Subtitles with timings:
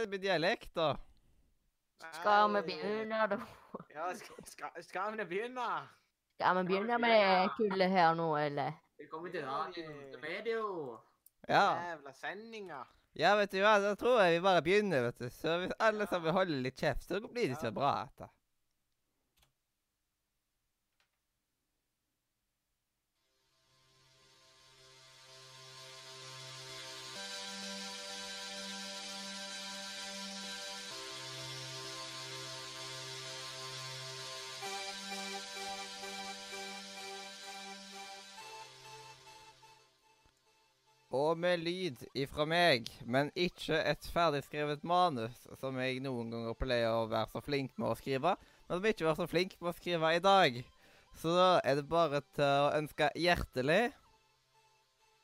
[0.00, 0.94] er det med dialekt, da?
[2.12, 3.36] Skal vi begynne, da?
[3.92, 5.66] Ja, skal, skal, skal vi begynne?
[6.38, 8.72] Skal vi begynne med det kullet her nå, eller?
[8.98, 9.92] Velkommen til Radio
[10.22, 10.98] video.
[11.48, 11.66] Ja.
[11.90, 12.88] Jævla sendinger.
[13.18, 15.28] ja, vet du hva, da tror jeg vi bare begynner, vet du.
[15.34, 18.32] Så hvis alle sammen holder litt kjeft, så blir det så bra etter.
[41.20, 46.94] Og med lyd ifra meg, men ikke et ferdigskrevet manus, som jeg noen ganger pleier
[46.96, 48.36] å være så flink med å skrive,
[48.68, 50.60] men som jeg ikke var så flink med å skrive i dag.
[51.20, 53.90] Så da er det bare til å ønske hjertelig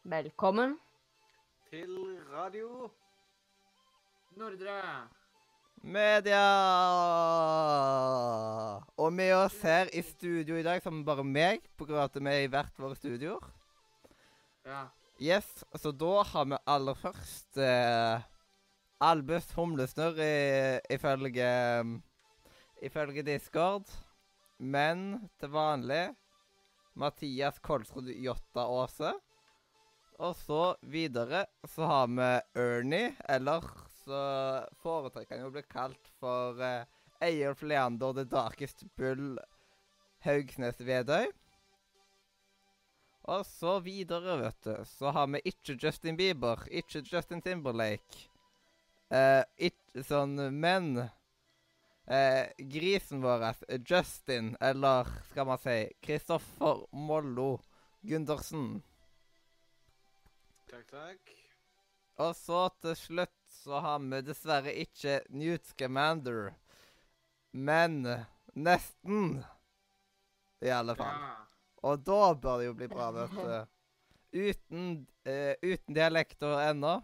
[0.07, 0.77] Velkommen.
[1.71, 1.95] Til
[2.31, 2.91] radio.
[4.37, 4.77] Nordre.
[5.83, 6.43] media!
[8.97, 12.21] Og med oss her i studio i dag, som bare meg, på grunn av at
[12.21, 13.51] vi er i hvert våre studioer.
[14.67, 14.85] Ja.
[15.19, 18.25] Yes, så da har vi aller først eh,
[19.01, 20.19] Albus Humlesnurr
[20.93, 21.47] ifølge
[22.85, 23.89] Ifølge Discord.
[24.59, 26.11] Men til vanlig
[26.97, 29.15] Mathias Kolsrud Jotta Aase.
[30.21, 32.29] Og så videre så har vi
[32.61, 33.65] Ernie, eller
[34.05, 34.21] så
[34.81, 36.85] foretrekker han jo å bli kalt for eh,
[37.25, 39.37] Eyolf Leander The Darkest Bull
[40.25, 41.29] Haugsnes Vedøy.
[43.27, 48.29] Og så videre, vet du, så har vi ikke Justin Bieber, ikke Justin Timberlake.
[49.11, 50.93] Eh, ikke sånn, men
[52.07, 53.49] eh, grisen vår,
[53.83, 55.75] Justin, eller skal man si
[56.07, 57.57] Kristoffer Mollo
[58.07, 58.69] Gundersen.
[60.71, 61.35] Takk, takk.
[62.23, 66.55] Og så til slutt så har vi dessverre ikke Newt Scamander.
[67.51, 67.99] Men
[68.55, 69.43] nesten.
[70.63, 71.19] I alle fall.
[71.27, 71.46] Ja.
[71.87, 73.75] Og da bør det jo bli bra, vet du.
[74.37, 74.89] Uten,
[75.29, 76.97] uh, uten dialekter ennå.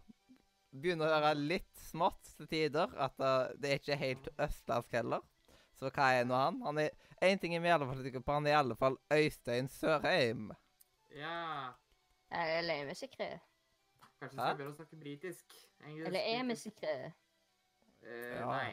[0.73, 2.93] Begynner å høre litt smått til tider.
[3.01, 5.23] At uh, det er ikke helt østlandsk heller.
[5.79, 6.61] Så hva er nå han?
[6.67, 6.91] Han er
[7.23, 9.69] Én ting er vi i alle fall sikre på, han er i alle fall Øystein
[9.71, 10.49] Sørheim.
[11.15, 11.71] ja.
[12.33, 13.29] Eller er vi sikre?
[14.19, 15.55] Kanskje vi skal begynne å snakke britisk?
[15.85, 16.95] Engelsk, Eller er vi sikre?
[18.03, 18.47] Uh, Ja.
[18.49, 18.73] Nei.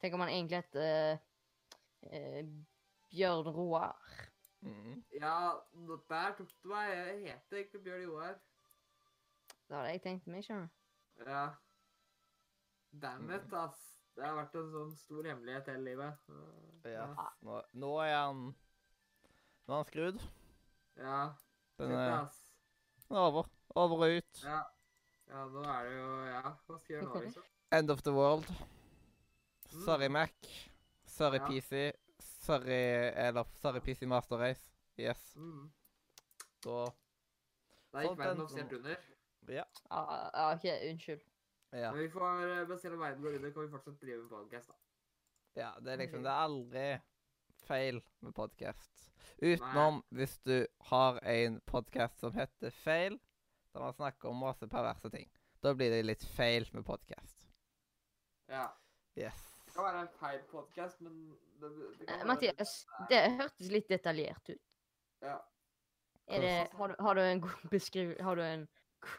[0.00, 1.18] Tenk om han egentlig heter
[2.08, 2.48] uh,
[3.12, 4.29] Bjørn Roar.
[4.62, 5.02] Mm.
[5.16, 5.34] Ja,
[6.10, 6.90] der tok du meg.
[6.92, 8.34] Jeg heter egentlig Bjørn Joar.
[9.68, 11.24] Det hadde jeg tenkt meg, skjønner du.
[11.30, 11.44] Ja.
[13.02, 13.86] Damn it, ass.
[14.16, 16.24] Det har vært en sånn stor hemmelighet hele livet.
[16.84, 17.06] Ja.
[17.06, 17.28] Ja.
[17.46, 20.20] Nå, nå er han Nå er han skrudd.
[20.98, 21.20] Ja.
[21.78, 22.26] Den er
[23.08, 23.46] den er over.
[23.78, 24.42] Over og ut.
[24.44, 24.58] Ja.
[25.30, 27.46] ja, nå er det jo Ja, hva skal jeg gjøre nå, liksom?
[27.78, 28.50] End of the world.
[29.84, 30.12] Sorry, Mm.
[30.12, 30.32] Mac.
[31.06, 31.46] Sorry, Ja.
[31.46, 31.92] PC.
[32.50, 34.72] Sorry Eller sorry, PC Master Race.
[34.98, 35.36] Yes.
[35.36, 35.70] Mm.
[36.64, 36.92] Så
[37.92, 38.96] Da gikk Sånt verden offisielt under.
[39.48, 39.64] Ja.
[39.90, 41.22] Ah, ja, OK, unnskyld.
[41.70, 41.92] Ja.
[41.92, 44.74] Men vi får, eh, om verden går under, kan vi fortsatt drive med podkast, da.
[45.60, 46.84] ja det er liksom Det er aldri
[47.66, 49.12] feil med podkast.
[49.42, 53.20] Utenom hvis du har en podkast som heter Feil,
[53.72, 55.30] der man snakker om masse perverse ting.
[55.62, 57.46] Da blir det litt feil med podkast.
[58.48, 58.66] Ja.
[59.16, 59.49] Yes.
[59.80, 61.14] Kan være en feil podcast, men
[61.60, 64.60] det, det kan Eh, være- Mathias, det hørtes litt detaljert ut.
[65.22, 65.36] Ja.
[66.28, 68.12] Er det, har, du, har du en god beskriv...
[68.22, 68.66] Har du en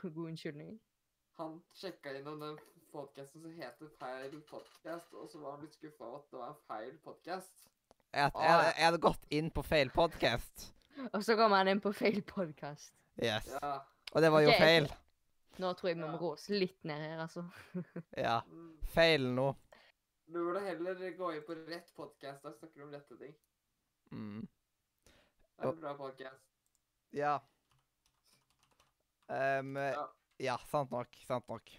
[0.01, 0.75] god unnskyldning?
[1.39, 2.59] Han sjekka innom den
[2.91, 6.53] podcasten som heter Feil podcast, og så var han litt skuffa over at det var
[6.53, 7.65] en feil podcast.
[8.13, 10.67] Jeg, jeg, jeg hadde gått inn på feil podkast.
[11.15, 12.91] Og så kom han inn på feil podkast.
[13.23, 13.47] Yes.
[13.55, 13.77] Ja.
[14.11, 14.59] Og det var jo okay.
[14.59, 14.89] feil.
[15.63, 16.17] Nå tror jeg vi må Ja.
[16.19, 17.45] rå oss litt ned her, altså.
[18.19, 18.41] Ja.
[18.51, 18.73] Mm.
[18.91, 19.47] Feil nå.
[20.31, 23.33] Du burde heller gå inn på rett podcast, Da snakker du om rette ting.
[24.11, 24.45] Mm.
[25.03, 26.45] Det er en bra podcast.
[27.11, 27.33] Ja.
[29.27, 30.05] Um, Ja.
[30.39, 31.19] ja, sant nok.
[31.27, 31.73] Sant nok.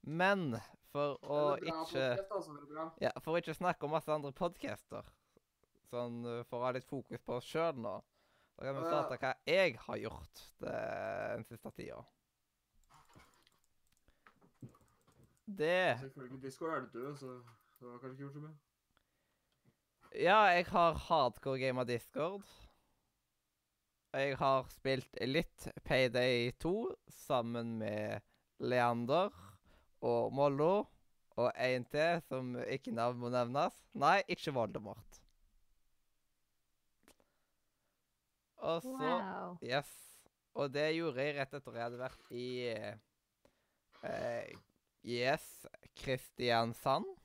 [0.00, 0.56] Men
[0.88, 2.06] for å ikke.
[3.04, 5.04] Ja, for å ikke snakke om masse andre podcaster,
[5.92, 7.98] sånn uh, for å ha litt fokus på oss sjøl nå,
[8.56, 10.80] da kan vi starte hva jeg har gjort det,
[11.36, 12.00] den siste tida.
[15.44, 17.36] Det Selvfølgelig Disco er det du, så
[17.80, 18.56] du har kanskje ikke gjort så mye.
[20.18, 22.46] Ja, jeg har hardcore game av Discord.
[24.16, 26.72] Jeg har spilt litt Payday 2
[27.12, 28.24] sammen med
[28.58, 29.34] Leander
[30.00, 30.86] og Mollo.
[31.38, 33.76] Og en til som ikke navn må nevnes.
[33.94, 35.20] Nei, ikke Voldemort.
[38.58, 39.58] Og så Wow.
[39.62, 39.92] Yes.
[40.58, 42.48] Og det gjorde jeg rett etter jeg hadde vært i
[44.02, 44.56] eh,
[45.06, 45.46] Yes,
[46.00, 47.17] Kristiansand.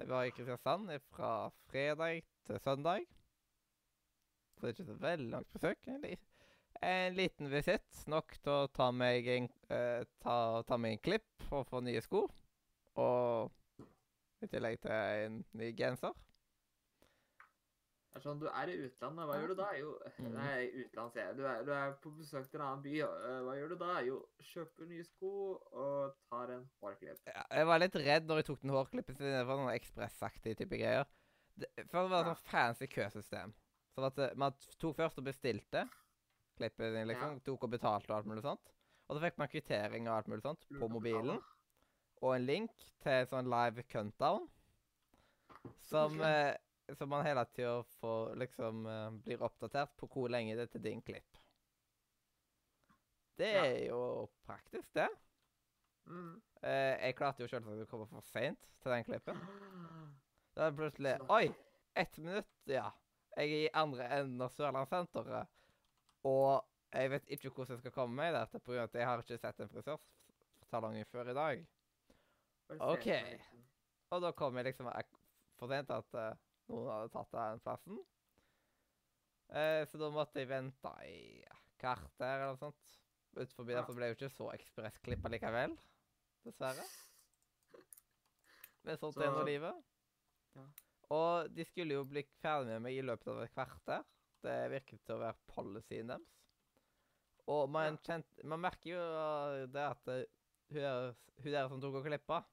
[0.00, 3.02] Jeg var i Kristiansand fra fredag til søndag.
[4.56, 5.88] Så det er ikke så veldig langt besøk.
[5.92, 6.14] En, li
[6.88, 7.98] en liten visitt.
[8.08, 12.00] Nok til å ta meg en, eh, ta, ta meg en klipp og få nye
[12.00, 12.22] sko.
[12.96, 13.84] Og
[14.40, 16.16] i tillegg til en ny genser.
[18.10, 19.68] Det er sånn, Du er i utlandet, hva gjør du da?
[19.78, 20.32] Jo, Mhm.
[20.34, 21.36] nei, utland, sier jeg.
[21.36, 22.94] Du er, du er på besøk til en annen by.
[23.02, 24.00] øh, Hva gjør du da?
[24.02, 25.30] Jo, kjøper nye sko
[25.72, 27.20] og tar en hårklipp.
[27.26, 29.26] Ja, jeg var litt redd når jeg tok den hårklippen sin.
[29.26, 31.06] Det var noen ekspressaktige type greier.
[31.56, 32.34] Det, for det var et Ja.
[32.34, 33.54] sånn fancy køsystem.
[33.94, 35.88] Sånn at eh, man tok først og bestilte
[36.56, 37.40] klippet sin, liksom.
[37.44, 38.60] Tok og betalte og alt mulig sånt.
[39.08, 41.40] Og så fikk man kvittering og alt mulig sånt på mobilen.
[42.22, 42.70] Og en link
[43.02, 44.48] til sånn live countdown.
[45.82, 46.56] Som, eh,
[46.98, 50.82] som man hele tida får liksom uh, blir oppdatert på hvor lenge det er til
[50.84, 51.38] din klipp.
[53.40, 53.64] Det Ja.
[53.64, 55.08] er jo praktisk, det.
[56.06, 56.34] Mm.
[56.62, 59.38] Uh, jeg klarte jo selvsagt å komme for seint til den klippen.
[60.56, 61.46] Da er det plutselig Oi!
[61.96, 62.88] Ett minutt, ja.
[63.38, 65.46] Jeg er i andre enden av Sørlandssenteret.
[66.26, 68.82] Og jeg vet ikke hvordan jeg skal komme meg der, pga.
[68.82, 71.62] at jeg har ikke sett en frisørsalong før i dag.
[72.82, 73.06] Ok.
[74.10, 75.16] Og da kom jeg liksom ek-
[75.58, 76.34] for sent at eh,
[76.70, 78.00] noen hadde tatt den plassen.
[79.50, 82.96] Eh, så da måtte jeg vente i ja, kvarter eller noe sånt.
[83.34, 85.76] Utenfor der så ble jeg jo ikke så ekspressklippa likevel.
[86.46, 86.86] Dessverre.
[88.86, 89.82] Men sånt er nå Så- livet.
[90.58, 90.66] Ja.
[91.10, 94.04] Og de skulle jo bli ferdig med meg i løpet av et kvarter.
[94.42, 96.36] Det virket til å være policyen deres.
[97.50, 100.24] Og man, kjent, man merker jo det at hun,
[100.78, 102.44] der, hun der som tok og klippa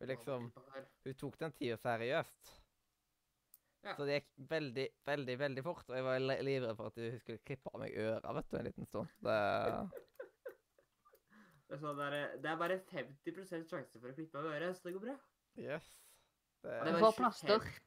[0.00, 0.50] Hun liksom
[1.04, 2.52] Hun tok den tida seriøst.
[3.86, 3.94] Ja.
[3.96, 5.84] Så det gikk veldig, veldig veldig fort.
[5.88, 8.56] Og jeg var li- livredd for at hun skulle klippe av meg øra vet du,
[8.58, 9.08] en liten stund.
[9.22, 9.36] Det,
[11.66, 14.76] Det er, sånn, det, er, det er bare 50% sjanse for å klippe av øret,
[14.78, 15.14] så det går bra.
[15.58, 15.86] yes.
[16.62, 17.64] Det, Det Du er bare plaster.
[17.66, 17.82] 25.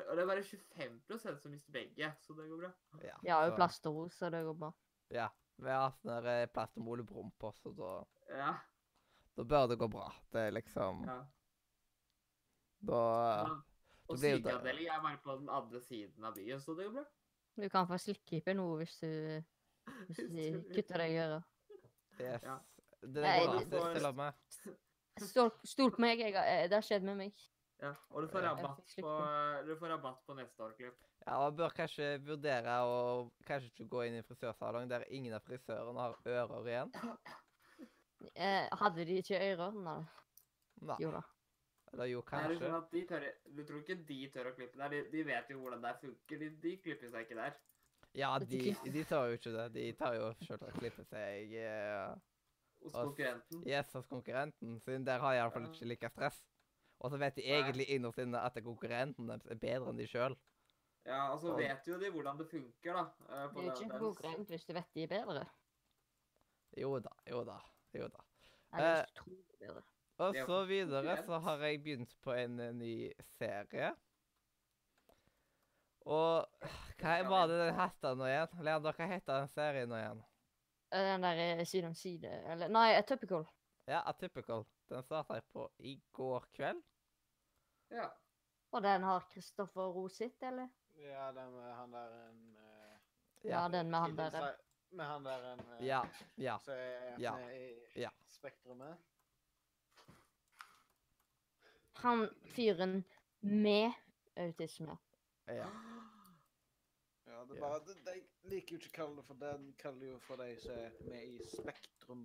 [0.00, 2.70] Og det er bare 25% som mister begge, så det går bra.
[3.02, 4.72] ja, Jeg har jo så- plasterros, så det går bra.
[5.10, 5.28] Ja.
[5.60, 7.90] Vi har sånn der, eh, plaster med Ole Brumm på, så da,
[8.38, 8.54] Ja.
[9.36, 10.08] da bør det gå bra.
[10.32, 11.18] Det er liksom ja.
[12.80, 13.00] Da
[13.46, 13.56] Ja.
[14.10, 16.86] Og blir jo det- sykeavdeling er bare på den andre siden av byen, så det
[16.86, 17.04] går bra.
[17.60, 19.42] Du kan få slikkeklippe nå hvis du,
[20.08, 21.44] hvis de kutter deg i øret.
[22.20, 22.42] Yes.
[22.42, 22.58] Ja.
[23.02, 24.32] Det går det- og med.
[25.20, 27.32] Stol, stol på meg, jeg, eh, det har skjedd med meg.
[27.82, 29.12] Ja, og du får rabatt på,
[29.66, 30.96] du får rabatt på neste årklipp.
[31.26, 35.42] Ja, Man bør kanskje vurdere å kanskje ikke gå inn i frisørsalong der ingen av
[35.44, 36.92] frisørene har ører igjen.
[38.34, 39.72] Eh, hadde de ikke ører?
[39.72, 40.00] Nei.
[40.80, 40.96] Nei.
[41.00, 41.22] Jo da.
[41.92, 42.58] Eller jo, Nei, kanskje.
[42.62, 43.24] sånn at de tør,
[43.56, 44.92] du tror ikke de tør å klippe der?
[44.94, 46.38] De, de vet jo hvordan det funker.
[46.44, 47.56] De, de klipper seg ikke der.
[48.14, 48.60] Ja, de,
[48.94, 49.64] de tør jo ikke det.
[49.74, 52.14] De tar jo selv å klippe seg uh,
[52.84, 53.64] Hos konkurrenten.
[53.68, 56.38] yes hos konkurrenten, siden der har jeg iallfall ikke like stress.
[57.00, 60.34] Og så vet de egentlig innerst inne at konkurrenten deres er bedre enn de sjøl.
[61.06, 63.04] Ja, og så vet jo de hvordan det funker, da.
[63.30, 65.46] eh, Det er jo ikke en konkurrent hvis du vet de er bedre.
[66.78, 67.56] Jo da, jo da.
[67.96, 68.20] Jo da.
[68.70, 69.82] Jeg Eh, hvis du tror de er bedre.
[70.20, 72.94] Og så videre så har jeg begynt på en eh, ny
[73.38, 73.94] serie.
[76.10, 76.66] Og
[77.00, 78.60] hva er var det den het nå igjen?
[78.66, 80.22] Leander, hva heter den serien nå igjen?
[80.90, 83.46] Eh, Den der er side om side Eller nei, Atypical.
[83.86, 84.64] Ja, Atypical.
[84.90, 86.82] Den starta jeg på i går kveld.
[87.90, 88.08] Ja.
[88.72, 90.68] Og den har Kristoffer Rositt, eller?
[91.00, 92.98] Ja, den med han der en uh,
[93.46, 94.56] Ja, den med han der.
[94.90, 96.02] Med han der en uh, Ja.
[96.36, 96.58] Ja.
[96.58, 97.36] som er Ja.
[97.54, 98.10] i Ja.
[98.26, 98.98] Spektrumet.
[102.02, 103.04] Han fyren
[103.40, 103.92] med
[104.36, 104.98] autisme.
[105.46, 105.70] ja.
[107.30, 110.08] Ja, det er bare, de, de liker jo ikke å kalle det for den, kaller
[110.10, 112.24] jo for de som er med i Spektrum.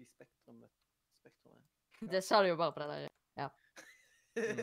[0.00, 0.72] I Spektrumet.
[1.20, 1.68] Spektrumet.
[2.14, 3.52] Det sa du jo bare på det der.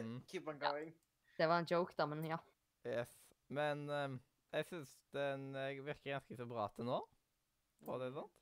[0.02, 0.18] Mm.
[0.32, 0.92] Keep on going.
[1.38, 2.40] Det var en joke, da, men ja.
[2.84, 3.14] Yes.
[3.48, 4.18] Men um,
[4.52, 7.00] jeg syns den eh, virker ganske så bra til nå.
[7.88, 8.38] Var det er sånt.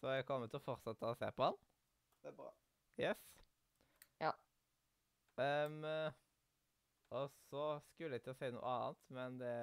[0.00, 1.60] Så jeg kommer til å fortsette å se på den.
[2.24, 2.50] Det er bra.
[2.98, 3.22] Yes.
[5.40, 6.12] Ehm, eh,
[7.14, 9.54] og så skulle jeg til å si noe annet, men det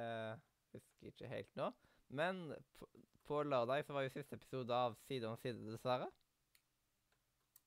[0.74, 1.70] husker jeg ikke helt nå.
[2.12, 2.42] Men
[2.80, 2.88] på,
[3.28, 6.10] på lørdag så var jo siste episode av Side om side, dessverre.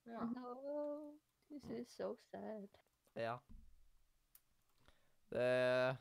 [0.06, 0.24] ja.
[0.36, 1.18] No,
[1.48, 2.68] this is so sad.
[3.16, 3.38] Ja.
[5.32, 5.96] Det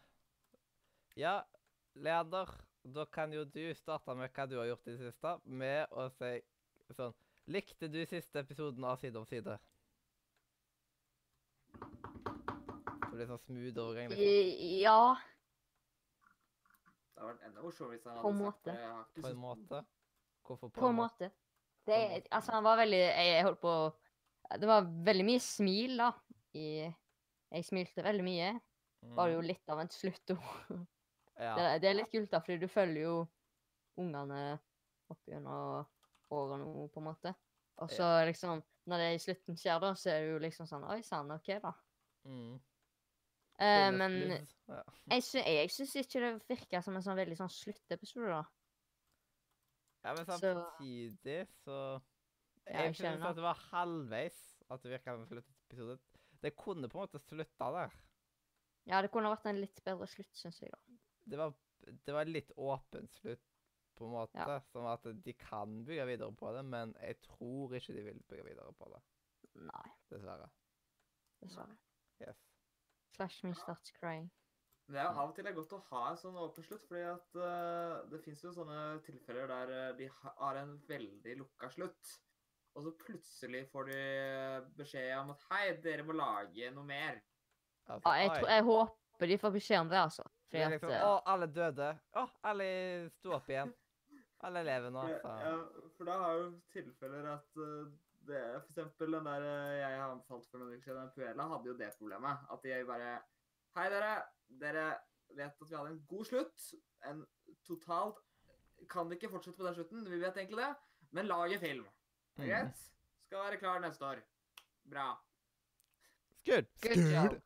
[1.15, 1.43] Ja,
[1.95, 2.49] Leander,
[2.83, 6.09] da kan jo du starte med hva du har gjort i det siste, med å
[6.17, 6.33] si
[6.97, 7.13] sånn
[7.51, 9.57] Likte du siste episoden av Side om side?
[13.13, 14.25] Så blir det sånn smooth overgang, liksom.
[14.25, 15.15] I- Ja,
[17.13, 18.73] Det hadde vært enda morsommere hvis han På en hadde sagt det.
[18.73, 19.81] Ikke På en måte.
[20.43, 21.29] Hvorfor på, på en måte.
[21.85, 23.73] Det, altså, han var veldig Jeg, holdt på
[24.59, 26.09] Det var veldig mye smil, da.
[26.57, 26.65] I,
[27.53, 28.49] jeg smilte veldig mye.
[29.13, 30.33] Var jo litt av en slutt.
[30.33, 30.87] Mm,
[31.37, 31.55] Ja.
[31.55, 33.27] Det, det er litt kult, da, fordi du følger jo
[33.97, 34.59] ungene
[35.09, 35.85] opp gjennom
[36.31, 37.35] årene, på en måte.
[37.81, 40.85] Og så liksom, når det i slutten skjer, da, så er det jo liksom sånn
[40.89, 41.73] Oi sann, OK, da.
[42.25, 42.59] Mm.
[43.59, 44.79] Bonus men ja.
[45.11, 48.41] jeg, sy jeg syns ikke det virka som en sånn veldig sånn sluttepisode, da.
[50.07, 51.77] ja, men samtidig så
[52.65, 54.39] Jeg syns at det var halvveis
[54.71, 55.99] at det virka som en sluttepisode.
[56.43, 57.97] Det kunne på en måte slutta der.
[58.89, 60.97] Ja, det kunne vært en litt bedre slutt, syns jeg, da.
[61.31, 63.43] Det var, det var litt åpen slutt,
[63.95, 64.43] på en måte.
[64.43, 64.57] Ja.
[64.73, 68.47] Som at de kan bygge videre på det, men jeg tror ikke de vil bygge
[68.49, 69.03] videre på det.
[69.69, 70.49] Nei, Dessverre.
[71.43, 71.77] dessverre.
[72.23, 72.41] Yes.
[73.13, 74.31] Slash me starts crying.
[74.87, 76.65] Men det er jo av og til det er godt å ha en sånn åpen
[76.65, 81.35] slutt, fordi at uh, det fins jo sånne tilfeller der eh, de har en veldig
[81.39, 82.15] lukka slutt.
[82.73, 83.99] Og så plutselig får de
[84.79, 87.21] beskjed om at hei, dere må lage noe mer.
[87.87, 90.25] Ja, jeg, tror, jeg håper de får beskjed om det, altså.
[90.49, 91.89] Det Fordi at liksom, eh, Å, alle døde.
[92.19, 92.67] Å, alle
[93.13, 93.73] sto opp igjen.
[94.43, 95.03] Alle lever nå.
[95.07, 95.35] Ja, Så.
[95.45, 95.53] ja,
[95.95, 97.93] for da har jo tilfeller at eh,
[98.27, 101.47] det er for eksempel den der eh, jeg har anbefalt for noen uker siden, Puella,
[101.51, 102.45] hadde jo det problemet.
[102.51, 103.13] At de bare
[103.75, 104.13] Hei, dere.
[104.61, 104.85] Dere
[105.33, 106.67] vet at vi hadde en god slutt.
[107.09, 107.23] En
[107.65, 108.19] totalt
[108.89, 110.03] Kan vi ikke fortsette på den slutten?
[110.11, 110.75] Vi vet egentlig det.
[111.11, 111.85] Men lag en film.
[112.37, 112.73] Greit?
[112.73, 113.25] det Mm.
[113.25, 114.19] Skal være klar neste år.
[114.91, 115.05] Bra.
[116.45, 116.65] Good.
[116.83, 117.41] Good job.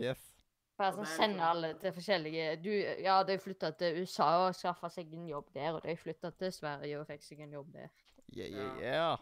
[0.00, 0.32] Yes.
[0.76, 2.70] Bare Og sånn det er sende liksom- alle til forskjellige du,
[3.02, 6.52] Ja, de flytta til USA og skaffa seg en jobb der, og de flytta til
[6.52, 7.88] Sverige og fikk seg en jobb der.
[8.32, 8.56] Yeah, Ja.
[8.58, 9.18] yeah, yeah.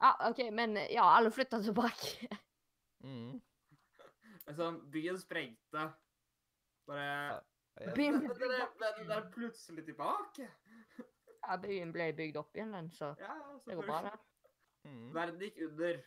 [0.00, 2.28] Ja, OK, men ja, alle flytta tilbake.
[3.04, 3.40] Mm.
[4.50, 5.92] Altså, byen sprengte.
[6.86, 7.40] Bare
[7.80, 7.94] Yes.
[7.94, 10.48] Byen ble plutselig tilbake.
[11.46, 14.18] Ja, byen ble bygd opp igjen, den, så Ja, ja, det går bra, det.
[14.90, 15.14] Mm.
[15.14, 16.00] Verden gikk under.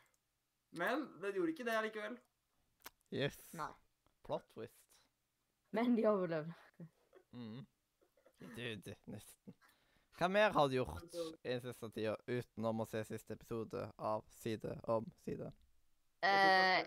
[0.77, 2.17] Men den gjorde ikke det likevel.
[3.13, 3.37] Yes.
[3.53, 3.69] Nei.
[4.25, 4.77] Plot twist.
[5.71, 6.53] Men de overlevde.
[7.31, 7.63] Mm.
[8.57, 9.55] Dude, nesten.
[10.17, 14.25] Hva mer har du gjort i den siste tida utenom å se siste episode av
[14.29, 15.49] Side om side?
[16.23, 16.85] Eh,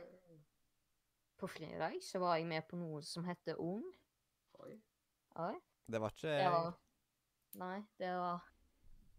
[1.37, 3.83] på fredag så var jeg med på noe som heter Ung.
[4.63, 4.77] Oi.
[5.43, 5.57] Oi,
[5.91, 6.53] Det var ikke jeg.
[6.55, 6.71] var
[7.57, 8.47] Nei, det var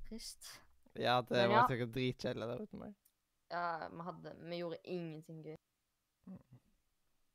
[0.08, 0.48] trist.
[0.98, 1.68] Ja, det Men var ja.
[1.70, 2.96] sikkert dritkjedelig der uten meg.
[3.52, 5.58] Ja, vi hadde Vi gjorde ingenting gøy.
[6.28, 6.60] Mm.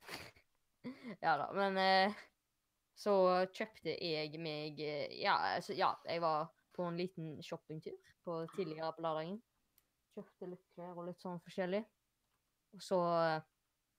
[1.24, 2.18] ja da, men eh,
[2.98, 3.14] så
[3.54, 8.92] kjøpte jeg meg eh, Ja, altså, ja, jeg var på en liten shoppingtur på tidligere
[8.96, 9.38] på lørdagen.
[10.16, 11.82] Kjøpte litt klær og litt sånn forskjellig.
[12.76, 13.44] Og så eh,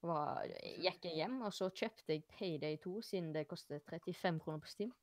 [0.04, 0.50] var,
[0.84, 4.68] gikk jeg hjem, og så kjøpte jeg Payday 2, siden det koster 35 kroner på
[4.76, 4.94] Steam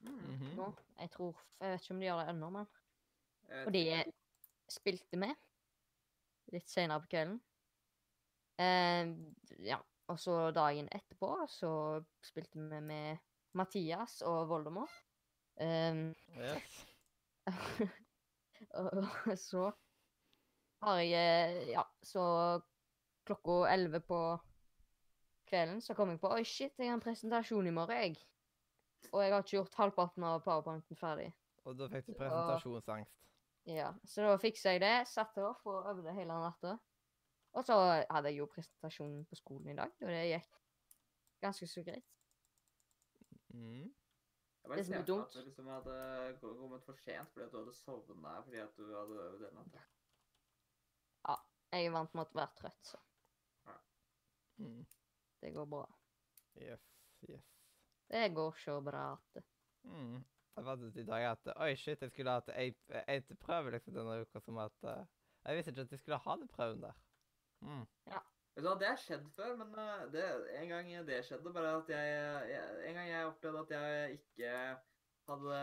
[0.00, 0.18] Mm.
[0.18, 0.56] -hmm.
[0.56, 0.74] nå.
[0.98, 2.66] Jeg tror Jeg vet ikke om de gjør det ennå, men
[3.66, 4.04] og de
[4.68, 5.34] spilte med
[6.52, 7.40] litt senere på kvelden.
[8.58, 9.10] Eh,
[9.66, 13.18] ja, og så dagen etterpå så spilte vi med
[13.52, 15.04] Mathias og Voldemort.
[15.56, 16.86] Eh, Yes.
[17.48, 19.70] Og så
[20.84, 22.24] har jeg Ja, så
[23.28, 24.20] klokka elleve på
[25.50, 28.16] kvelden så kom jeg på Oi, shit, jeg har en presentasjon i morgen, jeg.
[29.12, 31.30] Og jeg har ikke gjort halvparten av powerpointen ferdig.
[31.64, 32.20] Og da fikk du presentasjonsangst?
[32.20, 33.16] presentasjonsangst.
[33.68, 34.94] Ja, så da fiksa jeg det.
[35.10, 36.76] Satte opp og øvde hele natta.
[37.52, 40.60] Og så hadde jeg jo presentasjonen på skolen i dag, og det gikk
[41.42, 42.06] ganske så greit.
[43.50, 43.90] Mm.
[44.62, 45.26] Jeg bare det er ser for dumt.
[45.26, 45.94] at du liksom hadde
[46.40, 49.54] gå- kommet for sent fordi at du hadde sovna fordi at du hadde øvd hele
[49.56, 49.86] natta.
[51.72, 52.98] Jeg er vant med å være trøtt, så
[54.58, 54.84] Mm.
[55.40, 55.86] det går bra.
[56.56, 56.82] Yes,
[57.28, 57.44] yes.
[58.10, 59.44] Det går så bra at
[59.84, 60.24] Mm.
[60.56, 62.74] Jeg fant ut i dag at Oi, shit, jeg skulle hatt ei
[63.08, 65.06] ei prøve liksom denne uka som at uh,
[65.46, 66.92] Jeg visste ikke at jeg skulle ha den prøven der.
[67.62, 67.86] Mm.
[68.10, 68.20] Hva,
[68.60, 70.24] Det har skjedd før, men eh, det,
[70.60, 74.54] en gang det skjedde, bare at jeg, jeg En gang jeg opplevde at jeg ikke
[75.30, 75.58] hadde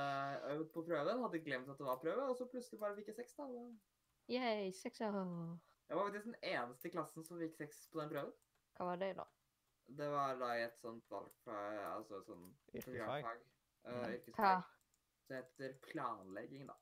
[0.54, 3.20] øvd på prøven, hadde glemt at det var prøve, og så plutselig bare fikk jeg
[3.22, 3.36] seks.
[3.40, 3.48] da.
[4.32, 5.18] Yay, sekser.
[5.88, 8.34] Jeg var faktisk den eneste i klassen som fikk seks på den prøven.
[8.78, 9.28] Hva var det, da?
[10.00, 12.90] Det var da i et sånt valgfag, altså et sånt Yrkesfag.
[12.92, 13.46] programfag.
[13.86, 13.94] eh.
[13.94, 14.10] Hva?
[14.18, 14.74] yrkesfag.
[15.28, 16.76] Det heter planlegging, da.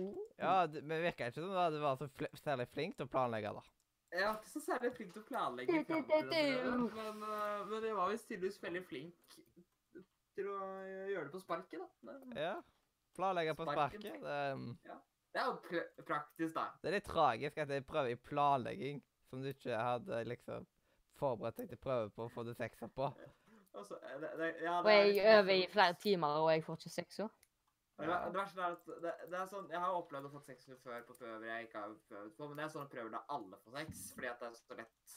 [0.00, 0.16] Oh.
[0.38, 3.52] Ja, det, men virka ikke som du var så fl særlig flink til å planlegge,
[3.56, 3.62] da.
[4.12, 7.66] Jeg var ikke så særlig flink til å planlegge fram til den prøven, men, eh,
[7.70, 9.36] men jeg var visst tydeligvis veldig flink
[10.34, 10.58] til å
[11.12, 11.88] gjøre det på sparket, da.
[12.08, 12.56] Men Ja.
[13.14, 14.02] Planlegge på Sparken.
[14.02, 14.22] sparket.
[14.22, 14.78] Det, um,
[15.32, 16.64] Det er jo pr praktisk, da.
[16.82, 20.66] det er litt tragisk at jeg prøver i planlegging som du ikke hadde liksom
[21.20, 23.10] forberedt deg til prøve på å få det seksa på.
[23.74, 26.80] Altså, eh, det, det, ja, Og det jeg øver i flere timer, og jeg får
[26.80, 27.28] ikke sekser.
[28.00, 31.02] Det, verste er at det, det er sånn, Jeg har opplevd å få sekser før
[31.08, 33.76] på prøver jeg ikke har prøvd på, men det er sånne prøver der alle får
[33.78, 35.16] seks, fordi at det er så lett.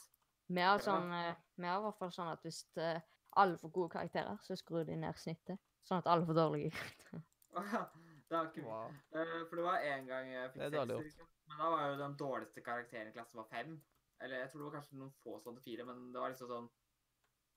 [0.54, 3.00] Vi har, sånn, eh, vi har i hvert fall sånn at hvis eh,
[3.40, 5.62] alle får gode karakterer, så skrur de ned snittet.
[5.88, 7.24] Sånn at alle får dårlige karakterer.
[8.28, 8.66] det har ikke.
[8.66, 8.92] Wow.
[9.14, 10.76] Eh, For det var en gang jeg fikk
[11.16, 13.76] sex, men da var jo den dårligste karakteren i klassen var fem.
[14.22, 16.50] Eller jeg tror det var kanskje noen få som hadde fire, men det var liksom
[16.50, 16.72] sånn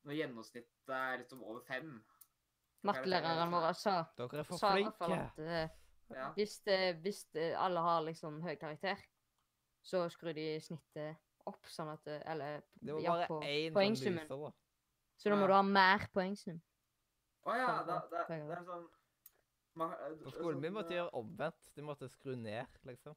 [0.08, 1.92] Når gjennomsnittet er liksom over fem
[2.84, 5.28] Mattelæreren vår sa, Dere er for sa i hvert fall flinke.
[5.28, 5.70] at eh,
[6.16, 6.30] Ja.
[6.38, 8.98] hvis, det, hvis det, alle har liksom høy karakter,
[9.84, 13.68] så skrur de snittet opp, sånn at eh, Eller Det var ja, bare på én
[13.68, 14.24] som poengsummen.
[14.24, 14.52] lyser, da.
[15.18, 15.48] Så da må Ja.
[15.48, 16.62] du ha mer poengsum.
[17.48, 18.88] Å ja, Sånn, da, ja, da, det er sånn
[19.82, 21.74] eh, På skolen min sånn, måtte de gjøre omvendt.
[21.76, 23.16] De måtte skru ned, liksom.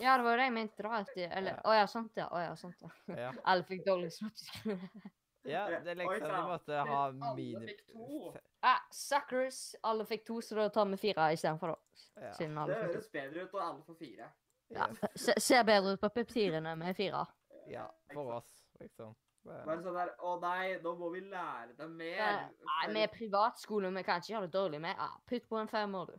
[0.00, 0.88] Ja, det var jo det jeg mente, da.
[1.00, 1.60] At de, eller Ja.
[1.64, 2.28] Å ja, sant ja.
[2.32, 2.90] Å ja, sant ja.
[3.16, 4.40] Ja, Alle fikk dårlig snitt.
[5.48, 8.32] ja det er liksom De måtte ha Alle fikk to.
[8.62, 9.60] ah, suckers!
[9.82, 11.76] Alle fikk to, så da tar vi fire istedenfor, da.
[12.20, 12.32] Ja.
[12.36, 14.28] Siden Det alle det høres bedre ut, og alle får fire.
[14.70, 17.24] Ja, se- ser bedre ut på papirene med fire.
[17.70, 19.14] ja, for oss, liksom.
[19.44, 22.50] Bare sånn der Å nei, nå må vi lære dem mer.
[22.68, 24.96] Nei, vi er privatskole, vi kan ikke gjøre det dårlig med.
[24.98, 26.18] Ah, putt på en femmer, du.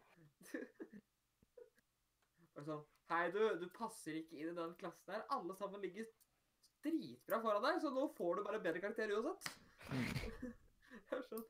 [2.55, 5.25] Bare sånn Hei, du, du passer ikke inn i den klassen her.
[5.35, 6.05] Alle sammen ligger
[6.83, 9.51] dritbra foran deg, så nå får du bare bedre karakter uansett.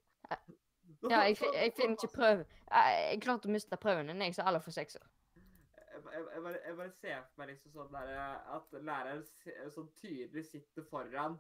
[1.09, 2.45] Ja, jeg, jeg finner ikke prøve.
[2.69, 5.05] Jeg, jeg klarte å miste prøven din, jeg, så alle får sekser.
[5.33, 8.11] Jeg, jeg, jeg, bare, jeg bare ser for meg liksom sånn der,
[8.55, 9.23] at læreren
[9.73, 11.39] sånn tydelig sitter foran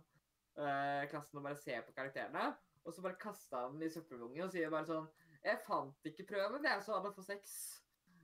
[0.57, 2.47] uh, klassen og bare ser på karakterene,
[2.81, 5.05] og så bare kaster han den i søppelbungen og sier bare sånn
[5.45, 7.57] Jeg fant ikke prøven, jeg, så alle får seks.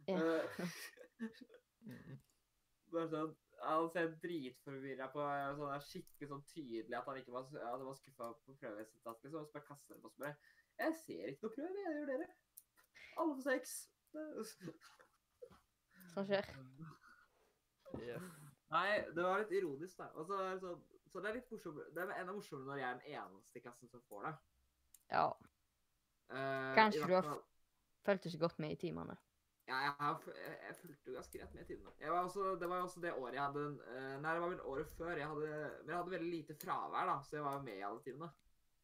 [0.10, 0.18] Ja.
[0.18, 0.66] Eh,
[1.88, 2.18] Mm.
[2.94, 3.32] bare sånn,
[3.64, 5.24] Han ser dritforvirra på
[5.58, 9.24] sånn er skikkelig sånn tydelig at han ikke var, at han var skuffa på prøveresultatet.
[9.26, 10.34] Liksom, og så bare kaster han på bare
[10.78, 12.28] Jeg ser ikke noe prøve, jeg gjør dere.
[13.18, 13.72] Alle får seks.
[16.14, 16.52] Sånn skjer.
[17.98, 18.24] Yeah.
[18.74, 20.08] Nei, det var litt ironisk, da.
[20.20, 21.92] Og så, så, det sånn, så det er litt morsommere.
[21.96, 24.34] Det er enda morsommere når jeg er den eneste i klassen som får det.
[25.14, 25.28] Ja.
[26.28, 27.30] Uh, Kanskje du har
[28.08, 29.16] Følte ikke godt med i timene.
[29.68, 30.20] Ja, jeg, har,
[30.68, 31.94] jeg, fulgte jo ganske greit med i tidene.
[32.00, 34.52] Jeg var også, det var jo også det året jeg hadde eh, Nei, det var
[34.54, 35.16] vel året før.
[35.20, 35.48] Jeg hadde,
[35.82, 38.30] men jeg hadde veldig lite fravær, da, så jeg var jo med i alle timene.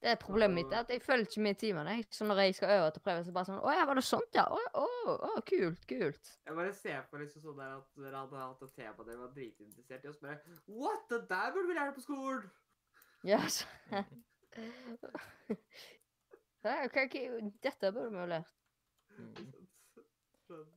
[0.04, 1.93] Det er problemet mitt, er at jeg følger ikke med i timene.
[2.12, 4.36] Så når jeg skal øve til prøve, så bare sånn Å ja, var det sånt,
[4.36, 4.43] ja?
[4.43, 6.34] Å, å, å, kult, kult.
[6.43, 9.32] Jeg bare ser på liksom sånn der at dere hadde hatt et tema dere var
[9.38, 11.08] dritinteressert i, og så bare What?
[11.13, 12.52] Det der burde vi lære på skolen!
[13.24, 13.63] Ja, så
[16.84, 17.15] ok, ok,
[17.63, 18.52] Dette burde vi jo lært.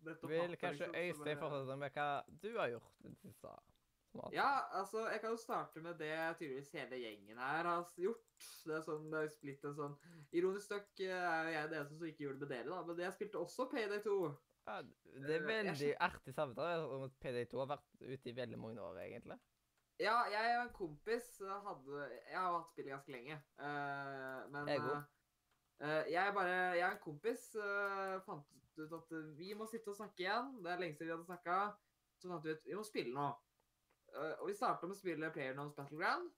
[0.07, 1.41] Nettopp Vil matte, kanskje liksom, Øystein er...
[1.41, 2.11] fortsette med hva
[2.43, 3.57] du har gjort i det siste?
[4.33, 8.47] Ja, altså, jeg kan jo starte med det tydeligvis hele gjengen her har gjort.
[8.65, 9.97] Det er sånn, det er blitt en sånn
[10.37, 12.79] Ironisk nok eh, er jo jeg den eneste som ikke gjorde det med dere, da,
[12.89, 14.17] men jeg spilte også Payday 2.
[14.67, 14.79] Ja,
[15.27, 18.83] det er veldig jeg artig samtale om at PD2 har vært ute i veldig mange
[18.83, 19.37] år, egentlig.
[20.03, 24.69] Ja, jeg og en kompis eh, hadde Jeg har hatt spillet ganske lenge, eh, men
[24.69, 25.07] Jeg eh,
[25.81, 28.17] eh, jeg bare Jeg og en kompis eh,
[28.77, 30.57] fant ut at eh, vi må sitte og snakke igjen.
[30.65, 31.61] Det er lenge siden vi hadde snakka.
[32.21, 33.29] Så fant vi ut vi må spille nå.
[34.13, 36.35] Eh, og vi starta med å spille PlayerNows Battleground.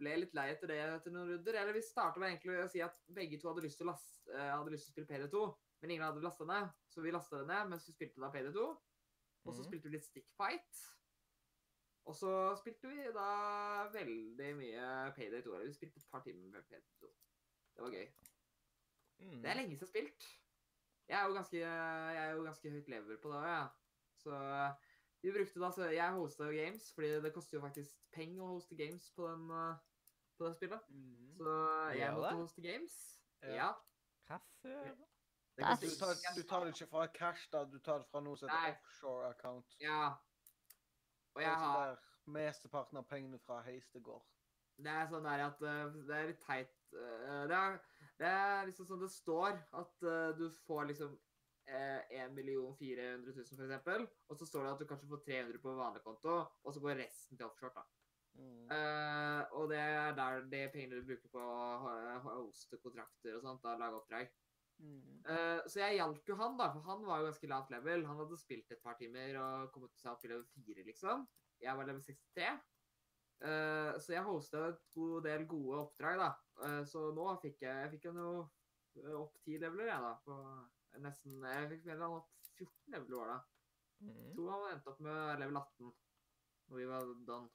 [0.00, 1.60] Ble litt lei etter det etter noen runder.
[1.60, 4.24] Eller vi starta med egentlig å si at begge to hadde lyst til å, laste,
[4.32, 5.44] eh, hadde lyst til å spille PD2,
[5.82, 6.72] men ingen hadde lasta ned.
[6.88, 8.68] Så vi lasta det ned mens vi spilte da PD2.
[9.44, 9.66] Og så mm.
[9.68, 10.84] spilte vi litt Stickfight.
[12.04, 13.28] Og så spilte vi da
[13.92, 15.52] veldig mye Payday 2.
[15.56, 17.12] Eller vi spilte et par timer med Payday 2.
[17.74, 18.08] Det var gøy.
[19.24, 19.38] Mm.
[19.42, 20.26] Det er lenge siden jeg har spilt.
[21.08, 23.64] Jeg er jo ganske, jeg er jo ganske høyt level på det òg, ja.
[24.24, 24.36] Så
[25.24, 28.54] vi brukte da, så Jeg hosta jo games, fordi det koster jo faktisk penger å
[28.54, 29.76] hoste games på, den, eh,
[30.38, 30.88] på det spillet.
[30.88, 31.34] Mm.
[31.38, 31.56] Så
[31.94, 32.96] jeg ja, måtte hoste games.
[33.42, 33.72] Ja.
[34.30, 34.38] Ja.
[34.62, 35.04] Søren?
[35.56, 37.64] det Du tar, du tar det ikke fra cash, da.
[37.64, 39.76] Du tar det fra noe som heter offshore account.
[39.80, 40.12] Ja.
[41.34, 44.24] Og jeg har Mesteparten av pengene fra Heistegård.
[44.76, 47.76] Det er sånn der at eh, Det er litt teit eh, det, er,
[48.20, 51.16] det er liksom sånn det står at uh, du får liksom
[51.66, 55.60] eh, 1 400 000 for eksempel, og så står det at du kanskje får 300
[55.62, 57.74] på vanlig konto, og så går resten til offshore.
[57.74, 57.84] da.
[58.34, 58.64] Mm.
[58.66, 63.62] Uh, og det er der de pengene du bruker på å hoste kontrakter og sånt,
[63.62, 64.32] da, lage oppdrag.
[64.82, 65.22] Mm.
[65.28, 68.06] Uh, så jeg hjalp jo han, da, for han var jo ganske lavt level.
[68.08, 71.26] Han hadde spilt et par timer og kommet seg opp i level 4, liksom.
[71.62, 72.50] Jeg var level 63.
[73.44, 76.30] Eh, så jeg hosta et god del gode oppdrag, da.
[76.54, 78.36] Uh, så nå fikk jeg, jeg fikk jo noe
[79.00, 80.12] eh, opp 10 leveler, jeg, da.
[80.24, 83.40] På nesten Jeg fikk mer enn opp 14 leveler, var det.
[84.04, 84.14] Mm.
[84.14, 85.92] Jeg tror han endte opp med level 18
[86.64, 87.52] når vi var done.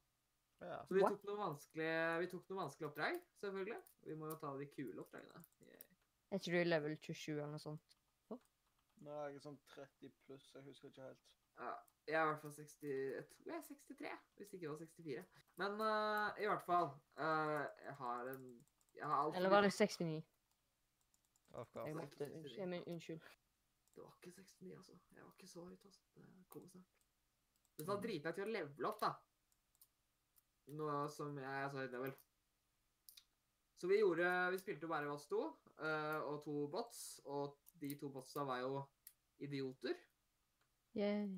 [0.60, 0.78] Ja.
[0.86, 1.24] Så vi tok
[2.20, 3.80] vi tok noen vanskelige oppdrag, selvfølgelig.
[4.10, 5.42] Vi må jo ta de kule oppdragene.
[5.64, 5.86] Yeah.
[6.30, 7.96] Er ikke du er level 27 eller noe sånt?
[8.30, 8.42] Oh.
[9.08, 11.39] er jeg sånn 30 pluss, jeg husker ikke helt.
[11.60, 11.72] Ja,
[12.08, 14.78] jeg er i hvert fall 60, jeg tror jeg er 63, hvis ikke det var
[14.78, 15.26] 64.
[15.62, 16.88] Men uh, i hvert fall,
[17.20, 18.46] uh, jeg har en
[19.00, 20.24] jeg har alt Eller var det 69?
[21.86, 22.66] Jeg måtte unnskyld.
[22.66, 23.22] Men unnskyld.
[23.96, 24.92] Det var ikke 69, altså.
[25.16, 26.02] Jeg var ikke så høyt, altså.
[26.16, 26.96] Det kommer snart.
[27.78, 29.12] Det tar dritlang tid å levele opp, da.
[30.80, 32.14] Noe som jeg er så høyt level.
[33.80, 35.40] Så vi gjorde Vi spilte bare oss to
[35.80, 38.84] uh, og to bots, og de to botsa var jo
[39.40, 39.96] idioter.
[40.96, 41.30] Yeah.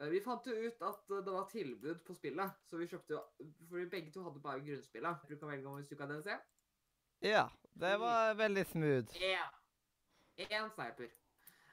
[0.00, 3.16] Eh, Vi fant jo ut at eh, det var tilbud på spillet, så vi kjøpte
[3.16, 3.22] jo
[3.68, 5.28] For vi begge to hadde bare grunnspillet.
[5.28, 6.36] Du kan velge om hvis du kan DLC.
[7.24, 7.48] Ja,
[7.80, 9.20] det var veldig smooth.
[9.20, 9.46] Ja,
[10.36, 11.08] Én sniper.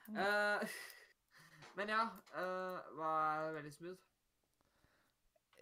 [0.07, 0.69] Eh,
[1.75, 2.03] men ja,
[2.35, 3.99] uh, var veldig smooth.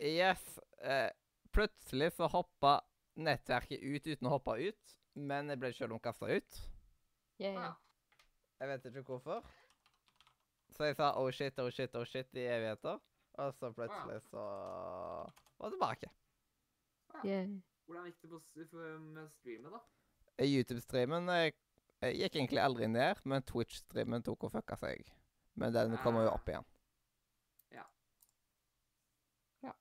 [0.01, 0.59] Yes.
[0.83, 1.09] Uh,
[1.53, 2.79] plutselig så hoppa
[3.15, 6.59] nettverket ut uten å hoppe ut, men jeg ble selv om kasta ut.
[7.41, 7.57] Yeah.
[7.57, 7.71] Ja.
[8.61, 9.45] Jeg vet ikke hvorfor.
[10.71, 12.99] Så jeg sa oh shit, oh shit, oh shit i evigheter.
[13.39, 16.11] Og så plutselig så var jeg tilbake.
[17.25, 17.47] Yeah.
[17.85, 18.29] Hvordan gikk det
[18.71, 19.79] på, med streamet, da?
[20.39, 21.51] Eh, YouTube-streamen eh,
[22.01, 25.09] eh, gikk egentlig aldri ned, men Twitch-streamen tok og fucka seg.
[25.59, 26.67] Men den kommer jo opp igjen.
[27.75, 27.83] Ja.
[29.65, 29.73] Ja.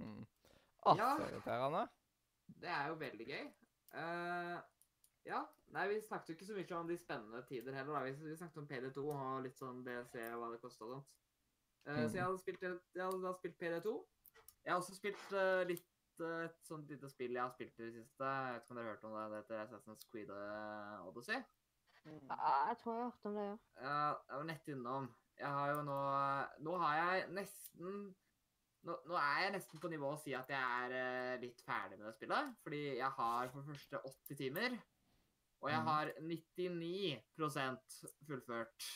[0.00, 0.22] Mm.
[0.86, 1.10] Å, Ja.
[1.18, 1.84] så irriterende.
[2.62, 3.44] Det er jo veldig gøy.
[4.00, 4.56] Eh,
[5.28, 5.42] ja.
[5.72, 7.94] Nei, vi snakket jo ikke så mye om de spennende tider heller.
[7.94, 8.02] da.
[8.04, 11.14] Vi, vi snakket om PD2 og litt sånn DLC og hva det kosta og sånt.
[11.86, 13.94] Eh, Så jeg hadde, spilt, jeg hadde spilt PD2.
[14.62, 17.88] Jeg har også spilt uh, litt uh, et sånt lite spill jeg har spilt i
[17.88, 18.28] det siste.
[18.28, 19.24] Jeg vet ikke om dere har hørt om det.
[19.32, 20.30] Det heter Assassin's Creed
[21.08, 21.40] Odyssey.
[22.02, 23.56] Ja, jeg tror jeg har hørt om det, ja.
[24.28, 25.10] Jeg var nett innom.
[25.38, 25.98] Jeg har jo nå
[26.66, 28.00] Nå har jeg nesten
[28.82, 32.08] nå, nå er jeg nesten på nivå å si at jeg er litt ferdig med
[32.08, 32.54] det spillet.
[32.64, 34.78] Fordi jeg har for første 80 timer.
[35.62, 35.86] Og jeg Mhm.
[35.86, 37.22] har 99
[38.26, 38.86] fullført,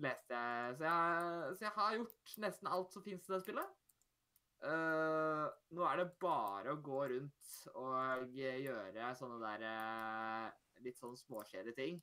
[0.00, 0.76] leste jeg.
[0.78, 1.56] Så, jeg.
[1.58, 3.74] så jeg har gjort nesten alt som fins i det spillet.
[4.58, 10.48] Uh, nå er det bare å gå rundt og gjøre sånne der eh,
[10.82, 12.00] litt sånn småkjedelige ting.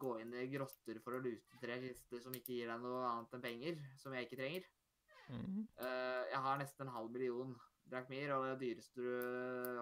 [0.00, 3.36] Gå inn i grotter for å lute tre kister som ikke gir deg noe annet
[3.38, 4.66] enn penger, som jeg ikke trenger.
[5.30, 7.54] Eh, jeg har nesten en halv million
[7.90, 9.06] drakmir, og den dyreste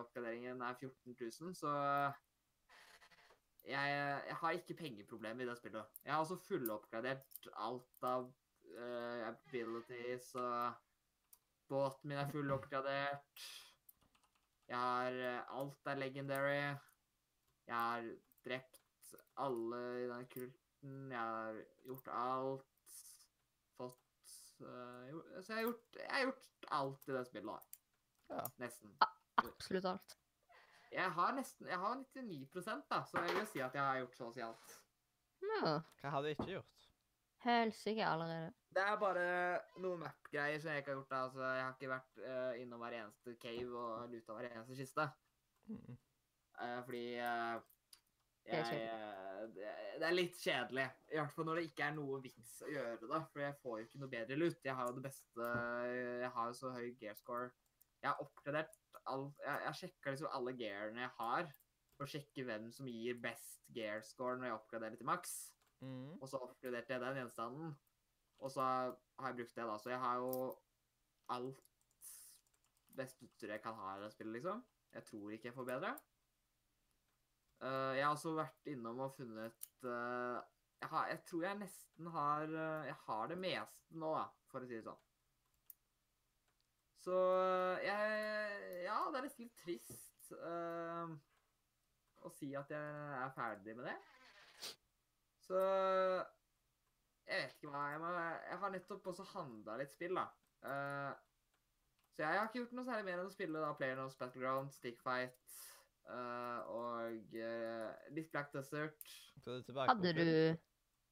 [0.00, 1.74] oppgraderingen er 14 000, så
[3.64, 3.92] jeg,
[4.28, 5.84] jeg har ikke pengeproblemer i det spillet.
[6.04, 10.74] Jeg har også fulloppgradert alt av uh, abilities, og
[11.72, 13.46] båten min er fulloppgradert.
[14.68, 16.60] Jeg har eh, Alt er legendary.
[17.66, 18.06] Jeg har
[18.44, 21.10] drept alle i den kulten.
[21.12, 22.94] Jeg har gjort alt.
[23.76, 24.32] Fått
[24.64, 27.73] uh, jo- Så jeg har gjort, jeg har gjort alt i det spillet.
[28.32, 28.44] Ja.
[28.62, 28.94] Nesten.
[29.44, 30.18] Absolutt alt.
[30.94, 34.16] Jeg har nesten Jeg har 99% da, så jeg vil si at jeg har gjort
[34.18, 34.76] så å si alt.
[35.44, 35.74] Ja.
[36.00, 36.86] Hva har du ikke gjort?
[37.44, 38.52] Helsike allerede.
[38.74, 39.26] Det er bare
[39.82, 41.10] noen map-greier som jeg ikke har gjort.
[41.10, 41.20] da.
[41.26, 45.06] Altså, jeg har ikke vært uh, innom hver eneste cave og luta hver eneste kiste.
[45.68, 45.98] Mm.
[46.54, 47.54] Uh, fordi eh,
[48.44, 49.68] Det er jeg, det,
[50.00, 50.86] det er litt kjedelig.
[51.12, 53.20] I hvert fall når det ikke er noe vits å gjøre det.
[53.32, 54.58] For jeg får jo ikke noe bedre lut.
[54.64, 55.52] Jeg har jo det beste
[56.22, 57.52] Jeg har jo så høy gear score.
[58.04, 61.50] Jeg har oppgradert all, Jeg, jeg sjekka liksom alle gearene jeg har,
[61.96, 65.34] for å sjekke hvem som gir best gear score når jeg oppgraderer til maks.
[65.84, 66.14] Mm.
[66.20, 67.74] Og så oppgraderte jeg den gjenstanden.
[68.44, 69.76] Og så har jeg brukt det, da.
[69.80, 70.32] Så jeg har jo
[71.32, 71.62] alt
[72.94, 74.64] beste utstyret jeg kan ha i det spillet, liksom.
[74.94, 75.94] Jeg tror ikke jeg får bedre.
[77.64, 80.42] Uh, jeg har også vært innom og funnet uh,
[80.84, 84.64] jeg, har, jeg tror jeg nesten har eh, Jeg har det meste nå, da, for
[84.64, 85.03] å si det sånn.
[87.04, 87.20] Så
[87.84, 91.10] jeg Ja, det er nesten litt trist uh,
[92.24, 93.96] å si at jeg er ferdig med det.
[95.44, 95.60] Så
[97.24, 100.26] jeg vet ikke hva jeg må Jeg har nettopp også handla litt spill, da.
[100.64, 101.12] Uh,
[102.14, 105.56] så jeg har ikke gjort noe særlig mer enn å spille da PlayerNotes Battleground, Stickfight
[106.06, 109.08] uh, og eh, litt Black Desert.
[109.42, 110.30] Er Hadde du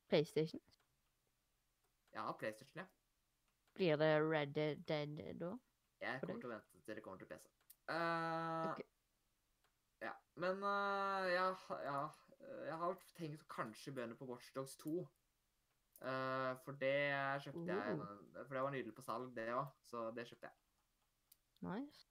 [0.09, 0.63] PlayStation?
[2.15, 2.87] Ja, PlayStation, ja.
[3.75, 5.57] Blir det Red Dead da?
[6.03, 7.49] Jeg kommer til å vente til det kommer til PC.
[7.91, 8.83] Uh, Ok.
[10.03, 10.12] Ja,
[10.43, 11.45] men uh, ja,
[11.87, 11.99] ja,
[12.41, 14.97] eh, jeg har tenkt å kanskje begynne på Watchdogs 2.
[16.03, 16.97] Uh, for det
[17.45, 18.17] kjøpte jeg Oh.
[18.41, 19.69] For det var nydelig på salg, det òg.
[19.87, 20.59] Så det kjøpte jeg.
[21.69, 22.09] Nice.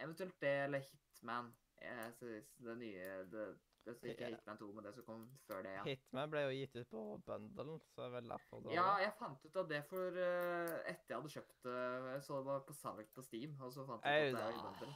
[0.00, 1.52] Eventuelt det eller Hitman.
[1.82, 3.46] Jeg synes det nye det,
[3.84, 4.30] det er ikke.
[4.30, 5.84] Hitman 2, men det som kom før det, ja.
[5.88, 9.14] Hitman ble jo gitt ut på bundlen, så det er vel derfor det Ja, jeg
[9.18, 11.78] fant ut av det for uh, etter jeg hadde kjøpt det.
[12.14, 14.44] Jeg så det var på salg på Steam, og så fant jeg ut at det
[14.48, 14.92] er i bundle.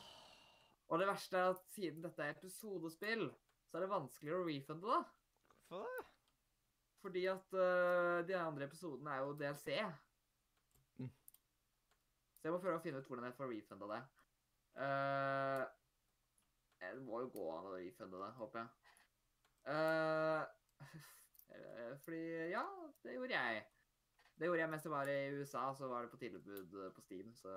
[0.87, 3.31] Og det verste er at siden dette er episodespill,
[3.67, 5.01] så er det vanskeligere å refunde, da.
[5.67, 6.05] Hvorfor det?
[7.07, 9.77] fordi at uh, de andre episodene er jo DLC.
[10.99, 11.11] Mm.
[12.39, 14.01] Så jeg må prøve å finne ut hvordan jeg får refunda det.
[14.77, 15.63] Eh,
[16.95, 18.93] det må jo gå an å refunde det, håper jeg.
[19.73, 20.43] Eh,
[21.57, 22.23] eh, fordi
[22.53, 22.63] ja,
[23.03, 23.65] det gjorde jeg.
[24.37, 27.05] Det gjorde jeg mens jeg var i USA, så var det på tilbud eh, på
[27.05, 27.33] Steam.
[27.35, 27.53] Så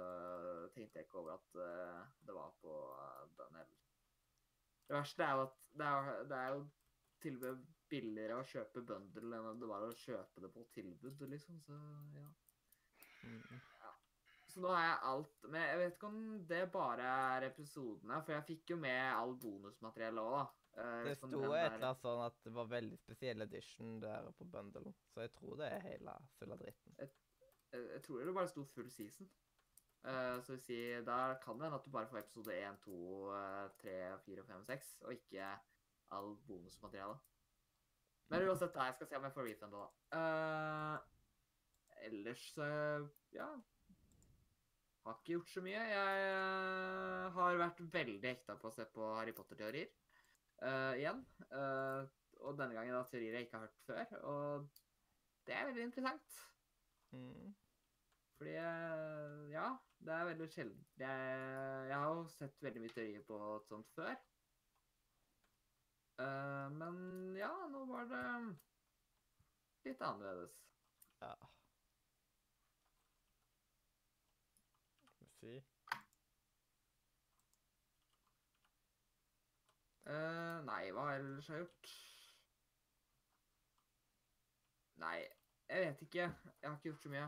[0.75, 3.79] tenkte jeg ikke over at uh, det var på uh, den hele.
[4.87, 6.61] Det verste er jo at det er, det er jo
[7.21, 7.41] til
[7.89, 11.59] billigere å kjøpe bundle enn det var å kjøpe det på tilbud, liksom.
[11.65, 11.75] Så
[12.15, 12.29] ja.
[13.27, 13.59] Mm.
[14.49, 18.35] Så nå har jeg alt Men jeg vet ikke om det bare er episodene, for
[18.35, 20.45] jeg fikk jo med all bonusmateriellet òg, da.
[20.79, 24.47] Uh, Det sto et eller annet sånn at det var veldig spesiell edition der på
[24.53, 26.95] bundlen, så jeg tror det er hele full av dritten.
[27.01, 27.13] jeg,
[27.81, 29.29] jeg tror det bare sto full season.
[29.99, 32.99] Uh, så vil si, da kan det hende at du bare får episode 1, 2,
[33.35, 35.49] eh, 3, 4, 5, 6, og ikke
[36.15, 37.17] all bonusmateriale.
[38.29, 39.83] Men uansett, da, jeg skal se om jeg får refund da.
[40.15, 40.97] Uh,
[42.07, 43.49] ellers, eh, ja
[45.09, 45.79] Har ikke gjort så mye.
[45.89, 49.87] Jeg eh, har vært veldig hekta på å se på Harry Potter-teorier
[50.61, 51.23] uh, igjen.
[51.49, 52.05] Uh,
[52.45, 54.19] og denne gangen da teorier jeg ikke har hørt før.
[54.29, 54.69] Og
[55.49, 56.37] det er veldig interessant.
[57.17, 57.49] Mm.
[58.37, 58.53] Fordi
[59.51, 59.65] ja,
[60.05, 60.85] det er veldig sjelden.
[61.01, 61.27] Jeg,
[61.89, 64.13] jeg har jo sett veldig mye teorier på et sånt før.
[66.21, 66.95] Uh, men
[67.39, 68.25] ja, nå var det
[69.89, 70.61] litt annerledes.
[71.23, 71.33] Ja.
[75.09, 75.59] Skal vi si
[80.09, 81.89] Uh, nei, hva har jeg ellers har gjort?
[85.03, 85.17] Nei,
[85.69, 86.23] jeg vet ikke.
[86.61, 87.27] Jeg har ikke gjort så mye.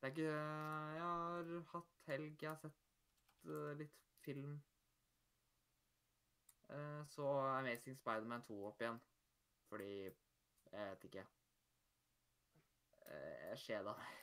[0.00, 0.22] Det er ikke
[0.96, 2.80] Jeg har hatt helg, jeg har sett
[3.44, 4.56] eh, litt film.
[6.68, 8.98] Eh, så Amazing Spiderman 2 opp igjen.
[9.68, 9.92] Fordi
[10.72, 11.26] Jeg vet ikke.
[13.06, 14.21] Eh, jeg skjeda meg.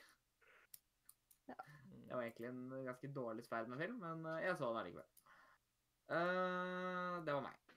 [2.10, 5.04] Det var egentlig en ganske dårlig Spiderman-film, men eh, jeg så den allikevel.
[6.10, 7.68] Uh, det var meg.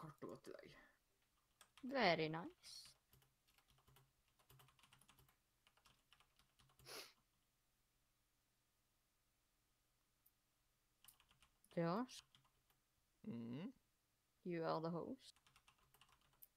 [0.00, 0.78] Kort og godt i dag.
[1.92, 2.78] Very nice.
[11.76, 12.22] Josh,
[13.26, 13.72] Mm.
[14.44, 15.34] you are the host.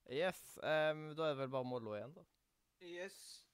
[0.09, 2.23] Yes, Um, da er det vel bare Mollo igjen, da.
[2.81, 3.48] Yes.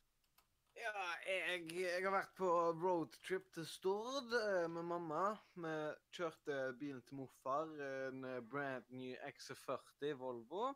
[0.76, 0.92] Ja,
[1.24, 2.48] jeg, jeg har vært på
[2.82, 5.22] roadtrip til Stord eh, med mamma.
[5.56, 5.72] Vi
[6.18, 7.72] kjørte bilen til morfar,
[8.10, 10.74] en eh, brand new XC40 Volvo.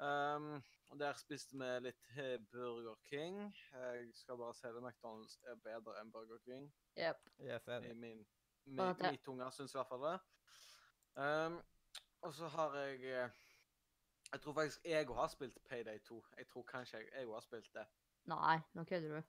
[0.00, 0.56] Um,
[0.90, 3.38] og Der spiste vi litt eh, Burger King.
[3.76, 6.66] Jeg skal bare si det, McDonald's er bedre enn Burger King.
[6.98, 7.30] Yep.
[7.46, 8.26] Yes, I min,
[8.64, 10.16] min, min tunge syns i hvert fall det.
[11.14, 11.62] Um,
[12.26, 13.30] og så har jeg
[14.32, 16.24] Jeg tror faktisk jeg òg har spilt Payday 2.
[16.38, 17.86] Jeg tror kanskje jeg jeg òg har spilt det.
[18.26, 19.22] Nei, nå kødder du.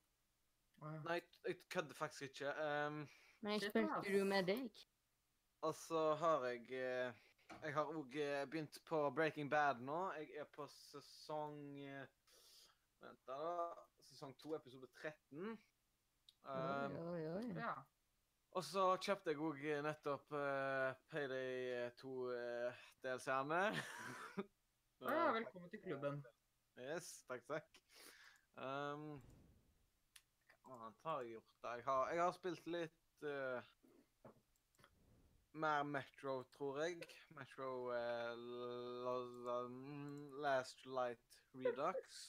[1.05, 2.49] Nei, jeg- kødder faktisk ikke.
[2.49, 3.07] Um,
[3.41, 4.71] Men jeg spilte jo med deg?
[5.61, 7.13] og så har jeg eh,
[7.63, 8.11] Jeg har òg
[8.49, 10.11] begynt på Breaking Bad nå.
[10.13, 12.07] Jeg er på sesong eh,
[13.01, 13.73] Vent, da.
[13.99, 15.57] Sesong 2, episode 13.
[16.45, 17.53] Oi, Um, oi, oi.
[17.53, 17.73] Ja.
[18.51, 23.59] Og så kjøpte jeg òg nettopp uh, Payday 2-DLC-ene.
[25.01, 26.23] Å ja, velkommen til klubben.
[26.81, 27.77] Yes, takk, takk.
[28.57, 29.21] Um,
[30.61, 31.53] hva annet har jeg gjort?
[31.63, 31.75] da?
[31.79, 33.61] Jeg har, jeg har spilt litt uh,
[35.61, 36.99] mer Metro, tror jeg.
[37.35, 38.33] Metro uh,
[39.05, 39.15] la-
[39.47, 39.55] la,
[40.43, 42.19] Last Light Redux.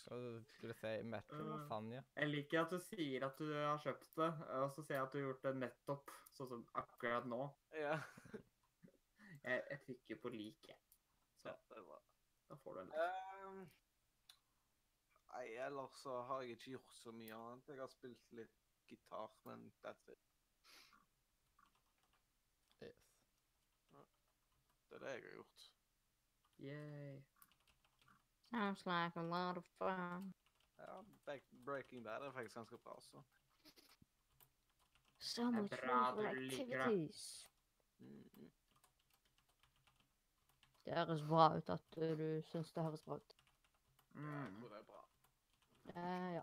[0.57, 1.51] Skulle si Metro Uh.
[1.53, 2.05] Lasagne.
[2.17, 4.31] Jeg liker at du sier at du har kjøpt det,
[4.63, 7.43] og så sier jeg at du har gjort det nettopp, sånn som akkurat nå.
[7.79, 7.99] Ja.
[9.43, 10.79] Jeg, jeg trykker på like.
[11.43, 12.03] Så ja det var...
[12.51, 12.93] da får du en.
[12.95, 13.63] Um,
[15.33, 17.69] nei, ellers så har jeg ikke gjort så mye annet.
[17.69, 20.19] Jeg har spilt litt gitar, men that's it.
[22.83, 22.99] Yes.
[24.89, 25.69] Det er det jeg har gjort.
[26.59, 27.23] Yay.
[28.51, 30.35] Sounds like a lot of fun.
[30.79, 33.23] Ja, Back Breaking Bad er faktisk ganske bra, så.
[35.19, 37.51] So Det er much bra fun activities.
[37.99, 38.51] Mm.
[40.85, 43.37] Det høres bra ut at du syns det høres bra ut.
[44.15, 44.61] Ja, jeg Mm.
[44.61, 45.02] tror det er bra.
[45.91, 46.43] Eh, ja.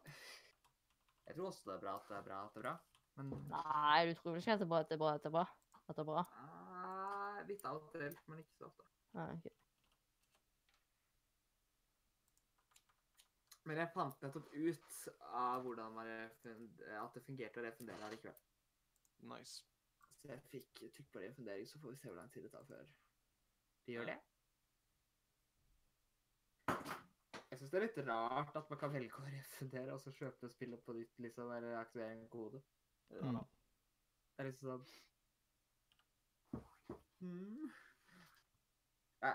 [1.28, 2.75] Jeg tror også det er bra at det er bra at det er bra.
[3.15, 5.23] Men Nei, du tror vel ikke at det er bra at det er bra at
[5.23, 5.47] det er bra?
[5.88, 6.23] At det er bra?
[6.36, 8.86] Uh, litt av og til, men ikke så ofte.
[9.17, 9.49] Nei, ok.
[13.69, 15.02] Men jeg fant nettopp ut
[15.39, 18.39] av hvordan at det fungerte å refundere likevel.
[19.30, 19.65] Nice.
[20.19, 22.65] Så jeg fikk trykk på refundering, så får vi se hvor lang tid det tar
[22.67, 22.88] før
[23.86, 24.17] de gjør det.
[27.50, 30.50] Jeg syns det er litt rart at man kan velge å refundere og så kjøpe
[30.52, 32.62] spillet på nytt, liksom, eller aktivere en kode.
[33.10, 33.22] Det
[34.38, 34.86] er liksom sånn
[37.20, 37.72] hmm.
[39.24, 39.34] ja.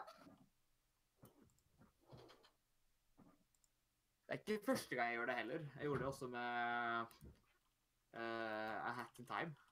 [4.25, 5.67] Det er ikke første gang jeg gjør det heller.
[5.75, 6.47] Jeg gjorde det også med
[8.15, 9.64] uh, A Hat in Time.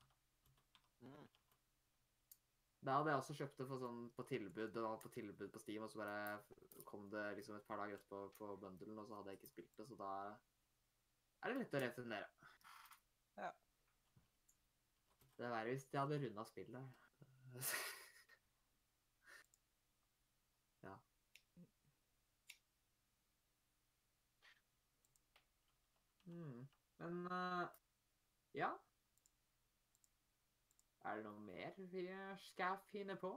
[2.83, 4.73] Da hadde jeg også kjøpt det for sånn på tilbud.
[4.75, 6.23] Det var på tilbud på Steam, og så bare
[6.88, 9.77] kom det liksom et par dager etterpå på bundlen, og så hadde jeg ikke spilt
[9.79, 10.09] det, så da
[11.42, 12.31] er det lett å returnere.
[13.38, 13.51] Ja.
[15.38, 16.87] Det er verre hvis de hadde runda spillet.
[20.87, 20.95] ja.
[26.27, 26.61] Mm.
[26.99, 27.64] Men uh,
[28.59, 28.71] ja.
[31.05, 32.05] Er det noe mer vi
[32.47, 33.33] skal finne på?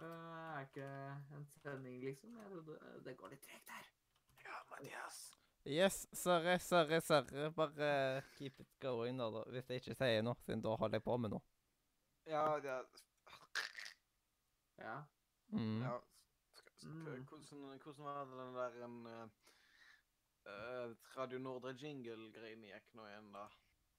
[0.00, 0.88] Uh, er ikke
[1.36, 2.36] en sending, liksom?
[2.38, 3.86] Jeg trodde det går litt tregt her.
[4.44, 5.20] Ja, Mathias.
[5.66, 7.50] Yes, sorry, sorry, sorry.
[7.56, 9.44] Bare keep it going, da, da.
[9.52, 11.44] Hvis jeg ikke sier noe, siden da holder jeg på med noe.
[12.28, 12.80] Ja, ja,
[14.80, 15.02] Ja.
[15.48, 15.82] Mm.
[15.82, 15.98] ja.
[16.82, 17.24] Mm.
[17.28, 19.06] hvordan, hvordan var det den der en
[20.46, 23.44] uh, Radio Nordre jingle-greien gikk nå igjen, da?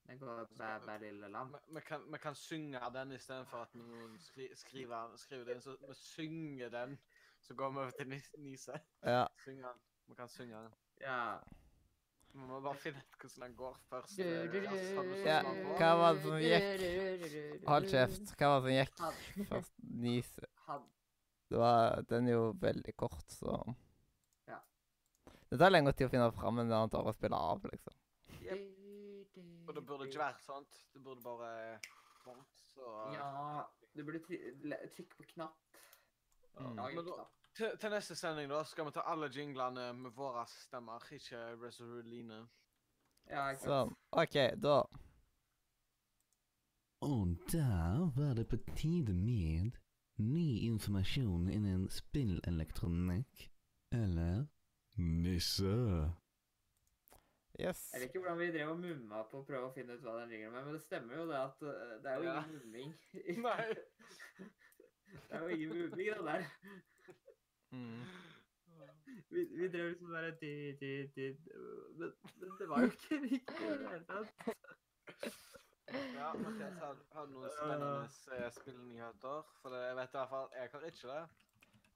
[0.06, 1.54] Det går bæ, bæ, lille lam.
[1.68, 5.60] Vi- kan, synge den istedenfor at noen skri, skriver, skriver den.
[5.60, 6.98] Så vi synger den,
[7.40, 8.80] så går vi over til Nis- Nise.
[9.06, 9.26] Ja.
[9.44, 9.80] Synger den.
[10.08, 10.72] Vi kan synge den.
[11.00, 11.36] Ja.
[12.32, 14.18] Vi må bare finne ut hvordan den går først.
[14.18, 14.26] Eh,
[15.26, 15.42] Ja,
[15.78, 17.66] hva var det som gikk?
[17.68, 18.36] Hold kjeft.
[18.38, 19.72] Hva var det som gikk først?
[19.82, 20.46] Nise.
[21.50, 23.74] Det var, den er jo veldig kort, så
[24.48, 24.58] Ja.
[25.50, 27.92] Det tar lengre tid å finne fram enn det han tar å spille av, liksom.
[29.72, 30.80] Og det burde ikke være sånt.
[30.92, 31.78] Det burde bare
[32.24, 32.58] sånt.
[32.74, 33.62] Så Ja,
[33.96, 34.20] du burde
[34.92, 35.56] trykke på knapp.
[36.60, 36.74] Mm.
[36.76, 37.30] Lag Men da- knapp.
[37.56, 42.42] til, til neste sending da skal vi ta alle jinglene med våre stemmer, ikke Resoruline.
[43.30, 43.70] Ja, ikke sant.
[43.70, 43.96] Sånn.
[44.12, 44.82] OK, da
[47.02, 49.72] Og der var det på tide med
[50.18, 53.48] ny informasjon innen spillelektronikk.
[53.92, 54.46] Eller
[54.96, 56.12] nisse.
[57.60, 57.80] Yes.
[57.92, 60.14] Jeg vet ikke hvordan vi drev og mumma på å prøve å finne ut hva
[60.22, 62.36] den ringer med, men det stemmer jo det at uh, det er jo Ja.
[62.40, 62.94] ingen mumming.
[63.46, 63.66] Nei.
[65.28, 66.46] det er jo ingen mumming, det der.
[67.72, 68.00] Mm.
[69.32, 71.26] Vi, vi drev liksom bare ti, ti, ti
[72.00, 72.10] men,
[72.40, 74.28] men det var jo ikke riktig i det hele tatt.
[75.92, 79.48] Ja, Mathias, har, har noen spennende eh, spillnyheter?
[79.60, 81.22] For det, jeg vet i hvert fall jeg kan ikke det.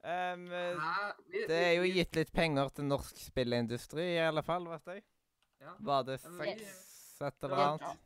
[0.07, 0.35] Eh?
[1.33, 5.05] Vi- det er jo gitt litt penger til norsk spillindustri, i alle fall, vet jeg.
[5.67, 5.75] Ja.
[5.89, 6.75] Var det Ja, seks
[7.27, 8.03] et eller annet?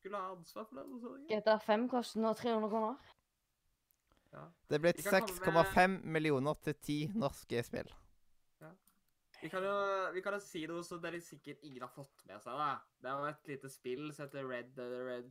[0.00, 0.84] Skulle ha ansvar for det.
[0.84, 1.28] eller sånt.
[1.30, 2.96] GTA 5 koster nå 300 kroner.
[4.70, 7.90] Det er blitt Vi kan komme med- 6,5 millioner til ti norske spill.
[9.42, 12.42] Vi kan, jo, vi kan jo si noe som dere sikkert ingen har fått med
[12.42, 12.52] seg.
[12.58, 12.78] da.
[13.00, 15.30] Det er jo et lite spill som heter Red Red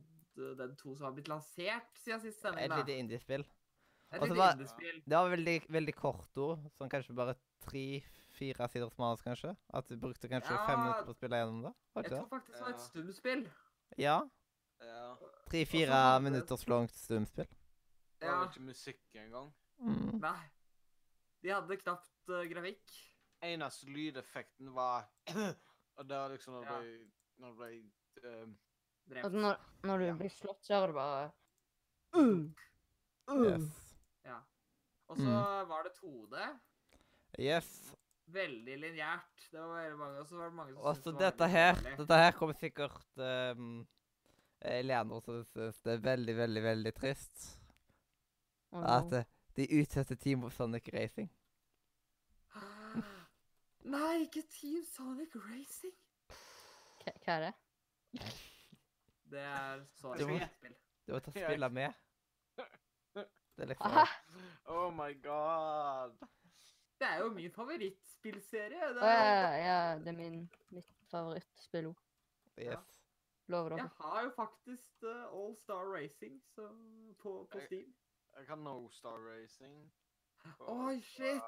[0.58, 2.64] den 2 som har blitt lansert siden sist sending.
[2.64, 3.44] Et lite indiespill.
[4.12, 5.02] Et lite var- indiespill.
[5.06, 6.58] Det var veldig, veldig kort ord.
[6.74, 7.36] Sånn kanskje bare
[8.40, 9.56] tre-fire siders manus, kanskje.
[9.74, 10.66] At du brukte kanskje Ja.
[10.66, 11.74] fem minutter på å spille gjennom det.
[11.94, 13.50] Var Jeg ikke tror faktisk det var et stumspill.
[13.98, 14.20] Ja.
[14.80, 15.16] Ja.
[15.50, 17.46] Tre-fire minutters langt stumspill.
[18.20, 18.48] Det var Ja.
[18.48, 19.52] ikke musikk engang.
[19.80, 20.20] Mm.
[20.20, 20.50] Nei.
[21.42, 22.90] De hadde knapt uh, grafikk.
[23.42, 25.08] Eneste lydeffekten var
[25.96, 26.78] Og det var liksom når du Ja.
[26.80, 28.56] ble, når det ble ehm,
[29.08, 29.24] Drept.
[29.24, 30.14] Altså, når, når du Ja.
[30.14, 31.32] blir slått, så er det bare
[32.14, 32.50] Uh!
[33.30, 33.96] Yes.
[34.24, 34.40] Ja.
[35.08, 35.68] Og så Mm.
[35.68, 36.60] var det 2D.
[37.38, 37.94] Yes.
[38.30, 39.46] Veldig lineært.
[39.50, 41.80] Det var veldig mange, og så var det mange som syntes det var dette her.
[41.98, 43.22] Dette her kommer sikkert
[43.56, 43.70] um,
[44.70, 47.46] Eleanor som syns det er veldig, veldig, veldig trist.
[48.70, 48.86] Oh, no.
[48.98, 51.30] At de utsetter Team Sonic Racing.
[53.94, 55.96] Nei, ikke Team Sonic Racing!
[57.00, 57.54] Hva hva er det?
[59.30, 60.76] Det er Sonic Det var- et spill.
[61.06, 61.92] Du må ta spillet med.
[63.16, 64.04] Det er liksom Aha!
[64.70, 66.14] Oh my god!
[67.00, 68.88] Det er jo min favorittspillserie.
[68.94, 69.08] Det er...
[69.08, 72.02] ja, ja, det er min, mitt favorittspill òg.
[72.60, 72.96] Yes.
[73.50, 76.68] Lover jeg har jo faktisk uh, All Star Racing så,
[77.22, 77.94] på, på Steam.
[78.36, 79.92] Jeg har No Star Racing.
[80.44, 81.42] Oi, oh, shit!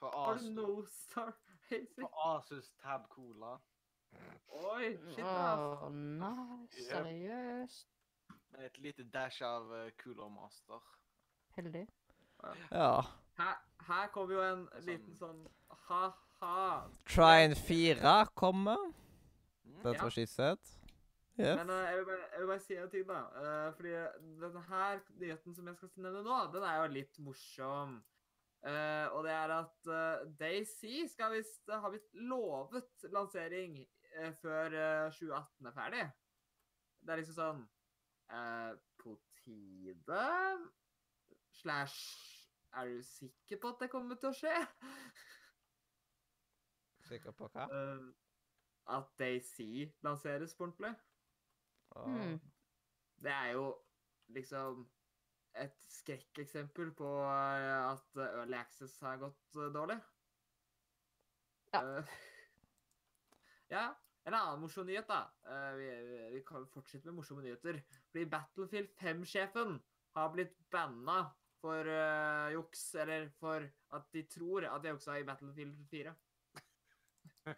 [0.00, 1.36] På Har du No Star
[1.70, 2.00] Racing?
[2.00, 3.58] på Asus Tab Cola.
[4.48, 5.60] Oi, shit, ass.
[5.60, 7.88] Oh, nei, seriøst.
[8.54, 10.82] Med et lite dash av uh, Cooler Master.
[11.56, 11.86] Heldig.
[12.70, 13.00] Ja.
[13.38, 15.42] Her, her kommer jo en liten sånn
[15.88, 16.88] ha-ha.
[17.08, 18.80] Trine 4 kommer.
[19.64, 20.02] Det That's Ja.
[20.04, 20.58] what she said.
[21.36, 21.56] Yes.
[21.58, 23.20] Men uh, jeg, vil bare, jeg vil bare si en ting, da.
[23.34, 23.94] Uh, fordi
[24.40, 27.96] denne her nyheten som jeg skal nevne nå, den er jo litt morsom.
[28.64, 33.82] Uh, og det er at uh, Daisy skal visst ha blitt lovet lansering
[34.38, 36.02] før eh, 2018 er ferdig.
[37.02, 37.62] Det er liksom sånn
[38.30, 40.20] eh, På tide
[41.58, 41.96] Slash
[42.74, 44.54] Er du sikker på at det kommer til å skje?
[47.08, 47.66] Sikker på hva?
[47.70, 48.06] Eh,
[48.96, 50.94] at Daisy lanseres på ordentlig.
[51.94, 52.38] Hmm.
[53.22, 53.66] Det er jo
[54.34, 54.84] liksom
[55.54, 60.00] et skrekkeksempel på eh, at Early Access har gått eh, dårlig.
[61.74, 61.82] Ja.
[63.72, 63.84] Ja.
[64.28, 65.22] En annen morsom nyhet, da.
[65.50, 67.78] Eh, vi, vi- vi kan fortsette med morsomme nyheter.
[68.12, 69.72] Fordi Battlefield 5-sjefen
[70.14, 71.16] har blitt banna
[71.64, 73.64] for uh, juks, eller for
[73.96, 76.12] at de tror at de juksa i Battlefield 4.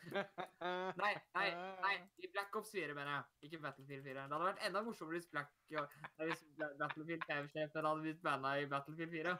[0.98, 1.44] Nei, nei,
[1.82, 3.24] nei, i Black Ops 4, mener jeg.
[3.46, 4.14] Ikke Battlefield 4.
[4.14, 6.42] Det hadde vært enda morsommere hvis Black hvis
[6.80, 9.34] Battlefield 5-sjefen hadde blitt banna i Battlefield 4.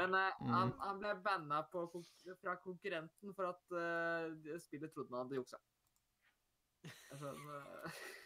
[0.00, 0.50] Men Mm.
[0.56, 1.84] han, han ble banna på,
[2.40, 5.60] fra konkurrenten for at uh, spillet trodde han hadde juksa.
[7.14, 8.02] Altså, eh,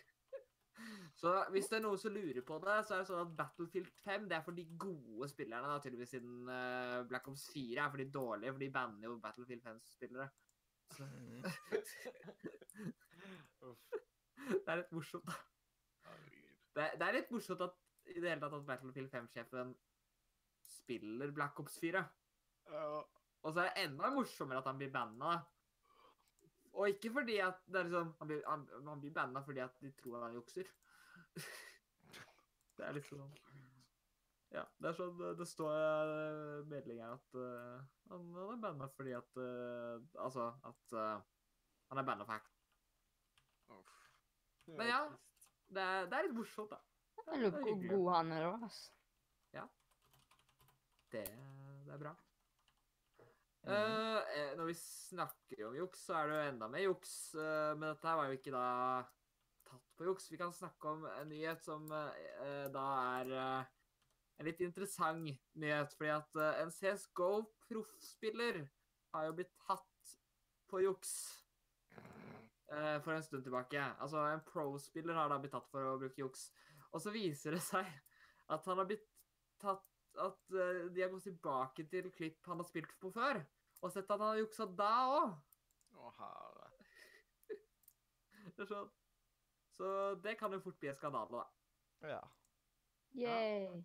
[1.17, 3.89] så hvis det er noen som lurer på det, så er det sånn at Battlefield
[4.05, 7.93] 5 det er for de gode spillerne, da, tydeligvis siden uh, Black Ops 4 er
[7.95, 10.29] for de dårlige, for de banner jo Battlefield 5-spillere.
[11.01, 11.41] Mm.
[14.47, 15.37] Det er litt morsomt, da.
[16.77, 17.81] Det, er- det er litt morsomt at
[18.13, 19.73] i det hele tatt at Battlefield 5-sjefen
[20.63, 22.03] spiller Black Ops 4.
[22.77, 25.39] Og så er det enda morsommere at han blir banna.
[26.77, 29.79] Og ikke fordi at det er sånn, Han blir, han, han blir banna fordi at
[29.81, 30.69] de tror han jukser.
[32.77, 33.33] Det er litt sånn
[34.55, 37.81] Ja, det er sånn Det står i meldinga at uh,
[38.11, 41.17] han, han er banna fordi at uh, Altså at uh,
[41.91, 42.53] han er banna for hack.
[44.67, 45.01] Men ja.
[45.67, 46.79] Det er, det er litt morsomt, da.
[47.27, 47.91] Jeg lurer på hvor hyggelig.
[47.91, 48.93] god han er, òg, altså.
[49.55, 49.65] Ja.
[51.13, 51.25] Det,
[51.87, 52.13] det er bra.
[53.67, 53.73] Mm.
[53.75, 57.15] Eh, eh, når vi snakker om juks, så er det jo enda mer juks.
[57.35, 58.67] Uh, men dette her var jo ikke da
[59.97, 60.31] på juks.
[60.33, 62.85] Vi kan snakke om en nyhet som eh, da
[63.21, 63.73] er eh,
[64.39, 65.25] en litt interessant
[65.57, 65.97] nyhet.
[65.97, 68.63] Fordi at eh, en CSGO-proffspiller
[69.15, 70.15] har jo blitt tatt
[70.71, 71.13] på juks
[71.97, 73.83] eh, for en stund tilbake.
[74.03, 76.49] Altså, en pro-spiller har da blitt tatt for å bruke juks.
[76.93, 77.89] Og så viser det seg
[78.53, 79.07] at han har blitt
[79.63, 79.85] tatt
[80.17, 83.37] At eh, de har gått tilbake til klipp han har spilt på før,
[83.85, 85.35] og sett at han har juksa da òg.
[85.93, 86.71] Å, herre.
[88.47, 88.89] Det er sånn.
[89.77, 92.09] Så det kan jo fort bli en skandale, da.
[92.09, 92.23] Ja.
[93.17, 93.85] Yay.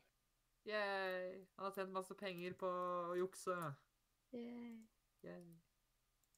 [0.68, 1.48] Yay!
[1.58, 2.70] Han har tjent masse penger på
[3.12, 3.58] å jukse.
[4.36, 4.78] Yay.
[5.26, 5.44] Yay.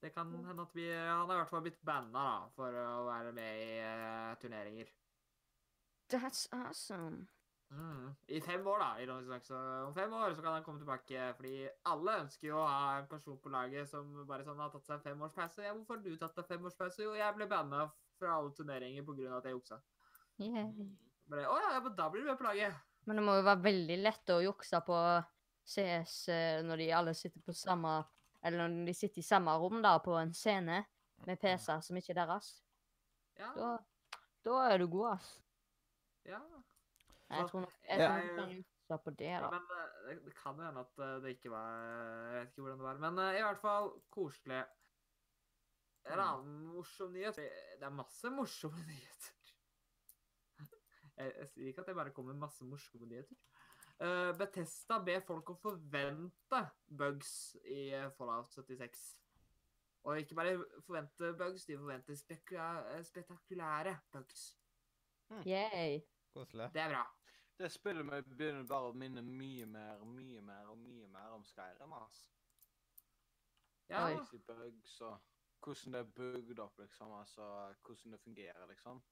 [0.04, 3.06] Det kan hende at vi Han har i hvert fall blitt banna da, for å
[3.08, 4.89] være med i uh, turneringer.
[6.12, 7.28] That's awesome.
[7.74, 8.10] Mm.
[8.28, 8.89] I fem år, da.
[9.01, 9.45] ironisk nok.
[9.45, 11.34] Så om fem år så kan han komme tilbake.
[11.38, 14.86] Fordi alle ønsker jo å ha en person på laget som bare sånn har tatt
[14.86, 15.64] seg en femårspause.
[15.66, 17.04] Ja, hvorfor har du tatt deg femårspause?
[17.08, 17.88] Jo, jeg ble banna
[18.24, 19.38] fra alle turneringer pga.
[19.38, 19.80] at jeg juksa.
[20.42, 20.74] Yeah.
[21.30, 22.82] Bare, å ja, ja, men da blir du med på laget.
[23.08, 24.98] Men det må jo være veldig lett å jukse på
[25.74, 28.02] CS eh, når de alle sitter på samme
[28.44, 30.82] Eller når de sitter i samme rom da, på en scene
[31.24, 32.50] med PC-er som ikke er deres.
[33.40, 33.54] Ja.
[33.56, 33.70] Da,
[34.44, 35.30] da er du god, ass.
[36.28, 36.42] ja.
[37.34, 39.50] Jeg tror nok jeg kan jukse på det, da.
[39.54, 42.66] men eh, det, det kan jo hende at eh, det ikke var Jeg vet ikke
[42.66, 43.00] hvordan det var.
[43.06, 44.60] Men uh, i hvert fall koselig.
[46.12, 49.32] En annen morsom nyhet Det er masse morsomme nyheter.
[51.14, 53.38] Jeg, jeg sier ikke at jeg bare kommer med masse morsomme nyheter.
[54.01, 59.04] Uh, Betesta ber folk å forvente bugs i eh, Fallout 76.
[60.04, 62.18] Og ikke bare forvente bugs, de forventer
[63.08, 64.47] spektakulære bugs.
[65.47, 66.01] Yay.
[66.34, 66.72] Koselig.
[66.74, 67.04] Det er bra.
[67.58, 71.45] Det spillet meg begynner bare å minne mye mer mye mer og mye mer om
[71.45, 71.93] Skyrim.
[71.95, 72.32] Altså.
[73.88, 74.08] Ja.
[74.10, 75.22] Easy bugs og
[75.64, 77.11] hvordan det er bygd opp, liksom.
[77.20, 77.47] Altså
[77.86, 79.03] hvordan det fungerer, liksom.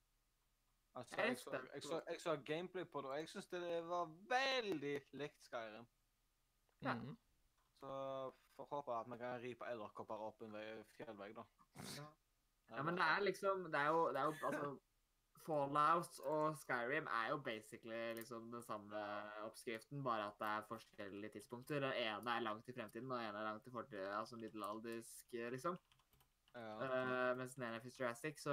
[0.96, 3.84] Altså, Jeg jeg, så, jeg, så, jeg så gameplay på det, og jeg syns det
[3.88, 5.88] var veldig likt Skyrim.
[6.84, 6.94] Ja.
[6.94, 7.18] Mhm.
[7.82, 7.92] Så
[8.56, 10.58] får håpe at vi kan ri på edderkopper opp en
[10.96, 11.46] fjellvegg, da.
[11.98, 12.10] Ja.
[12.72, 14.80] Ja, men det er liksom Det er jo, det er jo altså
[15.46, 19.00] Fallout og Skyrim er jo basically liksom den samme
[19.46, 21.80] oppskriften, bare at det er forskjellige tidspunkter.
[21.80, 25.34] Den ene er langt i fremtiden, og den ene er langt i fortiden, altså middelaldersk,
[25.34, 25.80] liksom.
[26.56, 26.72] Ja.
[26.84, 28.52] Eh, mens den ene er futuristic, så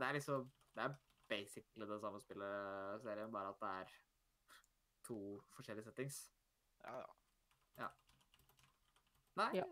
[0.00, 0.94] det er liksom Det er
[1.28, 3.92] basically det samme spillet, serien, bare at det er
[5.06, 5.18] to
[5.56, 6.32] forskjellige settings.
[6.84, 6.96] ja,
[7.78, 7.88] ja.
[9.36, 9.64] Nei Ja.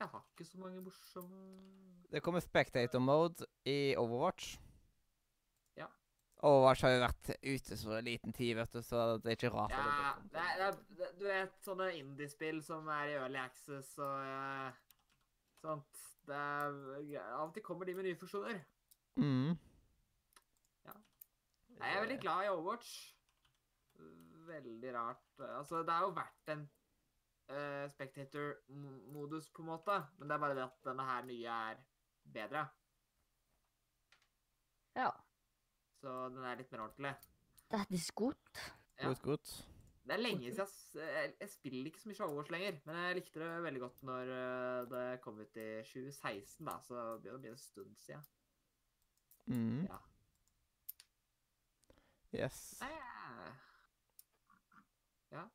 [0.00, 1.40] Jeg har ikke så mange morsomme
[2.12, 4.58] Det kommer spectator mode i Overwatch.
[5.76, 5.86] Ja.
[6.42, 9.70] Overwatch har jo vært ute så liten tid, vet du, så det er ikke rart.
[9.70, 13.98] Ja, det er, det er, det- du vet sånne indie-spill som er i early access
[13.98, 14.72] og eh,
[15.60, 16.02] sånt.
[16.26, 18.60] Det er, av og til kommer de med nye funksjoner.
[19.20, 19.56] Mm.
[20.86, 20.92] Ja.
[21.78, 22.92] Jeg er veldig glad i Overwatch.
[24.50, 25.24] Veldig rart.
[25.38, 26.66] Altså, det har jo vært en
[27.50, 31.82] uh, spectator-modus, på en måte, men det er bare det at denne her nye er
[32.34, 32.66] bedre.
[34.96, 35.10] Ja.
[36.00, 37.14] Så den er litt mer ordentlig.
[37.70, 38.38] That is good.
[38.98, 39.08] Ja.
[39.08, 39.52] Godt, godt.
[40.00, 43.16] Det er lenge siden jeg, jeg, jeg spiller ikke så mye Overwatch lenger, men jeg
[43.18, 47.38] likte det veldig godt når eh, det kom ut i 2016, da, så det begynner
[47.38, 48.24] å bli en stund siden.
[49.50, 49.84] Mm.
[49.90, 50.00] Ja.
[52.40, 52.58] Yes.
[52.80, 52.92] Nei,
[55.30, 55.46] ja.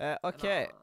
[0.00, 0.44] Eh, OK.
[0.44, 0.80] En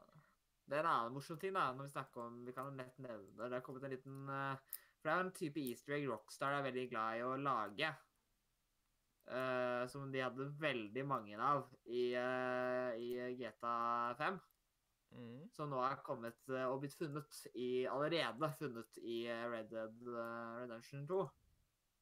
[0.70, 2.98] Det er en annen morsom ting, da, når vi snakker om Vi kan jo nett
[3.02, 3.56] nevne det.
[3.56, 6.66] Har kommet en liten eh, For det er jo en type easter egg Rockstar er
[6.68, 7.90] veldig glad i å lage.
[9.26, 14.38] Eh, som de hadde veldig mange av i, uh, i GTA 5.
[15.10, 15.48] Mm.
[15.50, 20.06] Som nå er kommet uh, og blitt funnet i Allerede funnet i Red Dead
[20.60, 21.20] Redemption 2.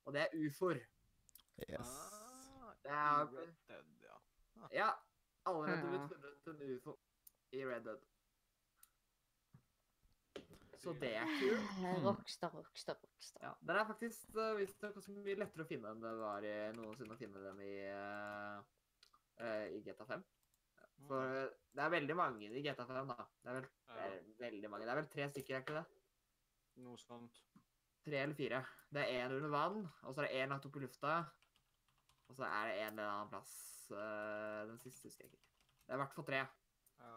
[0.04, 0.82] Og det er ufoer.
[1.68, 1.88] Yes.
[1.88, 4.68] Ah, Det er- Red Dead, ja.
[4.72, 4.90] Ja,
[5.46, 6.98] allerede blitt funnet en ufo
[7.52, 8.04] i Red Dead.
[10.78, 11.76] Så det er kult.
[12.04, 13.44] Rockstar, Rockstar, Rockstar.
[13.44, 16.56] Ja, den er faktisk uh, er ganske mye lettere å finne enn det var i,
[16.78, 18.58] noensinne å finne dem i, eh,
[19.42, 20.26] eh, i GTA 5.
[21.08, 23.28] For eh, det er veldig mange i GTA 5, da.
[23.42, 24.86] Det er vel det er veldig mange.
[24.86, 25.86] Det er vel tre stykker, er ikke det?
[26.84, 27.42] noe sånt.
[28.04, 28.62] Tre eller fire.
[28.94, 31.16] Det er én under vann, og så er det én lagt opp i lufta.
[32.28, 33.52] Og så er det en eller annen plass
[33.90, 35.44] uh, Den siste husker jeg ikke.
[35.86, 36.42] Det er i hvert fall tre.
[37.00, 37.14] Ja.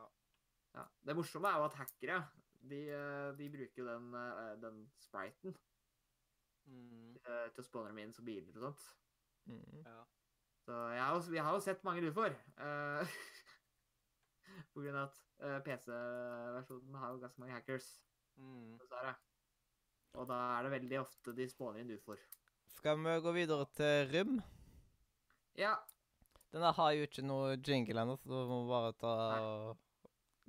[0.77, 0.85] Ja.
[1.07, 2.21] Det morsomme er jo at hackere
[2.69, 5.55] de, eh, de bruker jo den, eh, den spriten
[6.69, 8.87] Mm, eh, til å spawne dem inn som biler og sånt.
[9.49, 9.81] Mm.
[9.85, 10.01] ja.
[10.61, 12.35] Så jeg har, jeg vi har jo sett mange ufoer.
[12.61, 13.01] Uh,
[14.75, 17.87] på grunn av at eh, PC-versjonen har jo ganske mange hackers.
[18.37, 18.77] Mm.
[20.21, 22.21] Og da er det veldig ofte de spawner inn ufoer.
[22.75, 24.37] Skal vi gå videre til Rym?
[25.57, 25.73] Ja.
[26.53, 29.15] Denne har jo ikke noe jingle ennå, så du må bare ta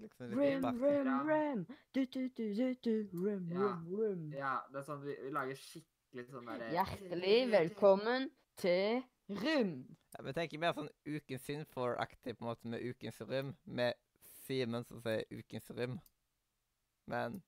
[0.03, 1.64] liksom litt Rim, rim, rim.
[1.94, 2.94] Du, du, du, du, du.
[3.24, 3.70] Rim, Ja.
[3.72, 4.28] rim, rim.
[4.36, 8.30] ja det er sånn vi, vi lager skikkelig sånn derre Hjertelig velkommen
[8.61, 9.74] til Rim.
[10.12, 13.94] Ja, vi tenker mer sånn Ukens Sinfor-aktig på en måte med Ukens Rym, med
[14.44, 15.94] Simen som sier Ukens Rym.
[17.09, 17.38] Men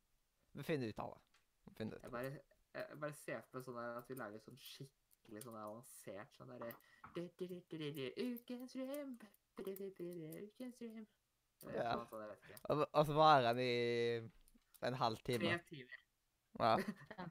[0.54, 1.20] vi finner ut av det.
[1.68, 2.42] Vi finner ut av det.
[2.74, 6.72] jeg bare ser for meg sånn at vi lager sånn skikkelig sånn avansert sånn derre
[7.18, 9.18] Ukens rym.
[9.58, 11.06] Ukens rym.
[11.62, 11.94] Ja.
[12.02, 12.58] ikke.
[12.68, 16.00] Og, og så varer den i en halv Tre timer.
[16.60, 16.76] Ja.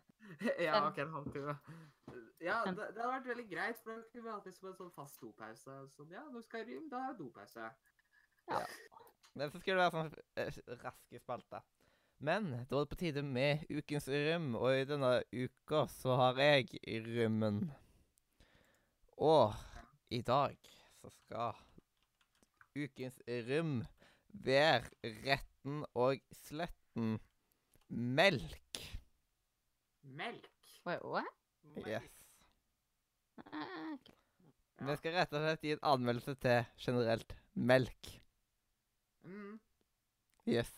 [0.65, 1.57] ja, OK, en halvtime.
[2.41, 4.91] Ja, det, det hadde vært veldig greit, for da kunne vi hatt liksom en sånn
[4.95, 5.77] fast dopause.
[5.95, 7.69] Sånn, ja, nå skal jeg rym, da er det dopause.
[9.33, 10.11] Men så skulle det være sånn
[10.41, 11.63] eh, raske spalter.
[12.23, 16.39] Men da er det på tide med ukens rym, og i denne uka så har
[16.39, 17.65] jeg rymmen.
[19.23, 19.55] Og
[20.13, 20.55] i dag
[20.99, 21.57] så skal
[22.75, 23.81] ukens rym
[24.33, 24.89] være
[25.25, 27.19] retten og sletten
[27.89, 28.81] melk.
[30.03, 30.49] Melk.
[30.85, 31.29] Wait, what?
[31.87, 32.09] Yes.
[33.53, 34.09] Ah, ok.
[34.83, 38.09] Vi skal rett og slett gi en anmeldelse til generelt melk.
[39.23, 39.59] Mm.
[40.49, 40.71] Yes.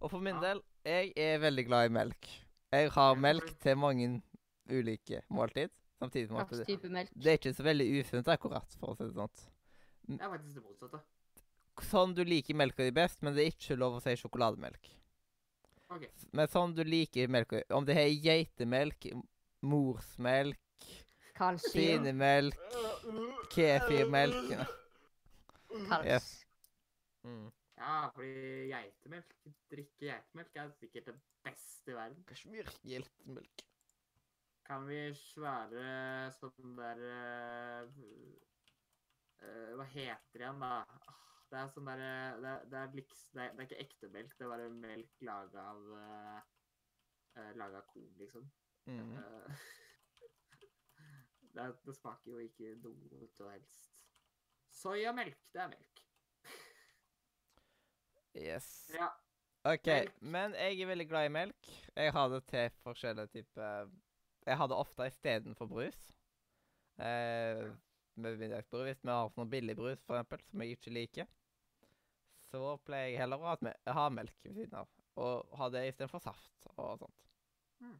[0.00, 0.40] Og for min Ja.
[0.50, 2.28] del, jeg er veldig glad i melk.
[2.72, 4.22] Jeg har melk til mange
[4.68, 5.70] ulike måltid.
[6.02, 6.66] Samtidig som at det,
[7.14, 9.30] det er ikke så veldig usunt akkurat, for å si det sånn.
[10.04, 11.00] Det er faktisk det motsatte.
[11.88, 14.90] Sånn du liker melka di best, men det er ikke lov å si sjokolademelk.
[15.94, 16.06] OK.
[16.34, 19.10] Men sånn du liker melka Om det er geitemelk,
[19.62, 20.86] morsmelk,
[21.36, 21.74] Kalsium.
[21.74, 22.56] svinemelk,
[23.52, 24.54] kefirmelk
[25.88, 26.06] Kals.
[26.06, 26.46] Yes.
[27.26, 27.46] mm.
[27.74, 29.32] Ja, fordi geitemelk,
[29.72, 31.14] drikke geitemelk er sikkert det
[31.44, 32.22] beste i verden.
[32.28, 33.64] Kasjmirgeitemelk.
[34.64, 37.98] Kan vi svære sånn der uh,
[39.42, 40.78] uh, Hva heter det igjen, da?
[41.50, 42.10] Det er sånn derre
[42.42, 43.24] det, det, er bliks...
[43.34, 46.42] det, er, det er ikke ekte melk, det er bare melk laga av uh,
[47.58, 48.46] Laga av korn, liksom.
[48.86, 49.12] Mm.
[49.18, 49.64] Uh,
[51.56, 53.90] det, det smaker jo ikke noe til helst.
[54.74, 56.02] Soyamelk, det er melk.
[58.34, 58.90] Yes.
[58.94, 59.10] Ja.
[59.64, 60.16] OK, Melk.
[60.20, 61.68] men jeg er veldig glad i melk.
[61.96, 63.86] Jeg har det til forskjellige typer
[64.46, 66.00] Jeg har det ofte istedenfor brus.
[67.00, 67.70] Eh,
[68.20, 68.86] med middagsbrus.
[68.88, 71.28] Hvis vi har sånn billigbrus, eksempel, som jeg ikke liker,
[72.50, 73.54] så pleier jeg heller å
[73.98, 74.90] ha, melk ved siden av.
[75.20, 77.28] Og ha det istedenfor saft og sånt.
[77.82, 77.98] Mm.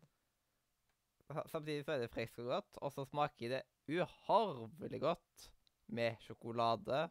[1.51, 5.47] Samtidig så er det friskt og godt, og så smaker det uhorvelig godt
[5.95, 7.07] med sjokolade,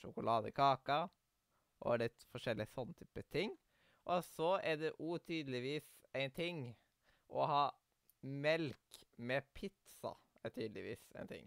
[0.00, 1.10] sjokoladekaker
[1.86, 3.54] og litt forskjellige sånne type ting.
[4.10, 5.86] Og så er det òg tydeligvis
[6.18, 6.64] en ting
[7.30, 7.64] å ha
[8.22, 11.46] melk med pizza er tydeligvis en ting.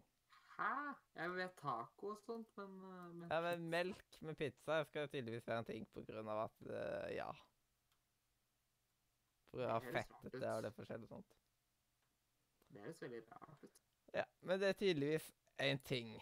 [0.57, 0.93] Hæ?
[1.15, 5.47] Jeg vet taco og sånt, men, eh, men Ja, men melk med pizza skal tydeligvis
[5.47, 7.31] være en ting på grunn av at uh, Ja.
[9.51, 11.35] På grunn av fettet det og det forskjellige sånt.
[12.73, 13.75] Det høres veldig rart ut.
[14.13, 16.15] Ja, men det er tydeligvis en ting.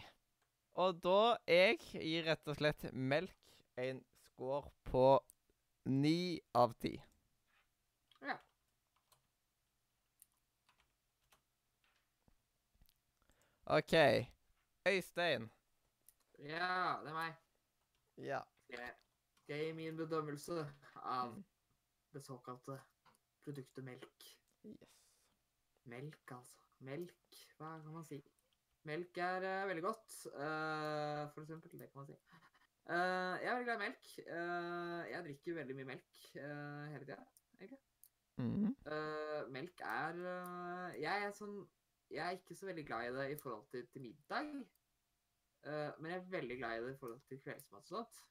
[0.74, 5.06] Og da jeg gir rett og slett melk en score på
[5.86, 6.94] ni av ti.
[8.22, 8.38] Ja.
[13.66, 13.94] OK.
[14.88, 15.50] Øystein.
[16.38, 17.34] Ja, det er meg.
[18.16, 18.40] Ja.
[18.70, 18.90] Jeg
[19.42, 21.44] skal gi min bedømmelse av Mm.
[22.12, 22.80] det såkalte
[23.44, 24.24] produktet melk.
[24.64, 24.90] Yes.
[25.84, 26.56] Melk, altså.
[26.78, 28.20] Melk, hva kan man si?
[28.84, 31.70] Melk er uh, veldig godt, uh, for eksempel.
[31.78, 32.18] Det kan man si.
[32.84, 34.08] Uh, jeg er veldig glad i melk.
[35.10, 37.16] Jeg drikker veldig mye melk hele tida,
[37.60, 37.80] egentlig.
[38.36, 38.74] Mm.
[39.54, 40.18] Melk er
[40.98, 41.62] Jeg er sånn
[42.10, 44.54] Jeg er ikke så veldig glad i det i forhold til, til middag.
[45.64, 48.24] Uh, men jeg er veldig glad i det i forhold til kveldsmat og sånt.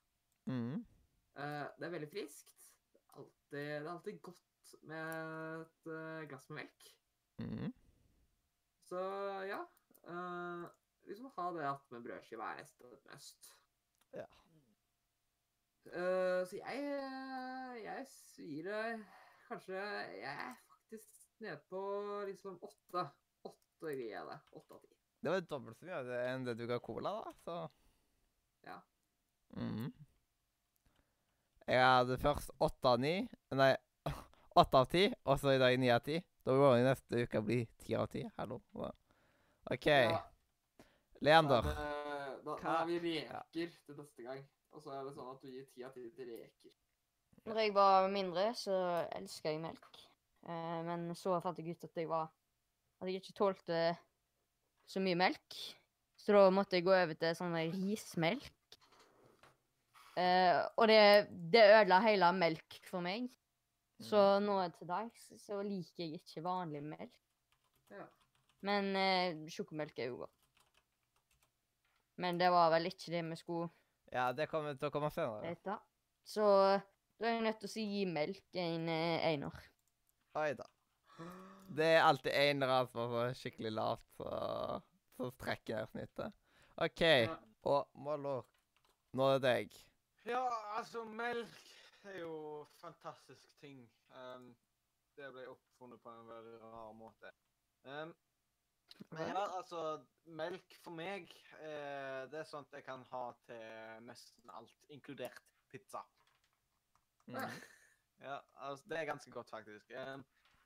[0.46, 0.86] Mm.
[1.36, 2.70] Uh, det er veldig friskt.
[2.94, 6.88] Det er alltid, det er alltid godt med et uh, glass med melk.
[7.40, 7.74] Mm.
[8.84, 9.02] Så
[9.50, 9.60] ja.
[10.08, 10.70] uh,
[11.04, 13.54] liksom ha det att med brødskive er nesten et must.
[14.14, 14.26] Ja.
[15.84, 16.84] Så jeg
[17.84, 19.00] Jeg sier
[19.48, 21.82] kanskje Jeg er faktisk nede på
[22.28, 23.10] liksom åtte.
[23.84, 24.36] Åtte gir jeg det.
[24.52, 24.94] Åtte av ti.
[25.20, 27.56] Det var dobbelt så mye enn det du ga cola, da, så
[28.64, 28.78] Ja.
[29.58, 29.90] Mhm.
[31.68, 33.76] Jeg hadde først åtte av ni Nei,
[34.62, 36.22] åtte av ti, og så i dag ni av ti.
[36.46, 38.24] Da må det neste uke bli ti av ti.
[38.38, 38.62] Hallo.
[39.72, 39.88] OK.
[39.88, 40.22] Ja,
[41.20, 41.62] Leander.
[41.64, 44.46] Da, er da, da har vi reker til neste gang.
[44.72, 46.72] Og så er det sånn at du gir ti av ti til reker.
[47.44, 48.80] Når jeg var mindre, så
[49.12, 50.00] elska jeg melk.
[50.48, 52.32] Eh, men så fant jeg ut at jeg var
[53.04, 53.80] At jeg ikke tålte
[54.88, 55.58] så mye melk.
[56.24, 58.46] Så da måtte jeg gå over til sånn rismelk.
[60.16, 61.00] Eh, og det,
[61.52, 63.28] det ødela hele melk for meg.
[64.04, 67.20] Så nå til dags så liker jeg ikke vanlig melk.
[67.92, 68.06] Ja.
[68.64, 70.40] Men eh, sjokomelk er jo godt.
[72.24, 73.72] Men det var vel ikke det vi skulle
[74.14, 75.50] Ja, det kommer til å komme senere.
[75.56, 75.76] vite.
[76.24, 76.46] Så
[77.20, 79.60] da er jeg nødt til å si melk en eh, einer.
[80.40, 80.70] Oi da.
[81.74, 84.34] Det er alltid en eller annen som er skikkelig lavt, så,
[85.18, 86.36] så strekker jeg snittet.
[86.86, 87.02] OK.
[87.02, 87.38] Ja.
[87.72, 88.36] Og Mollo,
[89.18, 89.80] nå er det deg.
[90.28, 90.44] Ja,
[90.78, 91.56] altså, melk
[92.04, 93.82] er jo fantastisk ting.
[94.12, 94.52] Um,
[95.18, 97.32] det ble oppfunnet på en veldig rar måte.
[97.88, 98.14] Um,
[99.10, 99.82] men ja, altså,
[100.26, 106.04] melk for meg, eh, det er sånt jeg kan ha til nesten alt, inkludert pizza.
[107.28, 107.38] Mm.
[108.24, 109.90] Ja, altså, det er ganske godt, faktisk.
[110.00, 110.22] Um,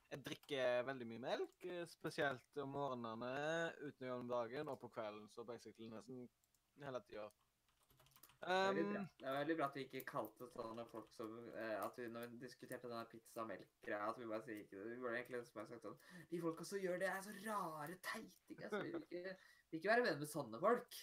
[0.08, 3.32] jeg drikker veldig mye melk, eh, spesielt om morgenene,
[3.82, 6.28] utenom om dagen og på kvelden, så basically nesten
[6.84, 7.28] hele tida.
[8.38, 9.00] Det Um, bra.
[9.18, 12.28] Det er veldig bra at vi ikke kalte sånne folk som eh, At vi når
[12.30, 14.92] vi diskuterte denne pizza og melk-greia, at vi bare sier ikke det.
[14.92, 15.96] Vi burde egentlig bare sagt sånn
[16.30, 18.68] De folka som gjør det, er så rare teitinger.
[18.68, 19.34] Altså, vi vil ikke,
[19.72, 21.00] vil ikke være venner med sånne folk.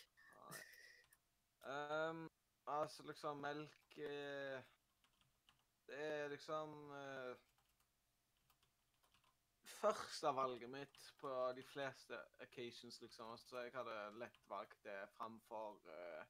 [1.65, 2.23] Um,
[2.71, 4.63] altså liksom melk eh,
[5.89, 7.35] Det er liksom eh,
[9.85, 13.35] Førstevalget mitt på de fleste occasions, liksom.
[13.37, 16.25] Så jeg hadde lett valgt det framfor uh,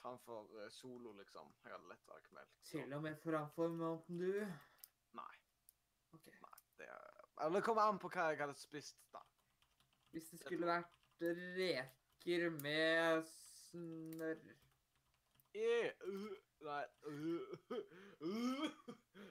[0.00, 1.52] Framfor uh, solo, liksom.
[1.64, 2.56] Jeg hadde lett valgt melk.
[2.70, 4.42] Til og med framfor Mountain Dew.
[5.16, 5.32] Nei.
[6.12, 6.26] Ok.
[6.26, 9.22] nei det, er- eller det kommer an på hva jeg hadde spist, da.
[10.10, 10.92] Hvis det skulle vært
[11.56, 14.40] reker med snørr
[15.56, 17.56] uh, Nei uh,
[18.20, 18.70] uh,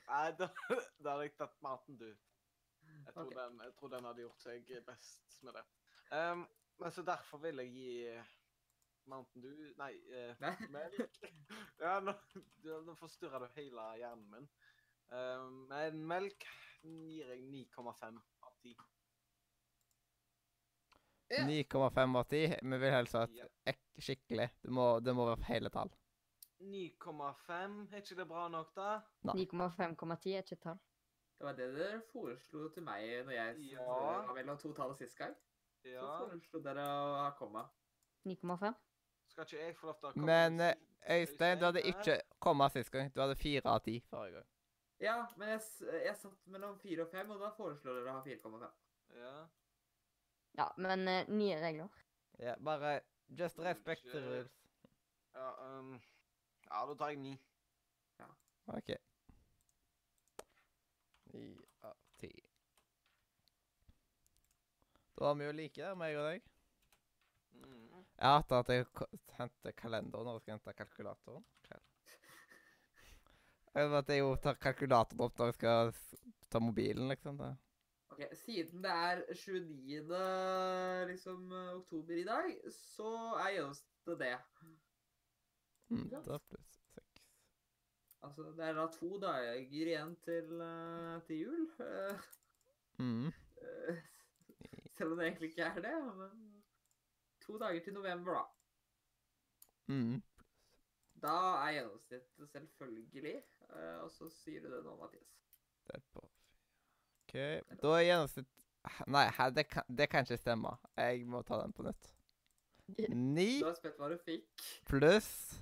[0.08, 0.48] Nei, da,
[1.04, 2.10] da hadde jeg tatt maten, du.
[3.06, 3.38] Jeg tror, okay.
[3.38, 5.66] den, jeg tror den hadde gjort seg best med det.
[6.12, 6.46] Um,
[6.82, 7.92] men så derfor vil jeg gi
[9.08, 10.56] Mountain Dew Nei, eh, Nei.
[10.76, 11.20] melk.
[11.80, 12.14] Ja, nå,
[12.64, 14.48] du- nå forstyrrer du hele hjernen min.
[15.14, 16.48] Um, men melk
[16.82, 18.76] gir jeg 9,5 av 10.
[21.30, 21.44] Ja.
[21.46, 22.58] 9,5 av 10.
[22.62, 23.46] Vi vil helst ha et Ja.
[23.66, 24.50] ek skikkelig.
[24.62, 25.90] Det må, det må være hele tall.
[26.62, 28.90] 9,5, er ikke det bra nok, da?
[29.34, 30.80] 9,5,10 er ikke et tall.
[31.38, 33.84] Det var det dere foreslo til meg når jeg Ja.
[33.86, 35.36] var mellom to tall sist gang.
[35.82, 36.18] Så Ja.
[36.20, 37.66] foreslo dere å ha komma.
[38.26, 38.74] 9,5?
[39.28, 40.76] Skal ikke jeg få lov til å komme Men eh,
[41.10, 43.12] Øystein, du hadde ikke komma sist gang.
[43.14, 44.46] Du hadde fire av ti forrige gang.
[45.00, 45.62] Ja, men jeg,
[46.06, 48.72] jeg satt mellom 4 og 5, og da foreslår dere å ha 4,5.
[49.16, 49.48] Ja.
[50.58, 51.90] Ja, men uh, nye regler.
[52.40, 54.52] Ja, bare just respect the rules.
[55.34, 56.02] Ja, um,
[56.72, 57.36] ja, da tar jeg ni.
[58.68, 58.96] OK.
[61.36, 61.50] Ni
[61.84, 62.32] av ti.
[65.16, 66.48] Da var vi jo like der, meg og deg.
[67.56, 68.06] Mm.
[68.20, 71.46] Jeg hater at jeg hentet henter kalenderen og skal hente kalkulatoren.
[73.76, 75.94] Jeg vet at jeg jo tar kalkulatoren opp når jeg skal
[76.52, 77.40] ta mobilen, liksom.
[77.40, 77.50] Da.
[78.16, 80.22] Ok, Siden det er 29.
[81.12, 81.50] Liksom,
[81.82, 83.10] oktober i dag, så
[83.44, 84.36] er gjennomsnittet det.
[85.92, 86.22] Mm, Ja.
[86.28, 86.75] da pluss.
[88.26, 91.66] Altså, det er da to dager igjen til, eh, til jul.
[91.86, 92.20] eh,
[93.00, 93.28] Mm.
[93.28, 93.98] eh,
[94.98, 96.64] selv om det egentlig ikke er det, men
[97.42, 98.46] to dager til november, da.
[99.94, 100.24] Mm.
[101.22, 101.34] Da
[101.68, 103.36] er gjennomsnittet selvfølgelig.
[103.70, 105.36] eh, og så sier du det nå, Mathias.
[105.92, 106.24] Derpå.
[107.28, 107.34] OK.
[107.82, 108.48] Da er gjennomsnitt
[109.08, 110.76] Nei, her, det, kan, det kan ikke stemme.
[110.98, 112.12] Jeg må ta den på nytt.
[113.18, 114.46] Ni Du er spent hva du fikk.
[114.86, 115.62] pluss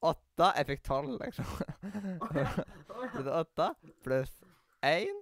[0.00, 1.48] åtte Jeg fikk tolv, liksom.
[3.12, 3.66] Så det er åtte
[4.04, 4.36] pluss
[4.86, 5.18] én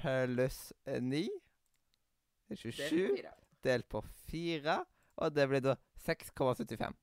[0.00, 1.26] pluss ni.
[2.48, 3.30] Det er er 27
[3.64, 4.80] delt på fire,
[5.20, 5.76] og det blir da
[6.06, 6.96] 6,75.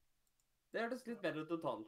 [0.74, 1.86] Det hørtes litt bedre ut enn tolv.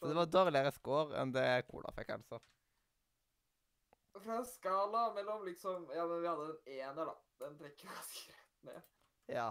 [0.00, 2.40] Så det var dårligere score enn det Cola fikk, altså.
[4.20, 7.16] Fra en skala mellom liksom Ja, men vi hadde en ener, da.
[7.40, 8.88] Den trekker ganske rett ned.
[9.30, 9.50] Ja.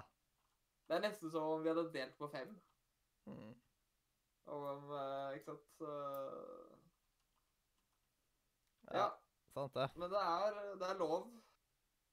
[0.90, 2.52] Det er nesten som om vi hadde delt på fem.
[3.30, 3.56] Mm.
[4.50, 5.84] Og om eh, Ikke sant?
[8.90, 8.98] Ja.
[9.00, 9.10] ja.
[9.54, 9.90] Sant det.
[9.96, 11.28] Men det er, det er lov,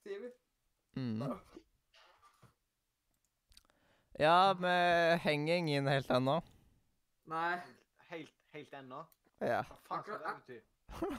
[0.05, 0.35] sier vi.
[0.97, 1.23] Mm.
[4.19, 4.69] Ja, vi
[5.21, 6.39] henger ingen helt ennå.
[7.29, 7.59] Nei,
[8.09, 9.03] Helt, helt ennå?
[9.45, 9.59] Ja.
[9.69, 10.61] Hva faen skal det bety?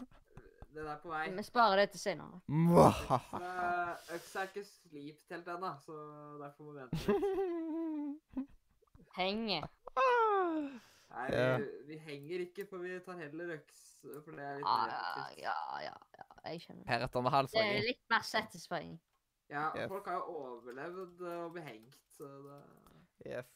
[0.78, 1.28] den er på vei.
[1.36, 2.40] Vi sparer det til senere.
[2.50, 5.98] Eh, Øksa er ikke slipt helt ennå, så
[6.42, 8.50] derfor må vi vente litt.
[9.20, 9.62] Henge.
[9.98, 11.58] Nei, Ja.
[11.58, 13.80] vi, vi henger ikke, for vi tar heller øks,
[14.26, 16.26] for det er litt Ja, mer ja, ja, ja, ja.
[16.52, 16.86] Jeg skjønner.
[16.88, 19.00] Heretter med Det er litt mer satisfying.
[19.50, 19.88] Ja, Yes.
[19.90, 23.48] folk har jo overlevd og å bli hengt, så det Yes.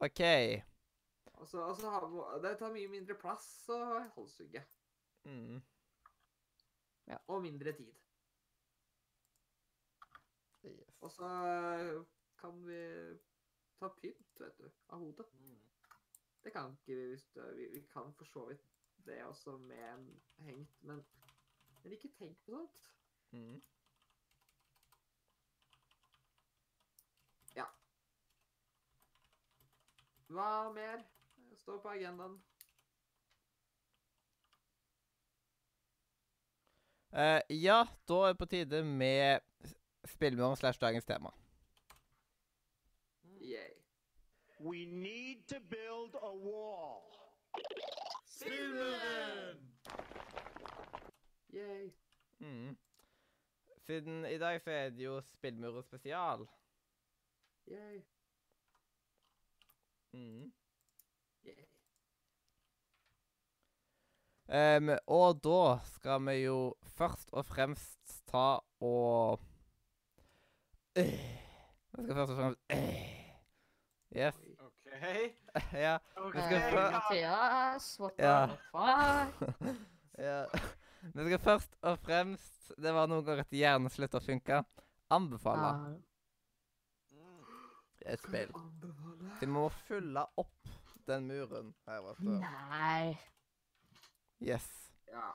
[0.00, 0.20] OK.
[1.34, 4.64] Og så og så har vi- Det tar mye mindre plass å halshugge.
[5.24, 5.62] Mm.
[7.28, 7.92] Og mindre tid.
[10.64, 10.96] Yes.
[11.00, 12.04] Og så eh,
[12.40, 12.80] kan vi
[13.80, 15.26] ta pynt, vet du, av hodet.
[15.40, 15.58] Mm.
[16.44, 18.68] Det kan ikke vi hvis du, vi, vi kan for så vidt
[19.06, 20.06] det også med en
[20.44, 21.02] hengt, men,
[21.82, 22.86] men ikke tenk på sånt.
[23.32, 23.60] Mm.
[30.30, 31.00] Hva mer
[31.58, 32.36] står på agendaen?
[37.10, 39.40] Uh, ja, da er det på tide med
[40.06, 41.32] spillemål slash dagens tema.
[43.42, 43.74] Yay.
[44.62, 47.02] We need to build a wall.
[51.54, 51.92] Yay.
[52.38, 52.76] Mm.
[53.86, 56.46] Siden i dag så er det jo Spillmuren spesial.
[57.68, 58.02] Yay.
[60.12, 60.52] Mm.
[61.46, 61.64] Yay.
[64.48, 69.40] Em, og da skal vi jo først og fremst ta og
[70.96, 71.04] øh.
[71.92, 73.20] Vi skal først og fremst øh.
[74.16, 74.49] Yes.
[75.56, 75.72] OK.
[75.72, 75.94] ja.
[76.34, 78.36] Vi skal Mathias, what Ja.
[78.70, 79.58] fuck?
[80.28, 80.44] ja.
[81.14, 84.60] Vi skal først og fremst Det var noen ganger at hjernen slutta å funke.
[85.10, 85.72] Anbefale
[88.06, 88.52] et spill.
[89.40, 90.70] Vi må fylle opp
[91.08, 92.30] den muren her, vet du.
[92.40, 93.18] Nei.
[94.40, 94.66] Yes.
[95.10, 95.30] Ja.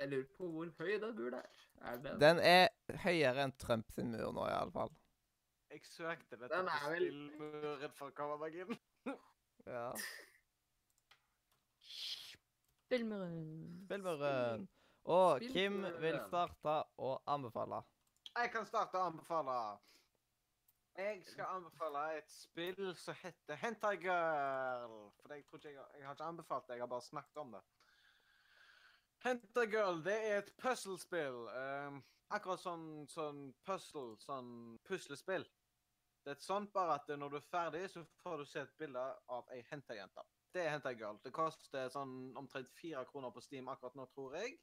[0.00, 1.64] Jeg lurer på hvor høy den muren er.
[1.84, 2.68] Er den Den er
[3.04, 4.92] høyere enn Trumps mur nå, iallfall.
[5.74, 8.10] Jeg søkte dette Den på er vel- spillmuren for
[8.62, 8.76] inn.
[9.66, 9.88] Ja.
[12.84, 13.82] Spillmuren.
[13.86, 14.68] Spillmuren.
[15.04, 16.28] Og Kim vil Spillmuren.
[16.28, 17.82] starte å anbefale.
[18.36, 19.56] Jeg kan starte å anbefale.
[20.96, 25.10] Jeg skal anbefale et spill som heter Hentai Girl.
[25.20, 27.36] For jeg, tror ikke jeg, har- jeg har ikke anbefalt det, jeg har bare snakket
[27.42, 27.62] om det.
[29.24, 31.48] Hentai Girl det er et puslespill.
[31.50, 35.44] Um, akkurat sånn, sånn puzzle, sånn puslespill.
[36.24, 39.02] Det er sånn bare at når du er ferdig, så får du se et bilde
[39.28, 40.24] av ei hentai-jente.
[40.54, 40.94] Det er Hentai
[41.24, 44.54] Det koster sånn omtrent fire kroner på Steam akkurat nå, tror jeg.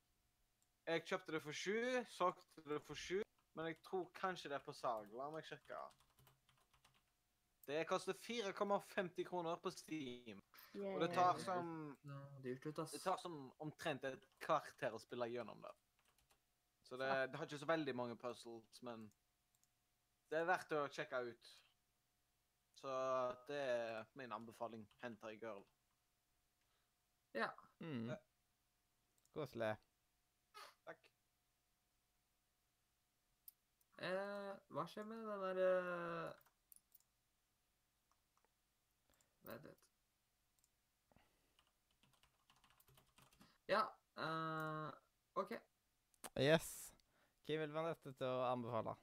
[0.88, 1.76] Jeg kjøpte det for sju,
[2.10, 3.20] solgte det for sju.
[3.60, 5.12] Men jeg tror kanskje det er på salg.
[5.14, 5.82] La meg sjekke.
[7.68, 10.40] Det koster 4,50 kroner på Steam.
[10.80, 11.74] Og det tar sånn
[12.08, 12.70] Ja, dyrt.
[12.80, 15.76] Det tar sånn omtrent et kvarter å spille gjennom det.
[16.88, 19.06] Så det, det har ikke så veldig mange puzzles, men
[20.32, 21.50] det er verdt å sjekke ut.
[22.80, 22.92] Så
[23.50, 24.86] det er min anbefaling.
[25.04, 25.66] Hent ei girl.
[27.36, 27.50] Ja.
[27.84, 28.14] Mm.
[29.36, 29.74] Koselig.
[30.86, 31.04] Takk.
[34.08, 36.40] Eh, hva skjer med den der eh...
[39.52, 39.86] Vent litt.
[43.72, 43.86] Ja,
[44.18, 44.90] eh,
[45.44, 45.56] OK.
[46.40, 46.74] Yes.
[47.46, 48.96] Hvem vil være nødt til å anbefale?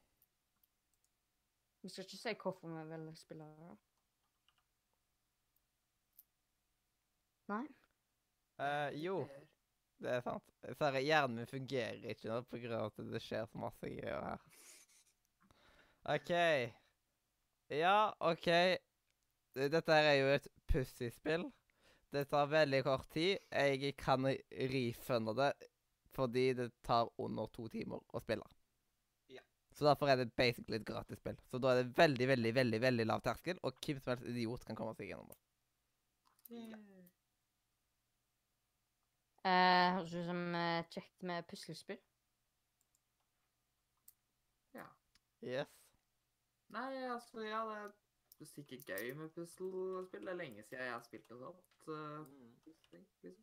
[1.83, 3.77] Vi skal ikke si hvorfor vi vil spille det.
[7.49, 7.65] Nei?
[8.59, 9.21] Uh, jo,
[10.03, 10.45] det er sant.
[10.67, 14.43] Dessverre, hjernen min fungerer ikke nå av at det skjer så masse greier her.
[16.09, 16.33] OK.
[17.79, 18.51] Ja, OK.
[19.59, 21.49] Dette her er jo et pussyspill.
[22.13, 23.39] Det tar veldig kort tid.
[23.53, 25.53] Jeg kan refunde det
[26.19, 28.58] fordi det tar under to timer å spille.
[29.79, 29.81] Ja.
[29.81, 31.39] Så derfor er det basically et gratisspill.
[31.47, 34.65] Så da er det veldig, veldig, veldig veldig lav terskel, og hvem som helst idiot
[34.67, 35.39] kan komme seg gjennom det.
[39.47, 42.01] Eh, Høres ut som eh, kjekt med puslespill.
[45.47, 45.71] Yes.
[46.75, 47.63] Nei, altså, ja,
[48.35, 50.27] det er sikkert gøy med puslespill.
[50.27, 51.87] Det er lenge siden jeg har spilt noe sånt.
[51.87, 52.27] Uh,
[52.67, 53.07] liksom.
[53.23, 53.37] Da er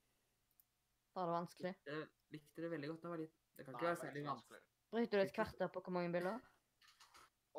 [1.16, 1.76] Var det vanskelig?
[1.88, 3.46] Jeg likte det veldig godt da jeg var liten.
[3.56, 4.75] Det kan ikke være særlig vanskelig.
[4.96, 6.40] Brukte du et kvarter på hvor mange bilder?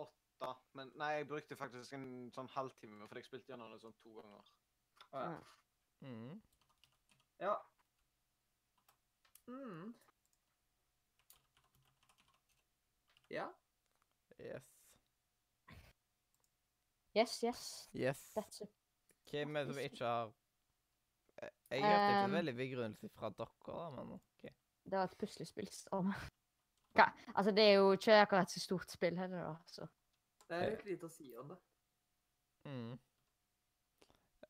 [0.00, 0.52] Åtte.
[0.78, 4.14] Men nei, jeg brukte faktisk en sånn halvtime, for jeg spilte gjennom det sånn to
[4.16, 4.48] ganger.
[5.12, 5.26] Ja.
[5.26, 5.36] Ja.
[6.00, 6.40] Mm.
[7.40, 7.54] Ja.
[9.46, 9.92] Mm.
[13.30, 13.46] Ja.
[14.40, 14.72] Yes.
[17.16, 17.62] Yes, yes.
[17.94, 18.24] Yes.
[18.36, 18.72] That's it.
[19.30, 20.34] Hvem er det som ikke har
[21.36, 24.42] Eh, Jeg hørte ikke Um, veldig begrunnelse fra dere, da, men OK.
[24.84, 25.68] Det var et puslespill.
[25.68, 26.14] Storm.
[26.96, 27.06] Hva?
[27.34, 29.56] Altså, det er jo ikke akkurat så stort spill heller, da.
[29.66, 29.88] Så.
[30.46, 31.58] Det er litt lite å si om det.
[32.66, 32.94] Mm.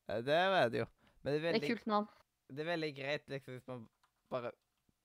[0.07, 0.87] Eh, Det er det jo.
[1.21, 2.07] Men det er Det er veldig, kult navn.
[2.49, 3.89] det er veldig greit liksom, hvis man
[4.29, 4.51] bare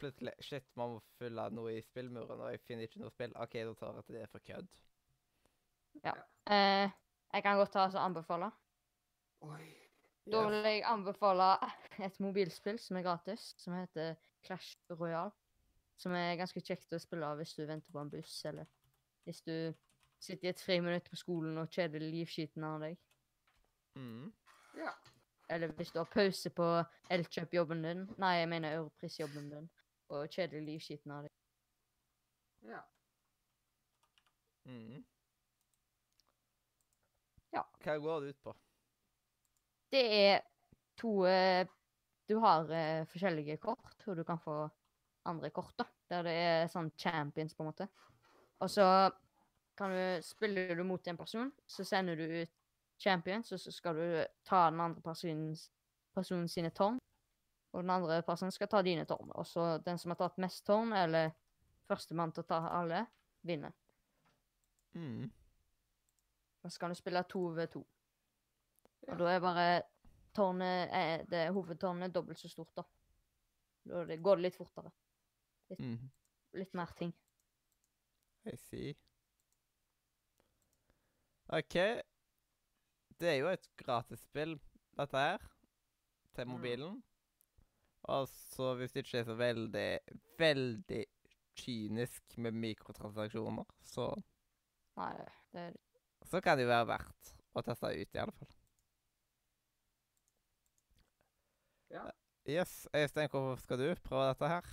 [0.03, 3.33] plutselig Shit, man må fylle noe i spillmuren, og jeg finner ikke noe spill.
[3.37, 4.69] OK, da tar jeg til det for kødd.
[6.51, 6.91] Eh,
[7.33, 8.51] jeg kan godt ta og anbefale.
[9.47, 9.69] Oi.
[10.31, 11.49] Da vil jeg anbefale
[12.07, 14.15] et mobilspill som er gratis, som heter
[14.47, 15.33] Clash Royale.
[16.01, 18.67] Som er ganske kjekt å spille av hvis du venter på en buss, eller
[19.27, 19.55] hvis du
[20.23, 22.99] sitter i et friminutt på skolen og kjeder livskiten av deg.
[23.99, 24.33] Mm.
[24.79, 24.93] Ja.
[25.53, 26.67] Eller hvis du har pause på
[27.13, 29.71] Elkjøp-jobben din, nei, jeg mener Europris-jobben din,
[30.15, 31.35] og kjeder livskiten av deg.
[32.71, 32.83] Ja.
[34.65, 35.03] Mm.
[37.53, 37.65] Ja.
[37.85, 38.55] Hva går det ut på?
[39.93, 40.45] Det er
[40.97, 41.67] to eh,
[42.29, 44.55] Du har eh, forskjellige kort, og du kan få
[45.29, 45.87] andre kort, da.
[46.11, 47.89] Der det er sånn champions, på en måte.
[48.63, 48.87] Og så
[49.79, 52.51] kan du Spiller du mot en person, så sender du ut
[53.03, 55.71] champions, og så skal du ta den andre personens,
[56.15, 57.01] personen sine tårn.
[57.73, 59.33] Og den andre personen skal ta dine tårn.
[59.35, 61.33] Og så den som har tatt mest tårn, eller
[61.89, 63.07] førstemann til å ta alle,
[63.43, 63.73] vinner.
[64.95, 65.31] Mm.
[66.63, 67.83] Og så kan du spille to ved to.
[69.09, 69.67] Og da er bare
[70.37, 72.85] tårnet er, det hovedtårnet dobbelt så stort, da.
[73.89, 74.93] Da går det litt fortere.
[75.79, 76.11] Mm.
[76.59, 77.13] Litt mer ting.
[78.45, 78.95] I see.
[81.53, 81.77] OK.
[83.21, 84.57] Det er jo et gratisspill,
[84.99, 85.39] dette her,
[86.35, 86.53] til Mm.
[86.57, 87.03] mobilen.
[88.11, 89.99] Og så hvis det ikke er så veldig,
[90.39, 91.05] veldig
[91.55, 94.09] kynisk med mikrotransaksjoner, så,
[94.97, 95.13] Nei,
[95.53, 95.77] det, er...
[96.27, 98.53] så kan det jo være verdt å teste ut, i alle fall.
[101.93, 102.07] Ja.
[102.49, 102.89] Yes.
[102.97, 104.67] Øystein, hvorfor skal du prøve dette her?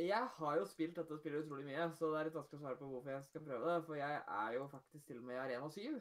[0.00, 2.78] Jeg har jo spilt dette spillet utrolig mye, så det er litt vanskelig å svare
[2.80, 3.80] på hvorfor jeg skal prøve det.
[3.88, 5.98] For jeg er jo faktisk til og med i Arena 7.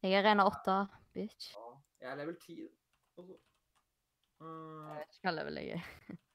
[0.00, 0.76] Jeg er Arena 8,
[1.12, 1.50] bitch.
[1.52, 1.66] Ja,
[2.00, 2.56] jeg er level 10
[3.20, 3.36] også.
[4.40, 5.90] Uh, Jeg vet ikke hva level jeg er.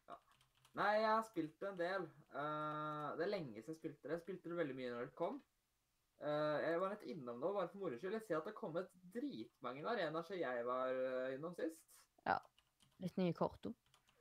[0.79, 2.05] nei, jeg har spilt det en del.
[2.35, 4.13] Uh, det er lenge siden jeg spilte det.
[4.13, 5.41] Jeg spilte det veldig mye når det kom.
[6.21, 8.19] Uh, jeg var litt innom det bare for moro skyld.
[8.19, 11.81] Jeg ser at det har kommet dritmange arenaer siden jeg var innom sist.
[12.27, 12.37] Ja.
[13.01, 13.73] Litt nye kort òg.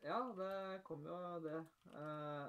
[0.05, 1.64] Ja, det kom jo det.
[1.88, 2.48] Uh,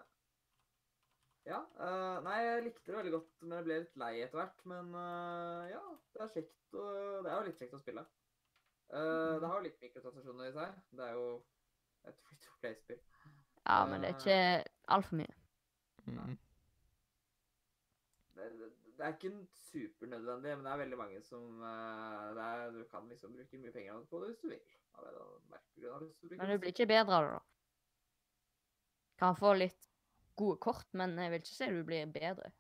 [1.48, 1.62] ja.
[1.80, 4.66] Uh, nei, jeg likte det veldig godt, men jeg ble litt lei etter hvert.
[4.68, 5.82] Men uh, ja,
[6.12, 6.86] det er kjekt å,
[7.24, 8.06] Det er jo litt kjekt å spille.
[8.86, 9.40] Mm.
[9.42, 10.74] det har jo litt mikrotransaksjoner i seg.
[10.94, 11.30] Det er jo
[12.06, 13.00] et free to play-spill.
[13.64, 15.38] Ja, men det er ikke altfor mye.
[16.06, 16.36] Mm.
[18.36, 22.84] det, det er ikke en supernødvendig, men det er veldig mange som det er, Du
[22.92, 24.62] kan liksom bruke mye penger på det hvis du vil.
[26.36, 27.44] Men du blir ikke bedre av det, da.
[29.22, 29.90] Kan få litt
[30.36, 32.52] gode kort, men jeg vil ikke si du blir bedre.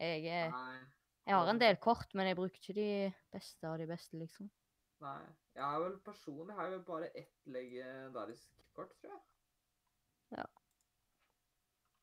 [0.00, 0.54] Jeg, er,
[1.26, 2.90] jeg har en del kort, men jeg bruker ikke de
[3.34, 4.48] beste av de beste, liksom.
[5.04, 5.20] Nei.
[5.56, 9.22] Jeg har vel personlig har jeg vel bare ett legendarisk kort, tror jeg.
[10.38, 10.46] Ja.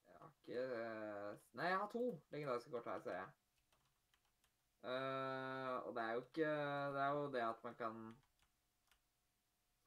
[0.08, 3.28] Jeg har ikke eh, Nei, jeg har to legendariske kort her, ser jeg.
[4.88, 6.50] Uh, og det er jo ikke
[6.94, 7.96] Det er jo det at man kan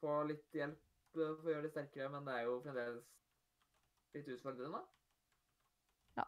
[0.01, 0.79] få litt hjelp
[1.17, 3.11] eh, for å gjøre det sterkere, men det er jo fremdeles
[4.15, 4.81] litt utfordrende.
[6.19, 6.25] Ja.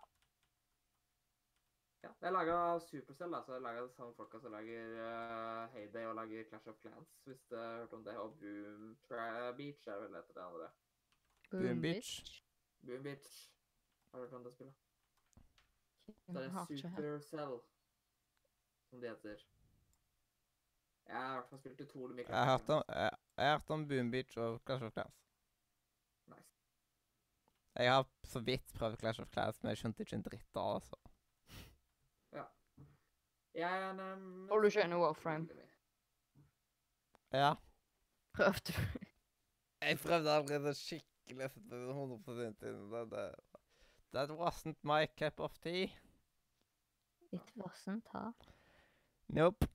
[2.04, 4.40] Ja, det er laga av Supercell, da, så det er laga av de samme folka
[4.44, 8.16] som lager uh, Heyday og lager Clash of Clans, hvis du har hørt om det.
[8.22, 10.72] Og Boom Tra Beach er vel etter det andre.
[11.52, 12.14] Boom Beach.
[12.84, 13.34] Boom Beach.
[14.12, 14.80] Har du hørt om det spillet?
[16.06, 16.66] Det er.
[16.68, 17.60] Supercell,
[18.90, 19.46] som de heter.
[21.08, 23.58] Jeg har i hvert fall spilt utrolig mye Jeg har hørt om, jeg, jeg har
[23.58, 25.20] hørt om Boom Beach og Clash of Clans.
[26.32, 26.54] Nice.
[27.76, 30.76] Jeg har så vidt prøvd Clash of Clans, men jeg skjønte ikke en dritt av
[30.76, 31.00] altså.
[32.34, 32.46] Ja.
[33.54, 35.48] Jeg er en Holder du ikke Warframe?
[37.34, 37.54] Ja.
[38.34, 38.74] Prøvde du?
[39.82, 42.56] Jeg prøvde allerede skikkelig å sette det 100 inn.
[42.62, 43.26] Det, det,
[44.16, 45.92] that wasn't my cup of tea.
[47.34, 48.32] It wasn't, her.
[49.28, 49.68] Nope.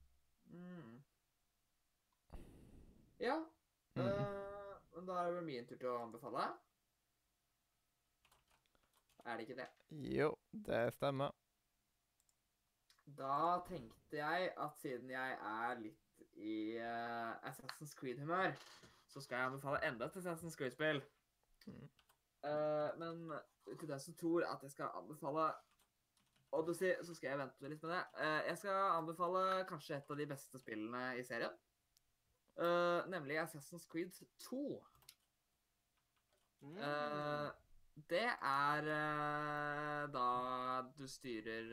[0.47, 1.03] Mm.
[3.19, 3.37] Ja.
[3.99, 4.07] Mm.
[4.07, 6.47] Uh, men da er det vel min tur til å anbefale.
[9.27, 9.69] Er det ikke det?
[10.15, 10.33] Jo,
[10.67, 11.35] det stemmer.
[13.19, 18.53] Da tenkte jeg at siden jeg er litt i uh, Assassin's Creed-humør,
[19.09, 21.03] så skal jeg anbefale enda et Assassin's Creed-spill.
[21.67, 21.89] Mm.
[22.45, 23.33] Uh, men
[23.79, 25.51] til den som tror at jeg skal anbefale
[26.53, 28.03] Odyssey, så skal jeg vente litt med det.
[28.21, 31.57] Uh, jeg skal anbefale kanskje et av de beste spillene i serien.
[32.59, 34.85] Eh, nemlig Assassin's Creed 2.
[36.61, 36.75] Mm.
[36.75, 37.51] Uh,
[38.11, 40.27] det er uh, da
[40.99, 41.71] du styrer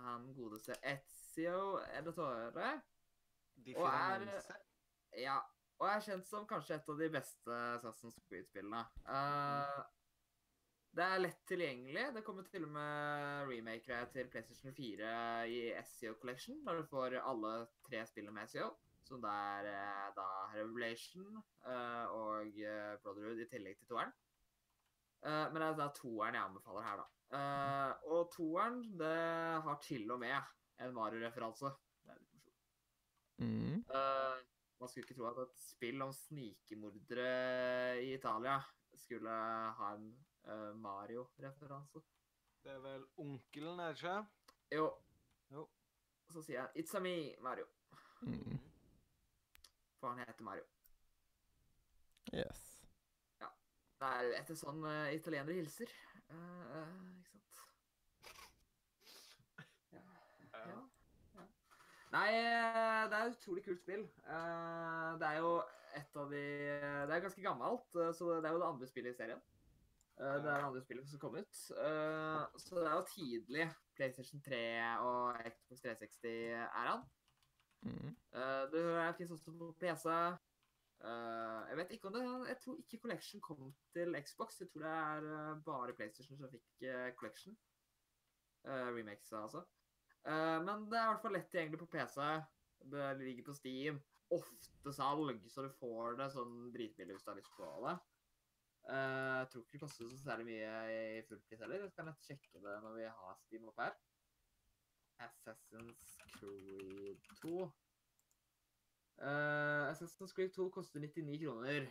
[0.00, 2.80] han godeste Ezio Editore.
[3.66, 4.56] De og er-
[5.18, 5.38] Ja,
[5.80, 8.82] og er kjent som kanskje et av de beste Assassin's Creed-spillene.
[9.08, 9.80] Eh,
[10.96, 12.04] det er lett tilgjengelig.
[12.14, 17.18] Det kommer til og med remakere til PlayStation 4 i SEO Collection, der du får
[17.20, 17.54] alle
[17.88, 18.70] tre spillene med SEO.
[19.10, 24.12] Som det er eh, da Revelation eh, og eh, Brotherhood i tillegg til toeren.
[25.26, 27.08] Eh, men det er da toeren jeg anbefaler her, da.
[27.40, 29.16] Eh, og toeren, det
[29.66, 30.36] har til og med
[30.84, 31.72] en Mario-referanse.
[32.04, 32.62] Det er litt morsomt.
[33.42, 33.82] Mm.
[33.82, 34.38] Eh,
[34.80, 38.60] man skulle ikke tro at et spill om snikemordere i Italia
[38.94, 39.34] skulle
[39.80, 40.08] ha en
[40.46, 42.04] eh, Mario-referanse.
[42.62, 44.16] Det er vel onkelen, er det ikke?
[44.78, 44.88] Jo.
[45.50, 45.66] Jo.
[46.30, 47.68] Så sier jeg 'It's a me, Mario'.
[48.22, 48.59] Mm.
[50.00, 50.64] For han heter Mario.
[52.32, 52.66] Yes.
[54.00, 55.90] Det er etter sånn uh, italienere hilser.
[56.30, 57.76] Uh, eh, ikke sant?
[59.90, 60.00] Ja.
[60.56, 60.80] ja.
[61.36, 61.44] ja.
[62.14, 64.06] Nei, eh, det er et utrolig kult spill.
[64.24, 65.52] Uh, det er jo
[66.00, 67.86] et av de Det er ganske gammelt,
[68.16, 69.42] så det er jo det andre spillet i serien.
[70.20, 71.60] Eh, det er det andre spillet som kom ut.
[71.84, 74.60] Eh, så det er jo tidlig PlayStation 3
[75.00, 77.06] og Xbox 360-æraen.
[77.86, 78.14] Mm.
[78.36, 78.84] Uh, det
[79.18, 80.06] fins også på PC.
[81.00, 84.60] Uh, jeg vet ikke om det Jeg tror ikke Collection kom til Xbox.
[84.60, 87.56] Jeg tror det er uh, bare PlayStation som fikk uh, Collection.
[88.68, 89.64] Uh, remakes, altså.
[90.28, 92.20] Eh, men det er i hvert fall lett tilgjengelig på PC.
[92.92, 94.00] Det ligger på Steam.
[94.30, 97.96] Ofte salg, så du får det sånn dritbillig hvis du har lyst på det.
[98.90, 101.86] Eh, jeg tror ikke det koster så særlig mye i fullpris heller.
[101.86, 103.96] Jeg kan nett sjekke det når vi har Steam opp her.
[105.20, 107.72] Assassin's Creed 2.
[109.20, 111.86] Uh, Assassin's Creed 2 koster 99 kroner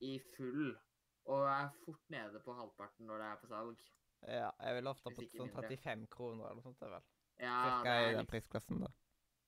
[0.00, 0.76] i full,
[1.24, 3.82] og er fort nede på halvparten når det er på salg.
[4.22, 5.66] Ja, jeg vil ofte på sånn mindre.
[5.74, 6.82] 35 kroner eller noe sånt.
[6.82, 7.08] vel.
[7.42, 8.90] Ja, Cirka det i den prisklassen, da.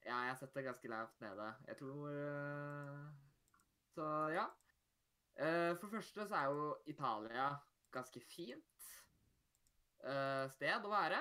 [0.09, 1.49] ja, jeg setter ganske lavt nede.
[1.69, 3.05] Jeg tror uh...
[3.95, 4.49] Så ja.
[5.39, 7.47] Uh, for det første så er jo Italia
[7.95, 8.89] ganske fint
[10.03, 11.21] uh, sted å være.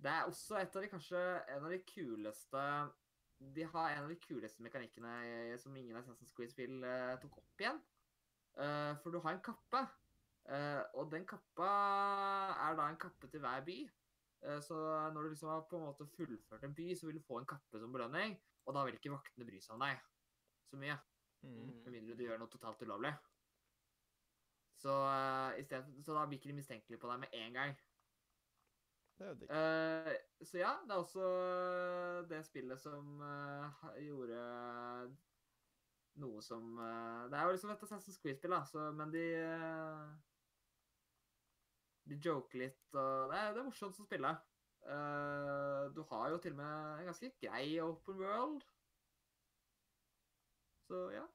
[0.00, 1.20] Det er også et av de kanskje
[1.52, 2.64] en av de kuleste
[3.56, 7.62] De har en av de kuleste mekanikkene eh, som ingen Assassin's Creed-spill uh, tok opp
[7.64, 7.78] igjen.
[8.58, 9.80] Uh, for du har en kappe.
[10.44, 11.70] Uh, og den kappa
[12.66, 13.78] er da en kappe til hver by.
[14.44, 14.76] Uh, så
[15.14, 17.48] når du liksom har på en måte fullført en by, så vil du få en
[17.48, 18.36] kappe som belønning.
[18.68, 20.00] Og da vil ikke vaktene bry seg om deg
[20.68, 20.96] så mye.
[21.40, 21.60] Mm.
[21.86, 23.14] Med mindre du gjør noe totalt ulovlig.
[24.80, 27.72] Så, uh, i stedet, så da blir ikke de mistenkelige på deg med en gang.
[29.20, 29.50] Det er jo digg.
[29.52, 31.24] Eh, så ja, det er også
[32.30, 34.38] det spillet som uh, gjorde
[36.20, 40.08] noe som uh, Det er jo liksom et Assassin's Creed-spill, da, så, men de eh,
[42.08, 44.32] De joker litt, og det er, det er morsomt å spille.
[44.88, 48.64] Eh, du har jo til og med en ganske grei open world.
[50.88, 51.26] Så ja,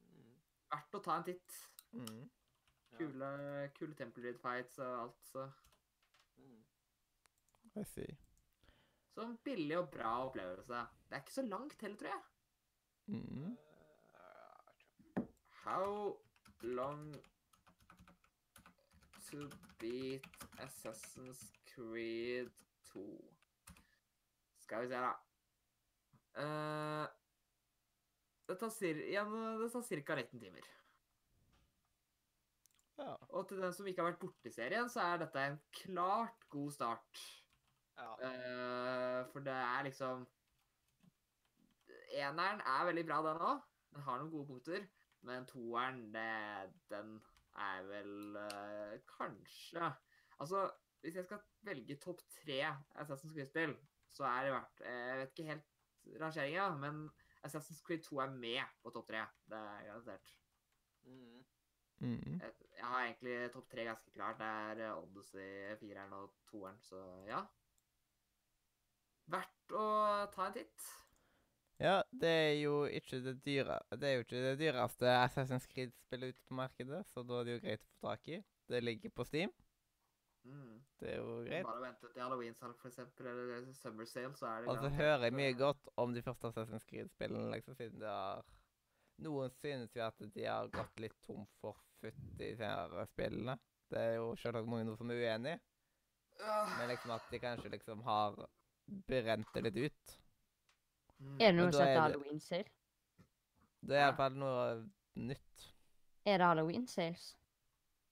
[0.00, 0.32] Mm.
[0.72, 1.58] verdt å ta en titt.
[1.92, 2.22] Mm.
[2.90, 2.96] Ja.
[2.98, 3.28] Kule,
[3.76, 5.20] kule Temple Raid fights og alt.
[5.28, 5.44] Så.
[7.76, 8.18] I see.
[9.14, 10.74] så en billig og bra opplevelse.
[11.08, 12.22] Det er ikke så langt heller, tror jeg.
[13.06, 13.56] Mm.
[14.14, 15.24] Eh,
[15.64, 16.16] How
[16.62, 17.14] long
[19.30, 19.48] to
[19.78, 20.26] beat
[20.58, 22.50] Assassin's Creed
[22.92, 23.34] 2?
[24.58, 25.12] Skal vi se, da.
[26.38, 27.06] Uh,
[28.48, 30.14] det tar, igjen, det tar ca.
[30.14, 30.70] 19 timer.
[32.98, 33.14] Ja.
[33.28, 36.72] Og til den som ikke har vært borti serien, så er dette en klart god
[36.74, 37.22] start.
[37.98, 38.12] Ja.
[38.26, 40.28] Eh, for det er liksom
[42.10, 43.60] Eneren er veldig bra, den òg.
[43.94, 44.86] Den har noen gode punkter.
[45.26, 47.18] Men toeren, det, den
[47.60, 49.90] er vel uh, kanskje
[50.40, 50.70] Altså,
[51.00, 52.60] hvis jeg skal velge topp tre
[53.02, 53.74] Assassin's Creed-spill,
[54.08, 57.02] så er det verdt Jeg vet ikke helt rangeringa, men
[57.46, 59.22] Assassin's Creed 2 er med på topp tre.
[59.48, 60.34] Det er garantert.
[61.04, 61.44] Mm.
[62.00, 62.40] Mm.
[62.40, 64.38] Jeg, jeg har egentlig topp tre ganske klart.
[64.38, 67.44] Det er eh, Odyssey, fireren og toeren, så ja.
[69.30, 69.86] Verdt å
[70.34, 70.90] ta en titt.
[71.80, 76.34] Ja, det er jo ikke det dyre Det er jo ikke det dyreste Assassin's Creed-spillet
[76.34, 78.40] ute på markedet, så da er det jo greit å få tak i.
[78.68, 79.54] Det ligger på Steam.
[80.44, 80.76] Mm.
[81.00, 81.64] Det er jo greit.
[81.64, 85.36] Bare vent til halloween-salg, eksempel, eller summer sale, så er det Og så hører jeg
[85.40, 88.44] mye godt om de første Assassin's Creed-spillene, liksom, siden det har
[89.20, 93.58] Noen synes jo at de har gått litt tom for futt i de spillene.
[93.92, 95.58] Det er jo selvsagt mange noe som er uenig,
[96.40, 98.38] øh, men liksom at de kanskje liksom har
[99.08, 100.16] brent det litt ut.
[101.18, 101.38] mm.
[101.40, 102.70] Er det noe som er heter halloween-sale?
[103.80, 104.64] Det er iallfall noe
[105.16, 105.66] nytt.
[106.28, 107.30] Er det halloween-sales?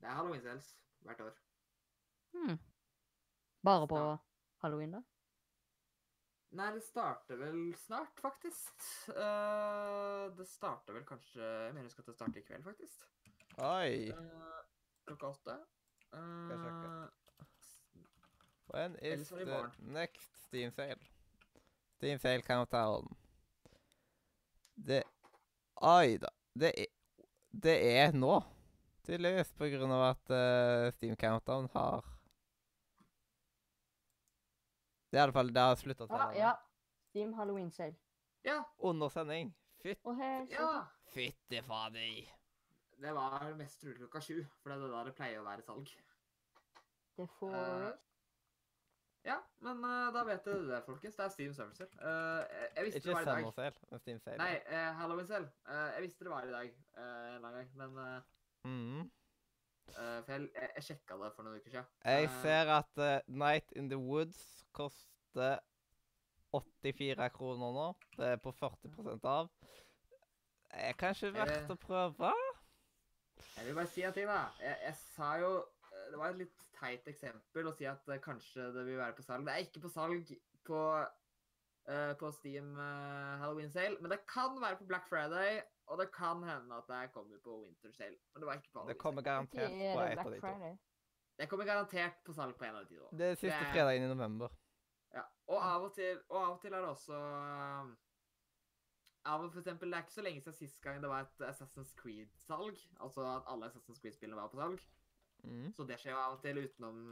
[0.01, 0.73] Det er halloween-sales
[1.05, 1.39] hvert år.
[2.35, 2.59] Hmm.
[3.65, 4.17] Bare på Ja.
[4.63, 5.03] halloween, da?
[6.51, 8.73] Nei, det starter vel snart, faktisk.
[9.09, 13.05] Uh, det starter vel kanskje Jeg mener at det starter i kveld, faktisk.
[13.59, 14.09] Oi!
[14.13, 14.63] Uh,
[15.05, 15.59] klokka åtte.
[16.13, 17.09] Eh,
[18.71, 20.99] When is the next Steam sale?
[21.97, 23.09] Steam sale countdown.
[24.75, 25.03] Det
[25.83, 26.29] Oi da.
[26.59, 26.87] Det er,
[27.51, 28.37] det er nå,
[29.07, 32.05] tydeligvis, på grunn av at uh, Steam countdown har
[35.09, 36.53] Det er i alle fall Det har slutta å Ja, ja.
[37.09, 37.97] Steam halloween-sale.
[38.45, 39.55] ja, Under sending.
[39.81, 40.19] Fytt, Oh,
[40.51, 40.85] ja.
[41.15, 42.27] fytti fader.
[42.99, 45.63] Det var mest trolig klokka sju, for det er det der det pleier å være
[45.63, 45.89] salg.
[47.17, 47.93] Det får Eh,
[49.25, 51.17] Ja, men uh, da vet dere det, folkens.
[51.17, 51.91] Det er Steam Summer Sale.
[51.99, 53.39] Uh, jeg, jeg visste Ikke det var i dag.
[53.39, 54.39] summer sale, men Steam sale.
[54.39, 55.51] Nei, uh, Halloween Sale.
[55.69, 58.21] Eh, jeg visste det var i dag en eller annen gang, men eh,
[60.25, 61.91] For jeg, jeg, jeg sjekka det for noen uker siden.
[62.05, 64.43] Jeg ser at Night in the Woods
[64.77, 65.59] koster
[66.53, 67.89] 84 kroner nå.
[68.17, 69.51] Det er på 40 av.
[70.69, 72.33] Det er kanskje Er verdt å prøve?
[73.57, 74.45] Jeg vil bare si en ting, da.
[74.63, 75.51] Jeg, jeg sa jo
[76.11, 79.25] Det var et litt teit eksempel å si at eh, kanskje det vil være på
[79.27, 79.47] salg.
[79.47, 80.33] Det er ikke på salg
[80.69, 80.83] på,
[81.89, 86.11] uh, på Steam uh, Halloween Sale, men det kan være på Black Friday, og det
[86.15, 88.19] kan hende at det kommer på Winter Sale.
[88.33, 89.31] Men det var ikke på Det Halloween kommer Sale.
[89.31, 90.75] garantert Det på et av de to.
[91.39, 93.13] Det kommer garantert på salg på en av de to.
[93.13, 94.53] Det er siste Det fredagen i november.
[95.15, 95.25] Ja.
[95.49, 97.23] Og av og til, og av og til er det også
[99.29, 101.49] av og for eksempel, Det er ikke så lenge siden sist gang det var et
[101.49, 102.79] Assassin's Creed-salg.
[103.01, 104.81] Altså at alle Assassin's Creed-spillene var på salg.
[105.45, 105.73] Mm.
[105.77, 107.03] Så det skjer jo av og til utenom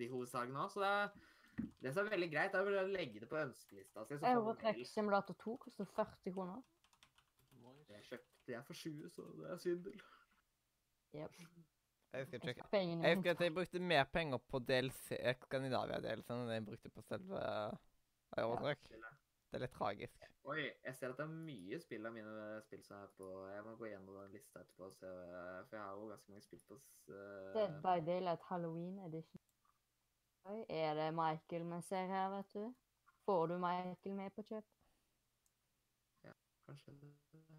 [0.00, 0.72] de hovedsakene òg.
[0.74, 4.20] Så det, er, det som er veldig greit, er å legge det på ønskelista si.
[4.32, 6.62] Eurotrekk Simulator 2 koster 40 kroner.
[7.90, 10.02] Det kjøpte jeg for 20, så det er svindel.
[11.14, 11.40] Yep.
[12.12, 12.66] Jeg skal Jeg sjekke.
[12.72, 17.42] Jeg husker at jeg brukte mer penger på DLC Skandinavia-delsen enn jeg brukte på selve
[18.38, 18.90] Eurotruck.
[19.50, 20.26] Det er litt tragisk.
[20.46, 23.64] Oi, jeg ser at det er mye spill av mine spill som er på Jeg
[23.66, 25.10] må gå gjennom den lista etterpå, og se,
[25.66, 27.16] for jeg har jo ganske mange spill på uh...
[27.56, 29.42] Dead by Daylight Halloween Edition.
[30.50, 32.70] Oi, er det Michael vi ser her, vet du?
[33.26, 34.70] Får du Michael med på kjøp?
[36.24, 36.32] Ja,
[36.66, 36.94] Kanskje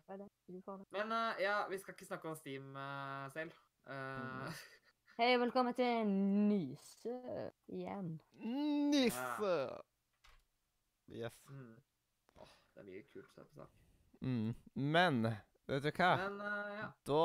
[0.08, 0.32] er det?
[0.48, 0.88] Du får det.
[0.96, 3.52] Men uh, ja, vi skal ikke snakke om Steam uh, selv.
[3.88, 4.64] Eh,
[5.20, 7.20] Hei, velkommen til Nyse
[7.68, 8.20] igjen.
[8.96, 9.56] Nisse!
[11.08, 11.34] Yes.
[11.50, 11.76] mm.
[12.40, 13.80] Oh, det er mye kult som er på sak.
[14.22, 14.52] Mm.
[14.76, 15.24] Men
[15.68, 16.12] vet du hva?
[16.18, 16.92] Men uh, ja.
[17.08, 17.22] Da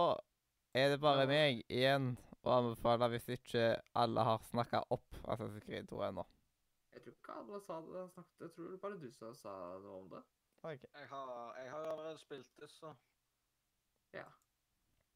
[0.75, 1.27] er det bare Ja.
[1.31, 2.17] meg igjen
[2.47, 6.25] å anbefale, hvis ikke alle har snakka opp Assassin's Creed 2 ennå.
[6.95, 8.05] Jeg tror ikke alle sa det.
[8.15, 10.23] Snakket, jeg tror bare du som sa noe om det.
[10.63, 10.89] Okay.
[10.95, 12.95] Jeg har, jeg har allerede spilt det, så
[14.15, 14.25] Ja.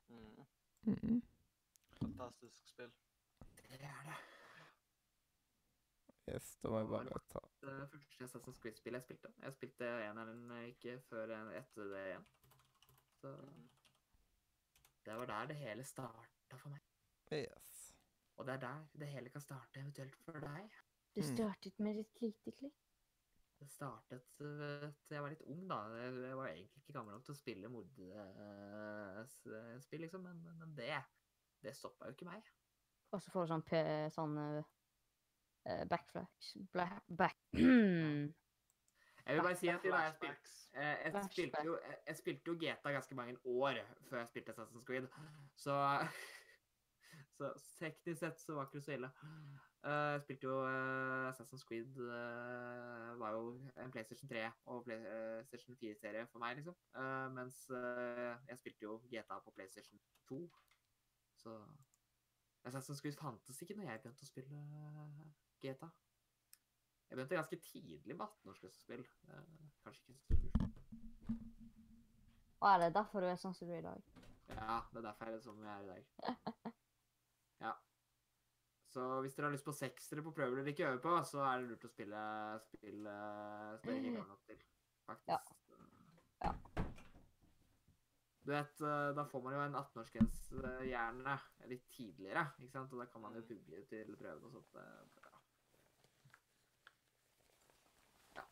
[0.08, 0.46] mm.
[0.84, 1.22] Mm.
[2.00, 2.92] Fantastisk spill.
[3.70, 4.18] Det er det.
[6.31, 9.28] Yes, da må jeg bare ta Det første Assassin's Creed-spillet jeg spilte.
[9.43, 12.27] Jeg spilte eneren ikke før en- etter det igjen.
[13.20, 13.28] Så
[15.05, 16.81] det var der det hele starta for meg.
[17.32, 17.94] Yes.
[18.36, 20.70] Og det er der det hele kan starte eventuelt for deg.
[21.15, 21.36] Du Mm.
[21.36, 22.74] startet med et lite klikk.
[23.61, 25.74] Det startet ved jeg var litt ung, da.
[25.98, 31.05] Jeg jeg var egentlig ikke gammel nok til å spille mordespill, liksom, men, men det
[31.62, 32.43] det stoppa jo ikke meg.
[33.12, 33.74] Og så får du sånn, p
[34.15, 34.65] sånn
[35.66, 37.36] uh, backflash Black, back
[39.26, 42.54] Jeg vil bare si at jeg spilte Eh, Jeg spilte, jo, jeg, jeg spilte jo
[42.60, 45.08] GTA ganske mange år før jeg spilte Assassin's Creed,
[45.56, 45.74] så
[47.40, 47.48] Så
[47.80, 49.08] teknisk sett så var ikke det så ille.
[49.84, 53.42] Eh, Jeg spilte jo eh, Assassin's Creed eh, var jo
[53.80, 56.76] en PlayStation 3 og PlayStation 4-serie for meg, liksom.
[56.96, 60.40] Eh, Mens eh, jeg spilte jo GTA på PlayStation 2.
[61.42, 61.56] Så
[62.68, 65.88] Assassin's Creed fantes ikke når jeg begynte å spille eh, GTA.
[67.10, 69.04] Jeg begynte ganske tidlig med 18-årsgrensespill.
[69.28, 69.44] Eh,
[69.84, 70.60] Kanskje ikke så lurt.
[72.60, 74.02] Og er det derfor du er sånn som du er i dag?
[74.50, 76.04] Ja, det er derfor jeg er sånn jeg er i dag.
[77.60, 77.74] Ja.
[78.90, 81.60] Så hvis dere har lyst på seksere på prøver dere ikke øver på, så er
[81.60, 82.20] det lurt å spille
[82.64, 84.62] spill eh, som dere ikke nok til,
[85.06, 85.50] faktisk.
[86.40, 86.54] Ja.
[88.40, 91.36] Du vet, eh, da får man jo en 18-årsgrense gjerne
[91.70, 92.96] litt tidligere, ikke sant?
[92.96, 94.80] Og da kan man jo pugge til prøven og sånt.
[94.80, 95.28] eh,
[98.36, 98.44] Ja.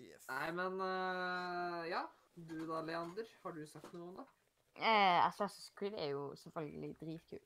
[0.00, 0.26] Yes.
[0.28, 2.04] Nei, men uh, ja.
[2.38, 4.26] Du da, Leander, har du sagt noe om det?
[4.78, 7.40] Eh, Assassin's Creed er jo selvfølgelig dritkul.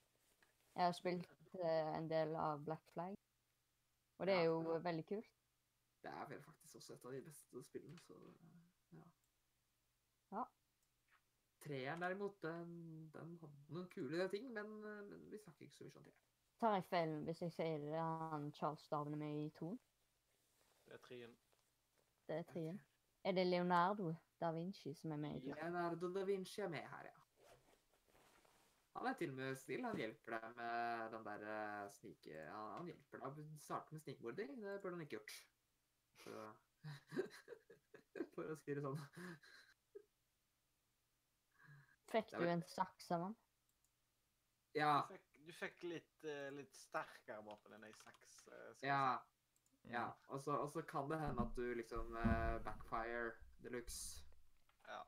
[0.77, 3.15] Jeg har spilt eh, en del av Black Flag,
[4.19, 4.51] og det er Ja.
[4.51, 5.31] jo veldig kult.
[6.03, 8.19] Det er vel faktisk også et av de beste spillene, så
[8.93, 9.07] ja.
[10.37, 10.45] Ja.
[11.65, 12.75] Treeren derimot, den,
[13.15, 16.15] den hadde noen kule ting, men, eh, men vi snakker ikke så mye om det.
[16.61, 19.79] Tar jeg feil hvis jeg sier det er han Charles Darwin er med i toen?
[20.85, 21.33] Det er trien.
[22.33, 22.79] Det er trien.
[23.29, 25.53] Er det Leonardo da Vinci som er med i toen?
[25.59, 27.19] Leonardo da Vinci er med her, ja.
[28.97, 29.85] Han er til og med snill.
[29.85, 32.41] Han hjelper deg med den der eh, snike...
[32.49, 34.55] Han, han hjelper deg å starte med snikmording.
[34.65, 35.37] Det burde han ikke gjort.
[36.23, 36.49] For å,
[38.35, 39.01] For å si det sånn.
[42.13, 43.37] Fikk du en saks av han?
[44.77, 44.93] Ja.
[45.09, 48.41] Du fikk, du fikk litt, eh, litt sterkere våpen enn ei saks?
[48.49, 49.03] eh, Ja.
[49.91, 53.33] Ja, og så, og så kan det hende at du liksom eh, backfire
[53.63, 54.25] de luxe.
[54.89, 55.01] ja.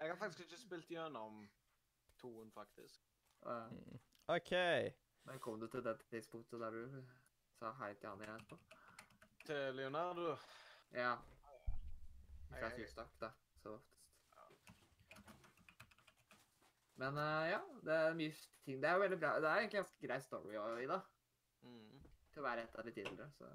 [0.00, 1.48] Jeg har faktisk ikke spilt gjennom
[2.18, 3.00] toen, faktisk.
[3.42, 3.98] Uh, Mm.
[4.28, 4.50] OK.
[5.24, 7.02] men kom du til det tidspunktet der du
[7.58, 8.58] sa hei til han igjen etterpå?
[9.46, 10.36] Til Leonardo
[10.92, 11.16] Ja.
[12.50, 12.70] Hei.
[12.76, 14.02] fyrstakk, da, så oftest.
[16.94, 18.34] Men eh, ja, det er mye
[18.64, 18.82] ting.
[18.82, 19.40] Det er jo veldig bra.
[19.40, 21.00] Det er egentlig ganske grei story Ida
[21.62, 22.11] mm.
[22.32, 23.48] Til å være et av de tidligere, så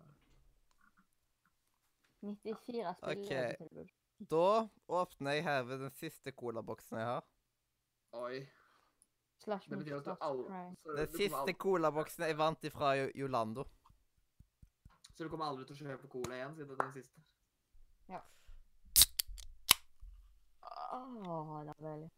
[2.22, 3.32] 94 spill Ok.
[3.62, 3.88] på.
[4.30, 4.70] Da
[5.02, 7.26] åpner jeg her ved den siste colaboksen jeg har.
[8.18, 8.40] Oi.
[9.44, 13.20] Slash Det betyr at du så Den du siste colaboksen jeg vant ifra Yolando.
[13.20, 13.66] Jolando.
[15.14, 17.22] Så du kommer aldri til å kjøpe cola igjen, siden det er den siste?
[18.10, 18.20] Ja.
[20.62, 22.10] Åh, det er veldig.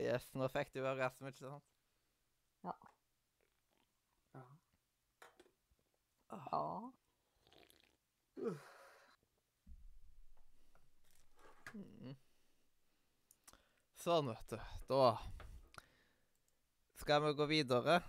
[0.00, 1.64] Yes, nå fikk du orgasme, ikke sant?
[2.64, 2.72] Ja.
[6.30, 6.92] Ja.
[11.74, 12.16] Mm.
[14.00, 14.58] Sånn, vet du.
[14.88, 15.04] Da
[17.00, 18.00] skal vi gå videre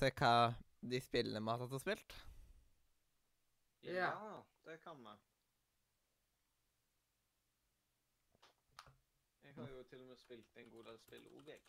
[0.00, 0.32] til hva
[0.84, 2.16] de spillene vi har tatt og spilt.
[3.84, 4.10] Ja.
[4.64, 5.12] Det kan vi.
[9.44, 11.60] Jeg har jo til og med spilt en god del spill òg, jeg.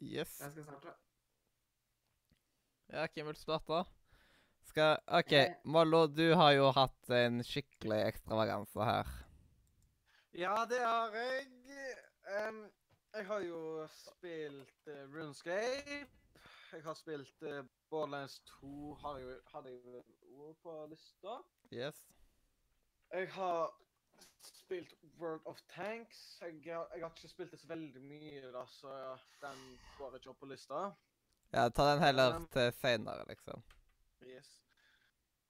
[0.00, 0.40] Yes.
[0.40, 0.92] Jeg skal starte.
[2.90, 3.84] Ja, hvem vil starte?
[4.64, 5.54] Skal OK, Eh.
[5.64, 9.10] Mollo, du har jo hatt en skikkelig ekstravaganse her.
[10.32, 11.46] Ja, det har jeg.
[12.48, 12.70] Um,
[13.14, 16.06] jeg har jo spilt uh, RuneScape.
[16.72, 20.02] Jeg har spilt uh, Borderlands 2, har jeg, hadde jeg
[20.38, 21.40] ord på lista.
[21.72, 22.06] Yes.
[23.12, 23.74] Jeg har
[24.46, 26.38] spilt World of Tanks.
[26.40, 28.92] Jeg, har- jeg har ikke spilt det så veldig mye, da, så
[29.42, 30.90] den går ikke opp på lista.
[31.52, 33.62] Ja, ta den heller Um, til seinere, liksom.
[34.22, 34.62] Yes.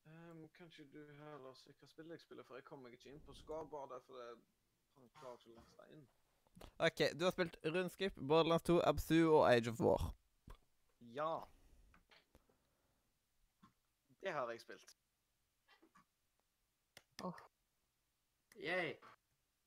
[0.06, 3.20] Um, kanskje du heller si hva spillet jeg spiller, for jeg kommer meg ikke inn
[3.26, 4.30] på scoreboardet, for det
[4.96, 6.08] han klarer ikke å laste inn.
[6.78, 10.08] OK, du har spilt Rundskip, Borderlands 2, Absu og Age of War.
[11.14, 11.44] Ja.
[14.20, 14.96] Det har jeg spilt.
[18.60, 18.94] Yay.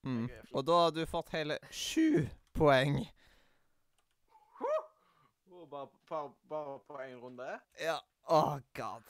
[0.04, 0.30] Mm.
[0.54, 3.00] Og da har du fått hele sju poeng.
[4.62, 7.60] Oh, bare, bare, bare på én runde?
[7.80, 7.98] Ja.
[8.30, 9.04] Oh god.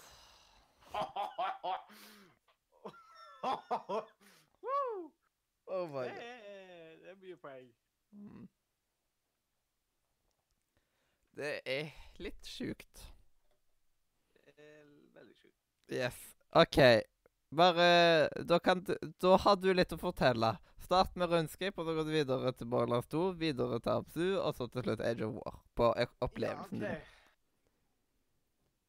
[5.65, 7.69] Oh my det, er, det er mye poeng.
[8.11, 8.47] Mm.
[11.35, 11.89] Det er
[12.21, 13.07] litt sjukt.
[14.33, 14.83] Det er
[15.15, 15.57] veldig sjukt.
[15.91, 16.19] Yes.
[16.51, 16.77] OK.
[17.55, 20.53] Bare Da kan du Da har du litt å fortelle.
[20.83, 24.51] Start med Runescape, og så går du videre til Borderlands 2, videre til Absu, og
[24.57, 25.59] så til slutt Age of War.
[25.79, 27.01] På ek- opplevelsen Ja, okay.
[27.01, 27.09] ok.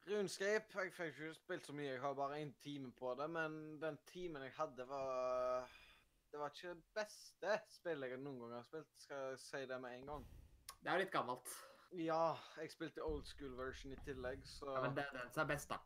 [0.05, 3.29] RuneScape Jeg fikk ikke spilt så mye, jeg har bare én time på det.
[3.33, 5.65] Men den timen jeg hadde, var
[6.31, 8.91] Det var ikke det beste spillet jeg noen gang har spilt.
[8.99, 10.25] Skal jeg si det med en gang?
[10.83, 11.47] Det er litt gammelt.
[11.95, 15.45] Ja, jeg spilte old school version i tillegg, så Ja, men det, er den som
[15.45, 15.77] er best, da.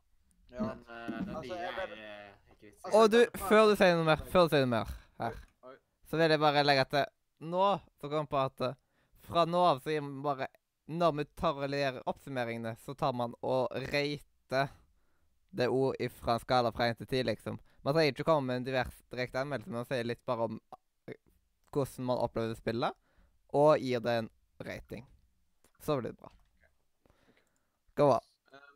[0.52, 0.66] Ja.
[0.88, 2.84] men den Altså, nye er vet- eh, ikke vits.
[2.86, 3.20] Altså, Og du,
[3.50, 5.38] før du sier noe mer, før du sier noe mer her,
[5.70, 5.76] Oi.
[6.10, 7.06] så vil jeg bare legge til
[7.40, 7.68] Nå
[8.02, 8.74] så kom på at eh,
[9.30, 10.48] fra nå av så gir man bare
[10.92, 14.72] Når vi tar og leverer oppsummeringene, så tar man og rater
[15.52, 17.60] det ord fra en skala fra 1 til 10, liksom.
[17.86, 20.60] Man trenger ikke komme med en divers direkte anmeldelse, men man sier litt bare om
[21.08, 21.16] eh,
[21.72, 22.98] hvordan man opplevde spillet,
[23.54, 24.30] og gir det en
[24.66, 25.06] rating.
[25.80, 26.30] Så blir det bra.
[27.98, 28.26] Go on.
[28.54, 28.76] Um,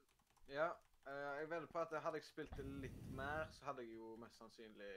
[0.54, 0.70] ja,
[1.14, 4.38] jeg vedder på at hadde jeg spilt det litt mer, så hadde jeg jo mest
[4.42, 4.94] sannsynlig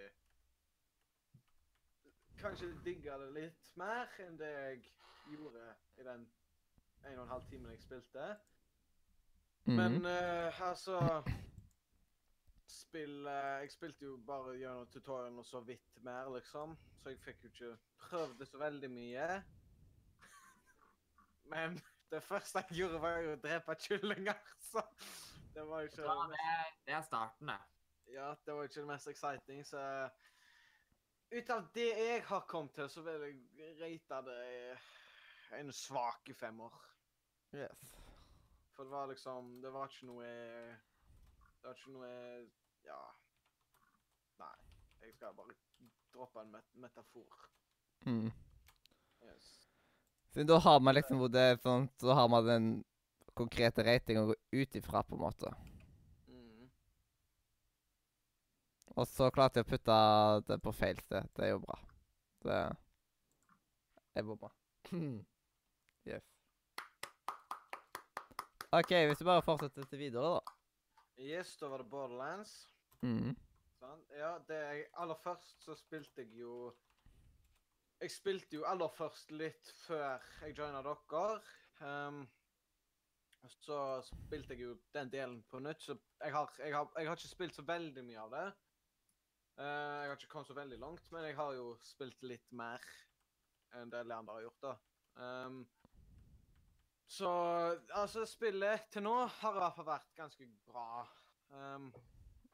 [2.36, 4.82] Kanskje digga det litt mer enn det jeg
[5.32, 5.62] gjorde
[5.96, 6.26] i den
[7.06, 8.26] en og en halv timen jeg spilte.
[9.66, 10.06] Men Mhm.
[10.06, 11.22] eh, altså
[12.66, 16.76] Spill uh, Jeg spilte jo bare gjennom tutorialen og så vidt mer, liksom.
[17.02, 19.42] Så jeg fikk jo ikke prøvd det så veldig mye.
[21.52, 21.80] Men
[22.10, 24.38] det første jeg gjorde, var jo å drepe kyllinger,
[24.70, 24.82] så
[25.56, 27.60] det var jo ikke det det, er, det er starten, det.
[28.14, 29.82] ja, det var ikke det mest exciting, så
[31.26, 33.24] Ut av det jeg har kommet til, så vil
[33.58, 36.74] jeg rate det en svak femmer.
[37.54, 37.88] Yes.
[38.76, 42.10] For det var liksom Det var ikke noe Det var ikke noe
[42.86, 43.00] Ja.
[44.38, 44.54] Nei.
[45.02, 45.54] Jeg skal bare
[46.14, 47.46] droppe en met metafor.
[48.06, 48.30] Mm.
[49.24, 49.48] Yes.
[50.30, 52.68] Så da har man liksom er sånn, så har man den
[53.36, 55.52] konkrete ratinger å gå ut ifra, på en måte.
[56.28, 56.68] Mm.
[58.96, 59.98] Og så klarte jeg å putte
[60.48, 61.28] det på feil sted.
[61.36, 61.78] Det er jo bra.
[62.46, 62.60] Det
[64.16, 64.52] er bomma.
[66.10, 66.24] yes.
[68.72, 70.56] OK, hvis vi bare fortsetter til videre, da.
[71.16, 72.54] Yes, da var det Borderlands.
[73.04, 73.36] Mm.
[73.80, 74.02] Sånn.
[74.16, 76.72] Ja, det jeg, aller først så spilte jeg jo
[78.00, 81.38] Jeg spilte jo aller først litt før jeg joina dere.
[81.80, 82.26] Um,
[83.50, 87.18] så spilte jeg jo den delen på nytt, så jeg har, jeg har, jeg har
[87.18, 88.46] ikke spilt så veldig mye av det.
[89.56, 92.82] Uh, jeg har ikke kommet så veldig langt, men jeg har jo spilt litt mer
[93.76, 94.74] enn det Leander har gjort, da.
[95.16, 95.62] Um,
[97.06, 97.30] så
[97.94, 101.06] altså, spillet til nå har i hvert fall vært ganske bra.
[101.54, 101.90] Um,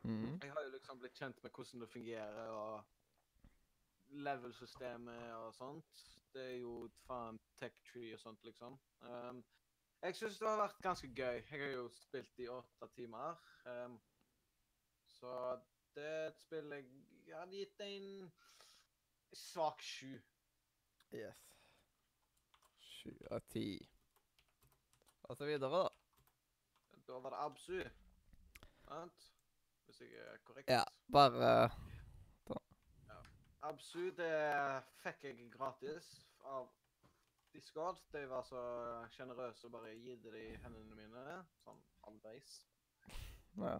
[0.05, 0.39] Mm.
[0.43, 2.85] jeg har jo liksom blitt kjent med hvordan det fungerer, og
[4.27, 6.01] level-systemet og sånt.
[6.35, 8.79] Det er jo faen tech tree og sånt, liksom.
[9.07, 9.45] Um,
[10.03, 11.39] jeg syns det har vært ganske gøy.
[11.51, 13.39] Jeg har jo spilt i åtte timer.
[13.67, 13.99] Um,
[15.07, 15.33] så
[15.95, 18.33] det spiller jeg jeg hadde gitt en
[19.33, 20.19] svak sju.
[21.17, 21.39] Yes.
[22.83, 23.79] Sju av ti.
[25.31, 25.87] Og så videre, da.
[27.07, 27.79] Da var det Absu.
[28.83, 29.31] Sant?
[29.87, 30.69] Hvis jeg er korrekt.
[30.71, 31.71] Ja, bare
[33.63, 34.35] Absu, det
[35.05, 36.07] fikk jeg gratis
[36.51, 36.67] av
[37.53, 38.01] Discord.
[38.13, 38.63] De var så
[39.15, 42.55] sjenerøse og bare gitt det i hendene mine, sånn halvveis.
[43.61, 43.77] Ja.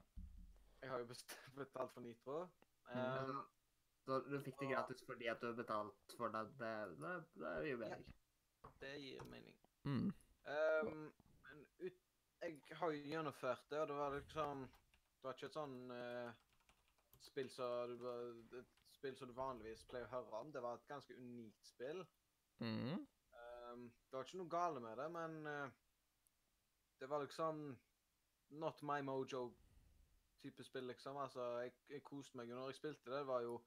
[0.83, 1.09] Jeg har jo
[1.61, 2.43] betalt for Nitro.
[2.93, 3.43] Um,
[4.07, 6.45] du, du fikk det gratis fordi at du har betalt for det.
[6.61, 9.59] Det, det, det er jo Ja, det gir mening.
[9.85, 10.13] Mm.
[10.53, 11.03] Um,
[11.47, 12.05] men ut,
[12.43, 16.31] jeg har jo gjennomført det, og det var liksom Det var ikke et sånn uh,
[17.23, 17.93] spill som
[18.51, 18.63] du
[19.03, 20.51] spill som du vanligvis pleier å høre om.
[20.55, 22.05] Det var et ganske unikt spill.
[22.63, 23.01] Mm.
[23.73, 25.69] Um, det var ikke noe gale med det, men eh,
[27.01, 27.63] det var liksom
[28.63, 31.17] not my mojo-type spill, liksom.
[31.17, 33.19] Altså, jeg, jeg koste meg jo når jeg spilte det.
[33.19, 33.61] Det var jo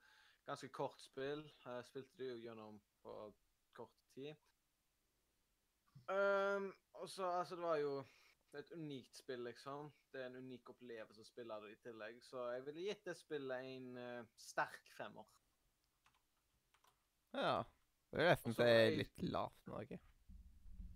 [0.45, 1.41] ganske kort spill.
[1.65, 3.15] Jeg spilte det jo gjennom på
[3.73, 4.35] kort tid.
[6.05, 7.95] Um, og så, altså, det var jo
[8.55, 9.89] et unikt spill, liksom.
[10.13, 12.21] Det er en unik opplevelse å spille det i tillegg.
[12.23, 15.27] Så jeg ville gitt det spillet en uh, sterk femmer.
[17.35, 17.63] Ja.
[18.11, 19.99] Det er nesten så jeg- litt lavt ikke?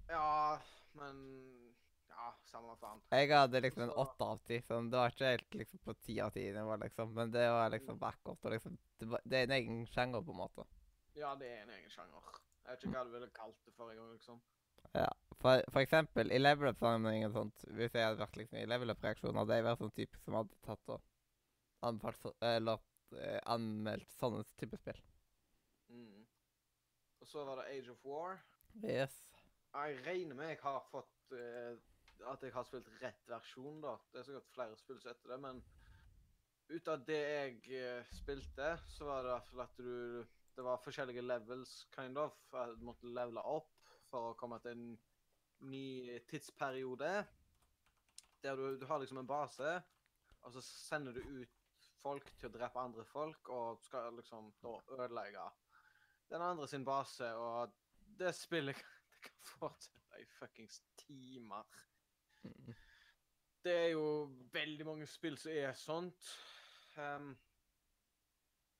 [0.09, 0.59] Ja,
[0.93, 1.23] men
[2.09, 2.99] Ja, Ja, samme faen.
[3.11, 4.89] Jeg hadde liksom en åtte av ti, Sånn.
[4.91, 7.13] det var ikke helt liksom på ti av ti-nivå, liksom.
[7.13, 8.43] Men det var liksom backup.
[8.43, 10.65] Og liksom, det, var, det er en egen sjanger, på en måte.
[11.15, 12.21] Ja, det er en egen sjanger.
[12.65, 14.41] Jeg vet ikke hva du ville kalt det forrige gang, liksom.
[15.39, 18.91] For, for eksempel i level up-sammenheng og sånt, hvis jeg hadde vært liksom i level
[18.91, 21.01] up-reaksjonen, hadde jeg vært sånn type som hadde tatt og
[21.87, 22.81] anbefalt Eller
[23.15, 24.99] eh, anmeldt sånne type spill.
[27.29, 28.39] Så var det Age of War.
[28.83, 29.13] Yes.
[29.73, 31.75] Jeg regner med jeg har fått uh,
[32.31, 33.91] At jeg har spilt rett versjon, da.
[34.09, 35.59] Det er sikkert flere spill som etter det, men
[36.69, 40.25] ut av det jeg uh, spilte, så var det i hvert fall at du
[40.57, 42.33] Det var forskjellige levels, kind of.
[42.53, 44.89] at Du måtte levele opp for å komme til en
[45.69, 47.13] ny tidsperiode.
[48.43, 49.77] Der du, du har liksom en base,
[50.41, 54.75] og så sender du ut folk til å drepe andre folk, og skal liksom da
[54.97, 55.45] ødelegge
[56.29, 57.73] den andre sin base, og
[58.19, 58.75] det spillet
[59.11, 61.63] det kan fortsette i fuckings timer.
[62.43, 62.73] Mm.
[63.63, 64.23] Det er jo
[64.53, 66.29] veldig mange spill som er sånt.
[66.97, 67.33] Um,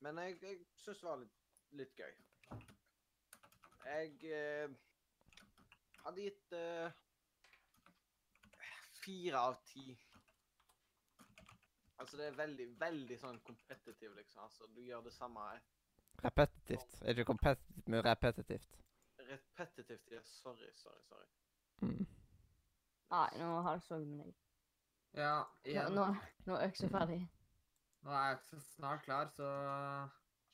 [0.00, 1.40] men jeg, jeg syns det var litt,
[1.76, 2.14] litt gøy.
[3.84, 4.72] Jeg eh,
[6.04, 6.96] hadde gitt eh,
[9.00, 9.84] fire av ti.
[12.00, 14.44] Altså, det er veldig, veldig sånn kompetitivt liksom.
[14.46, 15.44] Altså, du gjør det samme
[16.24, 17.02] Repetitivt.
[17.02, 18.78] Er ikke competitive, men repetitivt.
[19.18, 20.10] repetitivt.
[20.10, 21.26] Ja, sorry, sorry, sorry.
[21.80, 22.06] Mm.
[23.10, 24.34] Nei, nå halshogg meg.
[25.16, 25.94] Ja, igjen.
[25.96, 26.04] nå,
[26.46, 27.22] nå er øksa ferdig.
[28.02, 29.48] Nå er jeg så snart klar, så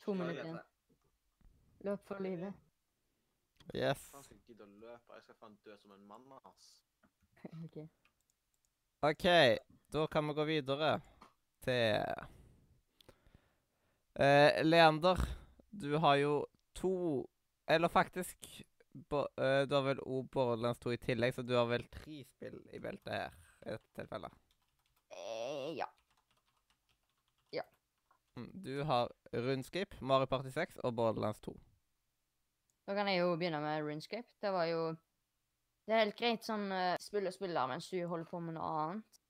[0.04, 0.58] To minutter igjen.
[1.84, 2.54] Løp for livet.
[3.74, 4.08] Yes.
[4.12, 5.14] Faen skal jeg gidde å løpe?
[5.16, 6.68] Jeg skal faen dø som en mann, ass.
[7.64, 7.80] OK.
[9.06, 9.26] OK,
[9.92, 10.92] da kan vi gå videre
[11.66, 12.06] til
[14.16, 15.20] eh, Leander,
[15.80, 17.26] du har jo to
[17.68, 18.62] Eller faktisk
[19.10, 22.22] bo, uh, Du har vel òg Borderlands 2 i tillegg, så du har vel tre
[22.24, 24.34] spill i beltet her i dette tilfellet.
[25.10, 25.88] Eh, ja.
[27.56, 27.64] Ja.
[28.36, 31.56] Du har Rundscape, Mario Party 6 og Borderlands 2.
[32.86, 34.28] Da kan jeg jo begynne med Rundscape.
[34.42, 34.94] Det var jo
[35.86, 38.70] Det er helt greit sånn uh, spille og spille mens du holder på med noe
[38.82, 39.20] annet.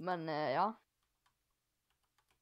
[0.00, 0.68] Men uh, ja.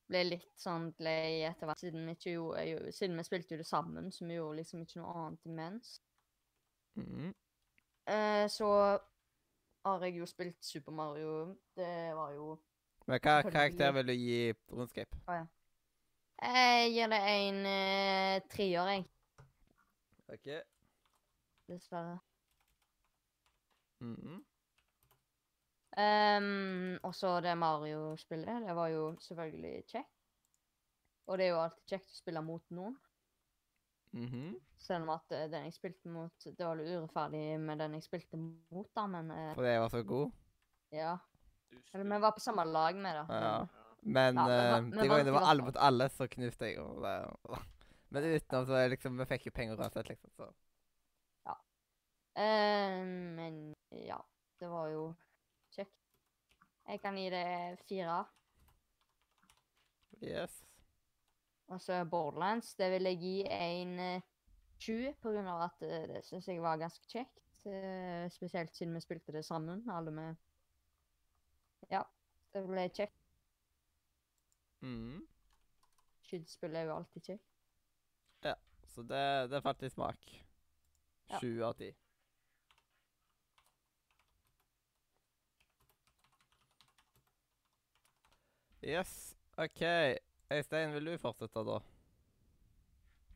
[0.09, 3.69] Ble litt sånn lei etter hvert, siden vi gjorde jo, Siden vi spilte jo det
[3.69, 5.99] sammen, så vi gjorde liksom ikke noe annet imens.
[6.97, 7.35] Mm.
[8.09, 8.71] Eh, så
[9.85, 11.59] har jeg jo spilt Super Mario.
[11.77, 12.57] Det var jo
[13.07, 14.41] Men hva karakter vil du gi
[14.73, 15.21] Runescape?
[16.39, 19.07] Jeg gir det en eh, treer, jeg.
[20.29, 20.51] OK.
[21.69, 22.19] Dessverre.
[24.01, 24.45] Mm.
[25.99, 28.67] Um, og så det Mario-spillet.
[28.69, 30.13] Det var jo selvfølgelig kjekt.
[31.27, 32.95] Og det er jo alltid kjekt å spille mot noen.
[34.17, 34.53] Mhm.
[34.81, 38.05] Selv om at eh, den jeg spilte mot Det var litt urettferdig med den jeg
[38.07, 40.31] spilte mot, da, men uh, Fordi jeg var så god?
[40.95, 41.17] ja.
[41.93, 43.27] Eller vi var på samme lag med det.
[43.35, 43.59] Ja.
[43.59, 46.71] men- Men Ja, men uh, men de gangene det var alle mot alle, så knuste
[46.71, 47.59] jeg og det.
[48.11, 50.53] Men utenom så liksom Vi fikk jo penger uansett, liksom, så
[52.39, 53.05] Eh,
[53.35, 54.21] men ja.
[54.61, 55.15] Det var jo.
[56.89, 58.25] Jeg kan gi det fire.
[60.25, 60.65] Yes.
[61.69, 64.23] Og så Borderlands, det vil jeg gi en eh,
[64.81, 67.43] sju, på grunn av at eh, det syns jeg var ganske kjekt.
[67.69, 70.37] eh, spesielt siden vi spilte det sammen, alle med
[71.93, 72.03] Ja,
[72.55, 73.21] det ble kjekt.
[74.81, 75.27] Mm.
[76.25, 77.55] Skytespill er jo alltid kjekt.
[78.45, 78.55] Ja,
[78.87, 80.45] Så det, det er faktisk smak.
[81.29, 81.41] Ja.
[81.69, 81.93] Av ti.
[88.83, 89.37] Yes.
[89.59, 89.83] OK.
[90.53, 91.79] Øystein, vil du fortsette, da?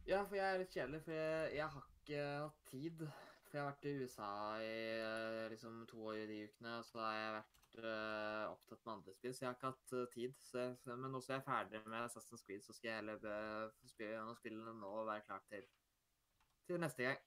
[0.06, 3.02] Ja, for jeg er litt kjedelig, for jeg, jeg har ikke hatt tid.
[3.46, 4.30] For jeg har vært i USA
[4.62, 8.86] i eh, liksom to år i de ukene, og så har jeg vært uh, opptatt
[8.86, 10.38] med andre spill, så jeg har ikke hatt uh, tid.
[10.40, 13.70] Så så, men nå som jeg er ferdig med Assassin's Creed, så skal jeg heller
[13.84, 15.68] spille gjennom spillene nå og være klar til,
[16.66, 17.22] til neste gang.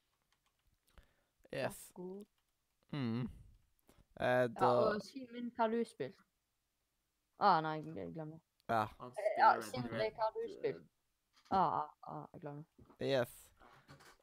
[1.54, 1.90] Yes.
[1.94, 2.24] God.
[2.92, 3.28] Mm.
[4.20, 6.25] Eh, Ja, og Simen, hva har du spilt?
[7.38, 8.38] Ah, nei, jeg glemmer.
[8.70, 8.86] Ja.
[9.38, 10.86] Ja, spiller Sindre, hva har du eh, spilt?
[11.50, 12.64] Ah, ah, ah, jeg glemmer.
[13.04, 13.34] Yes.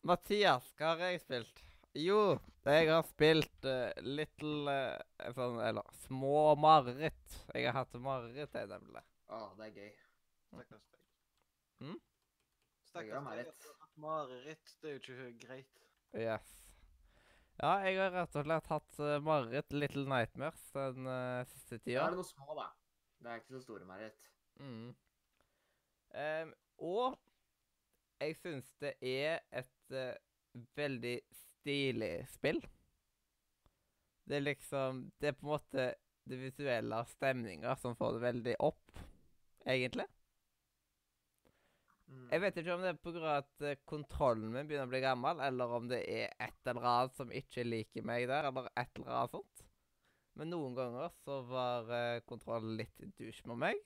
[0.04, 1.62] Mathias, hva har jeg spilt?
[1.96, 7.38] Jo, jeg har spilt uh, Little uh, sånn, Eller små mareritt.
[7.54, 9.04] Jeg har hatt mareritt, jeg, nemlig.
[9.30, 9.94] Å, det er gøy.
[10.50, 11.00] Stakkars deg.
[11.86, 12.02] Mm?
[12.90, 13.30] Stakkars
[13.62, 13.88] deg.
[14.02, 14.76] Mareritt.
[14.82, 15.82] Det er jo ikke greit.
[16.18, 16.50] Yes.
[17.62, 21.86] Ja, jeg har rett og slett hatt uh, mareritt, Little Nightmares, den uh, siste Da
[21.86, 22.08] tida.
[22.08, 22.72] er det noe små, da.
[23.24, 24.30] Det er ikke så store mareritt.
[24.60, 24.90] Mm.
[26.14, 27.16] Um, og
[28.22, 32.62] jeg syns det er et uh, veldig stilig spill.
[34.28, 35.94] Det er liksom Det er på en måte
[36.24, 39.00] det visuelle av stemninga som får det veldig opp,
[39.68, 40.06] egentlig.
[42.08, 42.28] Mm.
[42.32, 43.34] Jeg vet ikke om det er pga.
[43.40, 47.20] at eh, kontrollen min begynner å bli gammel, eller om det er et eller annet
[47.20, 49.53] som ikke liker meg der, eller et eller annet sånt.
[50.40, 53.84] Men noen ganger så var eh, kontrollen litt douche med meg.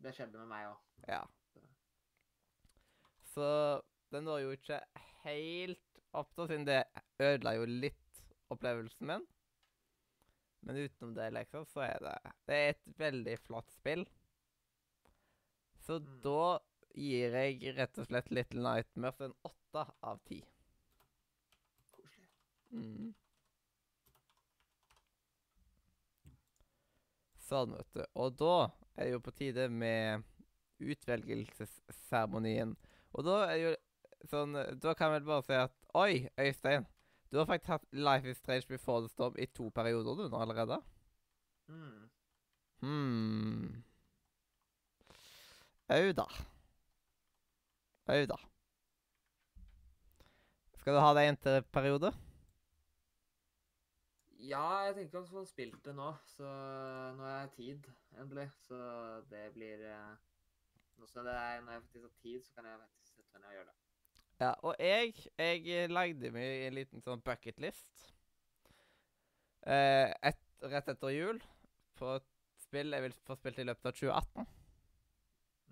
[0.00, 0.78] Det skjedde med meg òg.
[1.10, 1.20] Ja.
[3.34, 3.48] Så
[4.10, 4.80] den var jo ikke
[5.24, 6.80] helt opp til, siden det
[7.22, 9.26] ødela jo litt opplevelsen min.
[10.66, 12.16] Men utenom det, liksom, så er det
[12.48, 14.06] Det er et veldig flott spill.
[15.86, 16.20] Så Mm.
[16.24, 16.58] da
[16.94, 20.40] gir jeg rett og slett Little Nightmares en åtte av ti.
[21.94, 22.28] Koselig.
[22.72, 23.14] Mm.
[27.50, 28.04] Sånn, vet du.
[28.22, 28.54] Og da
[28.94, 30.22] er det jo på tide med
[30.80, 32.76] utvelgelsesseremonien.
[33.16, 33.72] Og da er det jo
[34.30, 36.86] sånn Da kan jeg vel bare si at Oi, Øystein.
[37.30, 40.42] Du har faktisk hatt Life is Strange Before the Storm i to perioder du nå
[40.42, 40.78] allerede.
[41.70, 42.08] Mm.
[42.80, 43.82] Hmm.
[45.90, 46.26] Au da.
[48.10, 48.38] Au da.
[50.80, 52.12] Skal du ha det en til periode?
[54.40, 56.48] Ja, jeg tenker å få spilt det nå, så
[57.16, 57.88] nå har jeg tid,
[58.22, 58.46] endelig.
[58.64, 58.78] Så
[59.32, 60.12] det blir eh,
[61.00, 63.40] Nå som det er, når jeg faktisk har tid, så kan jeg faktisk sette meg
[63.40, 63.76] ned og gjøre det.
[64.40, 68.04] Ja, og jeg, jeg lagde meg en liten sånn bucketlist
[69.68, 71.40] eh, et, rett etter jul
[72.00, 72.28] på et
[72.60, 74.48] spill jeg vil få spilt i løpet av 2018.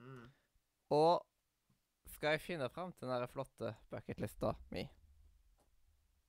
[0.05, 0.25] Mm.
[0.97, 4.89] Og skal jeg finne fram til den der flotte bucketlista mi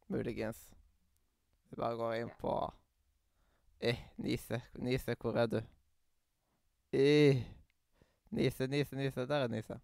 [0.10, 0.79] Muligens.
[1.70, 2.54] Vi bare går inn på
[3.82, 4.62] Eh, Nise.
[4.76, 5.62] Nise, hvor er du?
[6.92, 7.38] Eh,
[8.32, 9.26] Nise, Nise, Nise.
[9.28, 9.80] Der er Nise.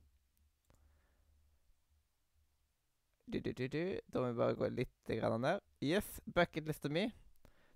[3.34, 4.00] Du, du, du, du.
[4.14, 5.62] Da må vi bare gå litt grann ned.
[5.82, 7.06] Yes, bucketlista mi.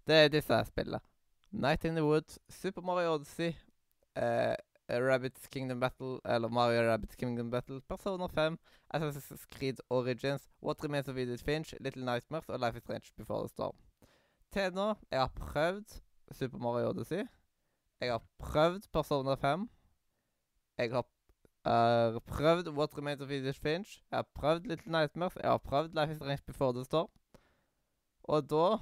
[0.07, 0.99] Det er disse her spillene.
[1.51, 3.55] Night in the Woods, Super Mario Odyssey,
[4.15, 4.55] eh,
[4.89, 8.57] Rabbits Kingdom Battle, eller Mario Rabbits Kingdom Battle, Persona 5,
[8.93, 13.41] Assassin's Creed Origins, What Remains of Edith Finch, Little Nightmares og Life is Strange Before
[13.41, 13.75] the Storm.
[14.53, 15.99] Til nå jeg har prøvd
[16.31, 17.25] Super Mario Odyssey.
[18.01, 19.69] Jeg har prøvd Persona 5.
[20.77, 21.05] Jeg har
[21.69, 24.03] uh, prøvd What Remains of Edith Finch.
[24.11, 25.35] Jeg har prøvd Little Nightmares.
[25.35, 27.09] Jeg har prøvd Life is Strange Before the Storm.
[28.23, 28.77] Og da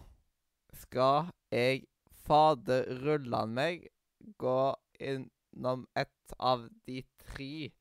[0.74, 1.84] skal jeg
[2.28, 3.88] faderullan meg
[4.40, 4.60] gå
[5.00, 7.72] innom et av de tre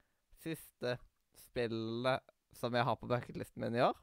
[0.43, 0.99] siste
[1.47, 2.19] spillene
[2.57, 3.99] som jeg har på bucketlisten min i år.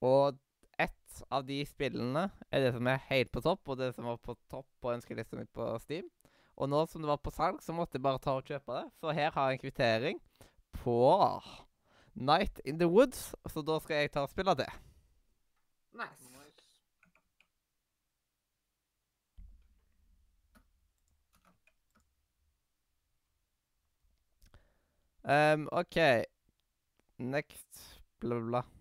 [0.00, 0.40] Og
[0.78, 4.20] ett av de spillene er det som er helt på topp, og det som var
[4.22, 6.08] på topp på ønskelista mi på Steam.
[6.56, 8.84] Og nå som det var på salg, så måtte jeg bare ta og kjøpe det.
[9.00, 10.22] Så her har jeg en kvittering
[10.82, 11.00] på
[12.14, 14.70] Night in the Woods, så da skal jeg ta og spille det.
[15.96, 16.26] Nice.
[25.28, 25.96] Um, OK.
[27.18, 28.75] Next bla, bla, bla.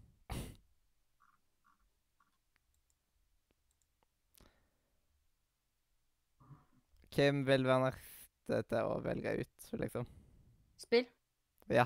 [7.16, 10.08] Hvem vil være neste til å velge ut, liksom?
[10.78, 11.06] Spill.
[11.72, 11.86] Ja.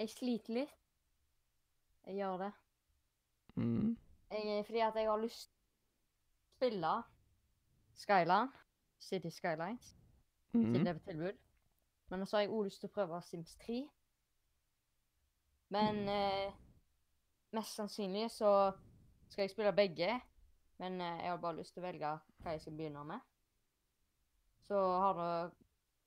[0.00, 0.72] Jeg sliter litt.
[2.04, 2.52] Jeg gjør det.
[3.56, 3.92] Mm.
[4.34, 6.92] Jeg, fordi at jeg har lyst til å spille
[7.94, 8.50] Skyline,
[8.98, 9.92] City Skylines,
[10.50, 10.84] siden Mm.
[10.84, 11.38] det er på tilbud.
[12.10, 13.78] Men så har jeg òg lyst til å prøve Sims 3.
[15.74, 16.52] Men eh,
[17.56, 18.50] mest sannsynlig så
[19.28, 20.20] skal jeg spille begge.
[20.78, 22.12] Men eh, jeg har bare lyst til å velge
[22.42, 23.20] hva jeg skal begynne med.
[24.68, 25.60] Så har du...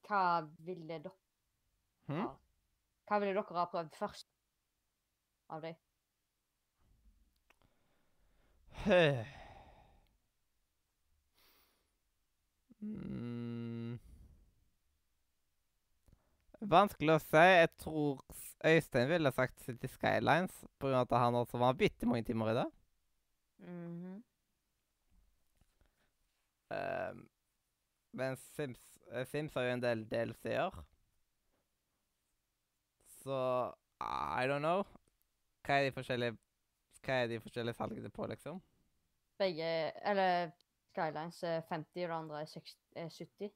[0.08, 0.20] Hva
[0.64, 1.12] ville dere
[2.08, 2.30] hmm?
[3.08, 4.30] Hva ville dere ha prøvd først
[5.52, 5.76] av dem?
[12.80, 13.98] Hmm.
[16.72, 17.44] Vanskelig å si.
[17.44, 18.24] Jeg tror
[18.66, 22.68] Øystein ville sagt City Skylines, av at han også var bitte mange timer i det.
[23.60, 24.24] -hmm.
[26.70, 27.30] Um,
[28.18, 28.82] men Sims,
[29.12, 30.80] eh, Sims har jo en del DLC-er.
[33.24, 33.38] Så
[34.02, 34.84] I don't know.
[35.66, 36.38] Hva er de forskjellige
[37.04, 38.60] Hva er de forskjellige salgene på, liksom?
[39.40, 39.68] Begge
[40.10, 40.52] Eller
[40.92, 43.52] Skylines er 50, og det andre er 60, er 70.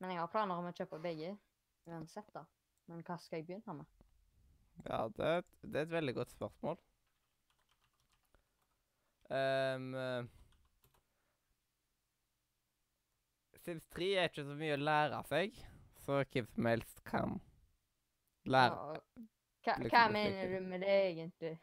[0.00, 1.34] Men jeg har planer om å kjøpe begge
[1.86, 2.42] uansett, da.
[2.88, 3.86] Men hva skal jeg begynne med?
[4.86, 6.76] Ja, det, er et- det er et veldig godt spørsmål.
[9.30, 10.24] Um, eh,
[13.66, 15.56] Sims 3 er ikke så mye å lære seg,
[16.04, 17.38] så hvem som helst kan
[18.46, 19.00] lære.
[19.66, 21.54] Hva, Liksom hva mener du med det, egentlig?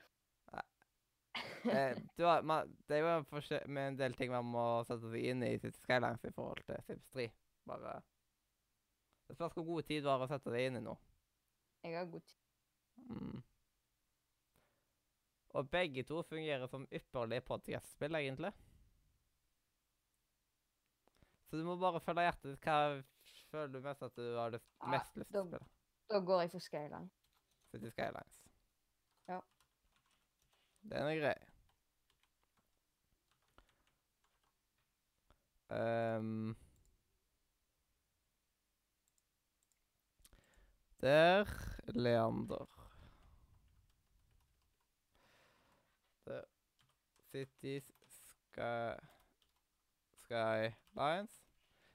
[1.72, 4.66] eh, du har, man, det er jo en, forskjell- med en del ting man må
[4.84, 7.30] sette seg inn i sitt Skylines i forhold til Sims 3.
[7.72, 7.94] Bare
[9.30, 10.98] Det spørs hvor god tid du har å sette deg inn i nå.
[11.88, 12.40] Jeg har god tid.
[13.08, 13.40] Mm.
[15.54, 18.52] Og begge to fungerer som ypperlige podcast-spill, egentlig.
[21.54, 22.64] Så du må bare følge hjertet ditt.
[22.66, 22.78] Hva
[23.52, 25.68] føler du mest at du har lyst, Ja, mest lyst til å spille?
[26.10, 27.10] Da går jeg for Skyline.
[27.70, 28.40] City Skylines.
[29.30, 29.38] Ja.
[30.90, 31.36] Den er grei.
[35.78, 36.56] Um,
[41.02, 41.46] Der
[41.94, 42.66] Leander.
[46.26, 46.44] Der.
[47.32, 48.98] Cities Sky
[50.26, 51.43] Skylines.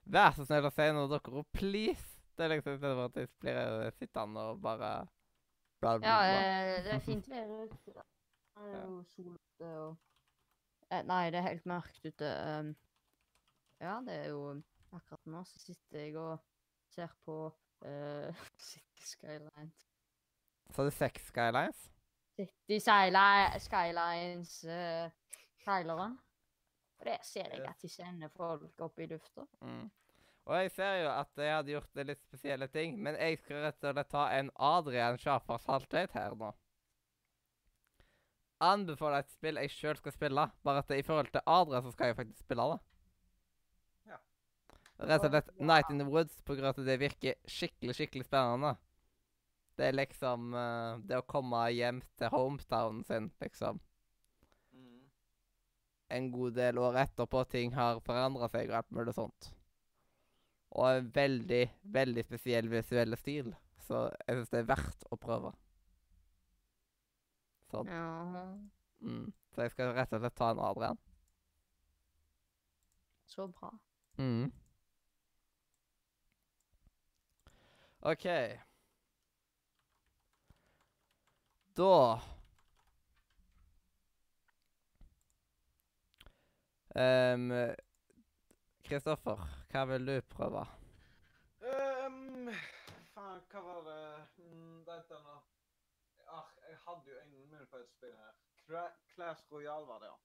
[0.08, 1.44] Vær så snill å si noe, dere.
[1.52, 2.14] Please!
[2.38, 4.90] Det er liksom istedenfor at jeg blir eh, sittende og bare
[5.82, 6.36] bla, bla, Ja, bla.
[6.38, 8.04] Ja, det er fint vær ute.
[8.58, 9.96] Det er jo sol ute og
[10.88, 12.30] eh, Nei, det er helt mørkt ute.
[12.46, 12.70] Um,
[13.82, 14.42] ja, det er jo
[14.96, 16.38] Akkurat nå så sitter jeg og
[16.94, 17.34] ser på
[17.84, 19.84] uh, City Skylines.
[20.72, 21.82] Så det er seks Skylines?
[22.38, 25.10] City Skylines uh,
[25.64, 26.16] traileren.
[26.98, 29.44] Og der ser jeg at de sender folk opp i lufta.
[29.60, 29.90] Mm.
[30.48, 33.84] Og jeg ser jo at jeg hadde gjort litt spesielle ting, men jeg skal rett
[33.84, 36.54] og slett ta en Adrian Schaffer Saltveit her nå.
[38.64, 42.10] Anbefaler et spill jeg sjøl skal spille, bare at i forhold til Adrian så skal
[42.10, 42.78] jeg faktisk spille det.
[44.08, 44.18] Ja.
[45.12, 48.30] Rett og slett Night in the Woods på grunn av at det virker skikkelig, skikkelig
[48.30, 48.72] spennende.
[49.78, 53.84] Det er liksom uh, Det å komme hjem til hometownen sin, liksom.
[54.72, 55.04] Mm.
[56.08, 59.52] en god del år etterpå ting har forandra seg og alt mulig sånt.
[60.76, 63.54] Og en veldig, veldig spesiell visuell stil.
[63.86, 65.54] Så jeg syns det er verdt å prøve.
[67.72, 67.86] Sånn.
[67.92, 68.48] Ja,
[68.98, 69.28] Mm.
[69.54, 70.98] Så jeg skal rett og slett ta en Adrian.
[73.28, 73.70] så bra.
[74.18, 74.50] Mm.
[78.02, 78.26] OK.
[81.76, 82.18] Da
[86.98, 87.52] Ehm,
[88.88, 89.40] Kristoffer,
[89.72, 90.62] hva vil du prøve?
[91.60, 92.48] Ehm,
[93.12, 93.98] faen, hva var det
[94.38, 95.34] mm, Vent nå.
[96.28, 98.32] Ah, jeg hadde jo en mine på et spill her.
[98.64, 98.84] Cla
[99.14, 100.16] Clash Royale var det, ja.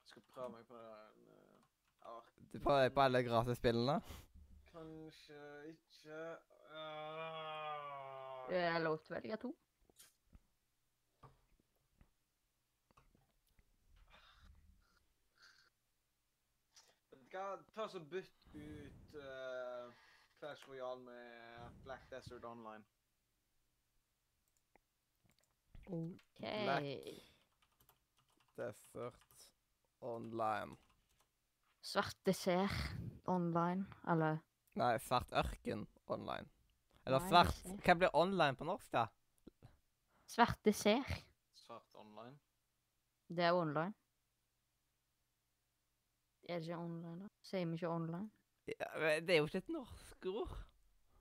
[0.00, 1.28] Jeg skal prøve meg på den.
[2.06, 2.22] eh,
[2.52, 4.00] Du prøver deg på alle gratisspillene?
[4.76, 6.16] kanskje ikke
[6.76, 9.50] uh, Jeg lov til å velge to.
[17.36, 19.92] Hva, ta så bytt ut uh,
[20.38, 22.84] Clash Royale med Black Desert Online.
[25.86, 26.40] OK.
[26.40, 26.88] Black.
[28.56, 29.50] Desert
[30.00, 30.76] Online.
[31.86, 32.72] Svart dessert
[33.30, 34.40] online, eller
[34.76, 36.48] Nei, Svart ørken online.
[37.06, 37.60] Eller Nei, svart.
[37.86, 39.06] Hva blir online på norsk, da?
[40.26, 41.22] Svart dessert.
[41.54, 42.34] Svart online.
[43.28, 43.94] Det er online.
[46.48, 47.28] Er det ikke online, da?
[47.42, 48.30] Sier vi ikke online?
[48.70, 50.54] Ja, men det er jo ikke et norsk ord.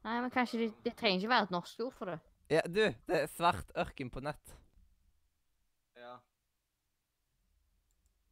[0.05, 2.19] Nei, men kanskje det, det trenger ikke være et norsk ord for det.
[2.53, 4.53] Ja, du, det er svart ørken på nett.
[5.97, 6.13] Ja.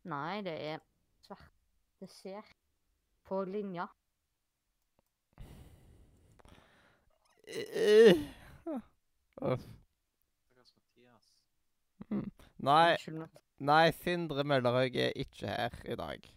[0.05, 0.83] Nei, det er
[1.25, 1.49] svart
[2.03, 2.53] dessert
[3.25, 3.87] på linja.
[9.41, 9.65] Uff.
[12.63, 12.95] Nei,
[13.59, 16.29] nei, Sindre Møllerhaug er ikke her i dag.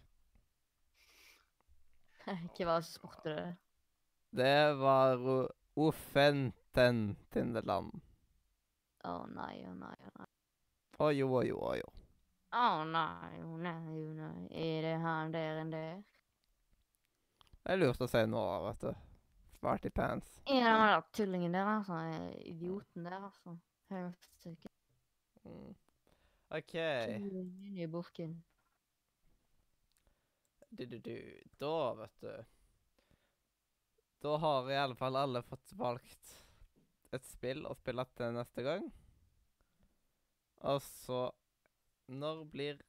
[2.27, 3.47] Hva var spurte det?
[4.35, 5.49] Det var O-
[5.87, 7.93] Offenten Tindeland.
[9.07, 10.27] Å nei, å nei, å nei.
[10.99, 11.87] Å jo, å jo, å jo.
[12.57, 14.47] Å nei, å nei, å nei.
[14.51, 16.01] Er det han der enn der?
[17.63, 18.91] Det er lurt å si nå, vet du.
[19.57, 20.27] Smarty pants.
[20.47, 22.01] Ja, det han der tullingen der, altså?
[22.45, 23.55] Idioten der, altså?
[23.93, 24.69] Høyestekke.
[25.47, 25.73] Mm.
[26.59, 26.75] OK.
[26.75, 28.37] Tullingen i burken.
[30.77, 31.43] Du, du, du.
[31.57, 32.45] Da, vet du
[34.21, 36.35] Da har i alle fall alle fått valgt
[37.17, 38.85] et spill å spille til neste gang.
[40.69, 41.23] Og så
[42.13, 42.85] Når blir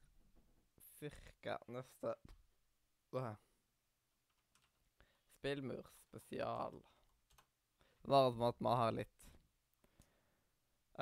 [0.98, 2.12] cirka neste
[3.16, 3.32] Åh.
[5.38, 6.80] Spillmur spesial?
[8.04, 9.28] Bare som at vi har litt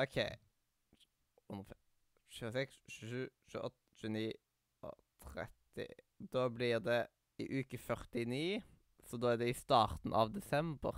[0.07, 0.19] OK.
[2.39, 4.35] 26, 27, 28, 29
[4.87, 4.99] og
[5.33, 6.06] 30.
[6.19, 7.07] Da blir det
[7.39, 8.63] i uke 49,
[9.05, 10.97] så da er det i starten av desember.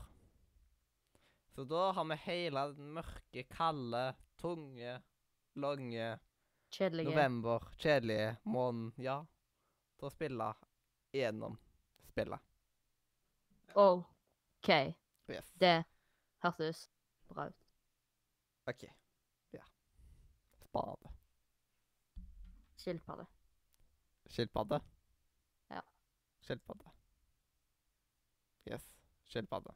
[1.55, 5.01] Så da har vi hele den mørke, kalde, tunge,
[5.59, 6.19] lange
[6.71, 7.11] Kjedelige.
[7.11, 9.17] november, kjedelige måneden, ja,
[9.99, 10.53] til å spille
[11.13, 11.59] gjennom
[12.13, 12.45] spillet.
[13.75, 14.71] OK.
[15.29, 15.51] Yes.
[15.59, 15.83] Det
[16.45, 16.85] hørtes
[17.29, 17.67] bra ut.
[18.71, 18.85] OK.
[19.57, 19.65] Ja.
[20.63, 21.11] Spade.
[22.79, 23.27] Skilpadde.
[24.29, 24.81] Skilpadde?
[26.49, 26.57] Ja.
[28.73, 28.85] Yes.
[29.25, 29.75] Skilpadde.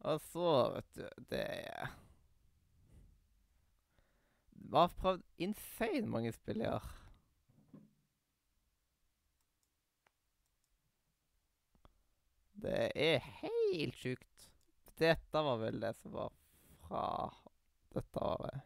[0.00, 1.90] Og så, vet du, det er
[4.52, 6.88] Vi har prøvd insane mange spill i år.
[12.62, 14.50] Det er helt sjukt.
[15.00, 16.32] Dette var vel det som var
[16.84, 17.04] fra
[17.94, 18.60] dette året.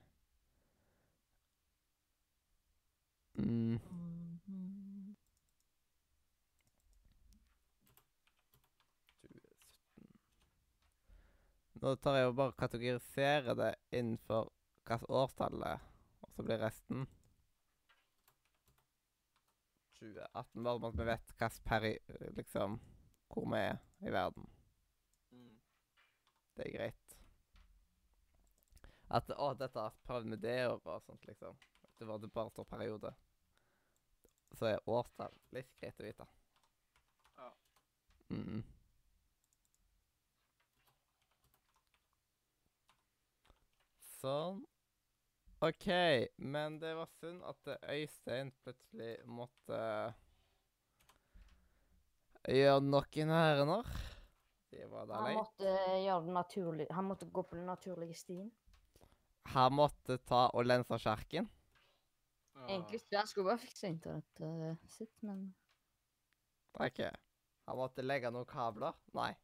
[3.38, 4.14] Mm.
[11.85, 14.47] Nå tar jeg jo bare kategoriserer det innenfor
[14.89, 15.82] hvilket årstall det er,
[16.24, 17.02] og så blir resten
[19.98, 21.90] 2018, bare sånn at vi vet hvilken peri...
[22.39, 22.78] Liksom
[23.35, 24.47] hvor vi er i verden.
[25.35, 25.59] Mm.
[26.56, 27.16] Det er greit.
[29.19, 31.59] At Å, dette har jeg prøvd med det året og sånt, liksom.
[31.98, 33.12] Det var det bare står periode.
[34.55, 36.28] Så er årstall litt greit å vite.
[37.36, 37.51] Ja.
[38.31, 38.65] Mm.
[44.24, 44.62] Sånn.
[45.64, 45.88] OK,
[46.40, 49.80] men det var synd at eh, Øystein plutselig måtte
[52.48, 53.90] gjøre noen ærender.
[54.72, 56.88] Det var da Han måtte gjøre det naturlig.
[56.96, 58.48] Han måtte gå på den naturlige stien.
[59.52, 61.48] Han måtte ta og lense kjerken?
[62.55, 62.66] Ja.
[62.66, 65.51] Egentlig skulle Han skulle bare fikse internettet sitt, men
[66.80, 67.05] OK.
[67.68, 68.96] Han måtte legge noen kabler.
[69.12, 69.34] Nei.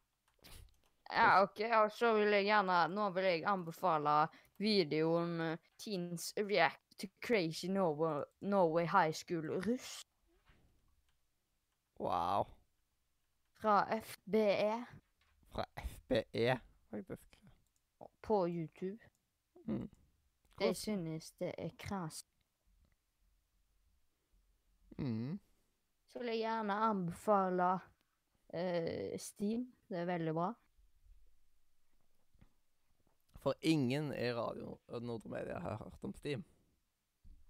[1.11, 1.61] Ja, OK.
[1.83, 4.23] Og så vil jeg gjerne Nå vil jeg anbefale
[4.61, 10.07] videoen eh, Teens React to Crazy Norway, Norway High School Russ
[12.01, 12.47] Wow.
[13.61, 14.87] fra FBE
[15.53, 16.61] Fra FBE,
[16.91, 17.39] faktisk.
[18.23, 18.99] på YouTube.
[19.67, 19.91] Mm.
[20.61, 22.27] Jeg synes det er kras.
[24.99, 25.41] Mm.
[26.09, 27.73] Så vil jeg gjerne anbefale
[28.55, 29.73] uh, Steam.
[29.89, 30.53] Det er veldig bra.
[33.41, 36.45] For ingen i Radio Nordre Media har hørt om Steam.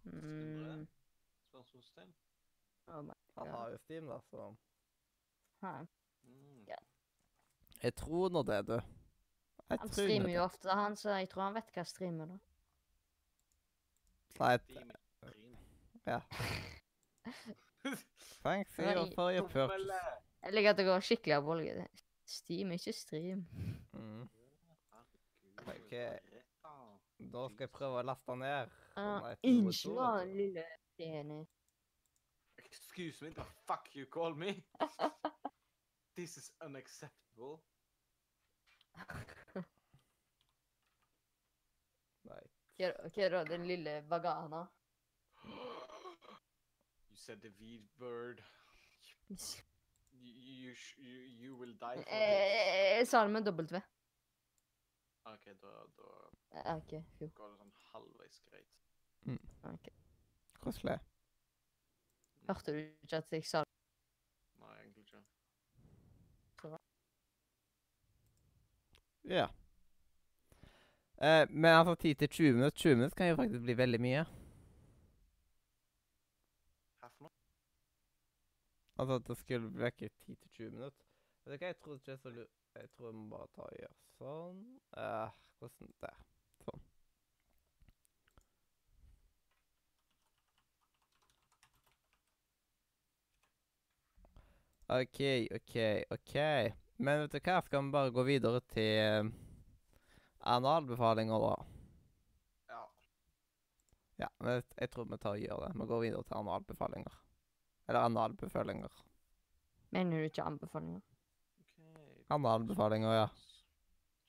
[0.04, 0.86] Mm.
[1.48, 2.12] Spørsmålstegn?
[2.86, 2.94] Oh
[3.38, 4.54] Han har jo Steam, da, så
[5.60, 5.86] Hæ.
[6.22, 6.66] Mm.
[7.82, 8.80] Jeg tror nå det, du.
[9.70, 12.38] Jeg Han streamer jo ofte, han, så jeg tror han vet hva streamer da.
[14.40, 14.56] Nei,
[16.06, 16.20] ja.
[18.42, 20.00] Thanks Nei, you for your purchase.
[20.42, 22.04] Jeg liker at det går skikkelig av bolget.
[22.24, 23.44] Steam, ikke stream.
[23.92, 24.28] Mm.
[25.66, 25.90] Ok.
[27.32, 27.48] da.
[27.48, 28.70] Skal jeg prøve å laste ned.
[28.96, 30.64] Uh, Unnskyld, da, lille
[30.98, 31.48] Dennis.
[32.64, 34.62] Excuse me, the fuck you call me?
[36.16, 37.60] This is unacceptable.
[42.28, 42.42] Nei.
[42.80, 44.64] Hva er da den lille vagana?
[45.46, 48.42] You said the weed bird.
[49.30, 49.54] You,
[50.12, 52.12] you, you, you will die for this.
[52.12, 53.80] Eh, Jeg sa det med dobbelt V.
[55.24, 56.06] OK, da, da
[56.52, 57.28] Eh, OK, jo.
[57.34, 58.70] går det sånn halvveis greit.
[59.72, 59.88] ok.
[60.60, 60.98] Koselig.
[62.48, 63.62] Hørte du ikke at jeg sa?
[64.58, 65.22] Nei, egentlig ikke.
[69.24, 69.46] Ja.
[71.22, 74.24] Eh, men altså 10 til 20 minutter 20 minutter kan jo faktisk bli veldig mye.
[77.02, 77.30] Her for noe?
[78.98, 81.04] Altså at det skulle bli vekk 10 til 20 minutter.
[81.44, 82.59] Vet du hva, jeg tror ikke det er så lurt.
[82.74, 84.60] Jeg tror jeg må bare ta og gjøre sånn.
[85.04, 86.20] Eh, hvordan Der.
[86.66, 86.82] Sånn.
[94.88, 96.34] OK, OK, OK.
[97.00, 99.28] Men vet du hva, skal vi bare gå videre til eh,
[100.54, 101.52] analbefalinger, da?
[102.72, 102.80] Ja.
[104.24, 105.70] Ja, men jeg- jeg tror vi tar og gjør det.
[105.80, 107.14] Vi går videre til analbefalinger.
[107.88, 108.90] Eller analbefalinger.
[109.92, 111.00] Mener du ikke anbefalinger?
[112.30, 112.34] OK.
[112.34, 113.28] Analbefalinger, ja.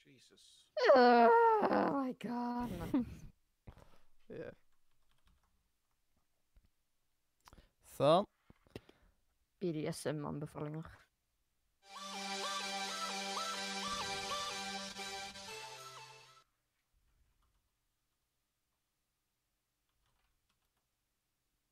[0.03, 0.65] Jesus.
[0.95, 1.29] Oh
[1.93, 2.71] my god.
[4.31, 4.51] Yeah.
[7.97, 8.23] Sånn.
[9.59, 10.87] BDSM-anbefalinger.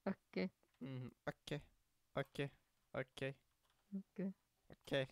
[0.05, 0.49] OK.
[0.81, 1.61] Mhm, OK.
[2.15, 2.49] OK.
[2.93, 3.33] OK.
[3.95, 4.33] OK.
[4.69, 5.07] OK.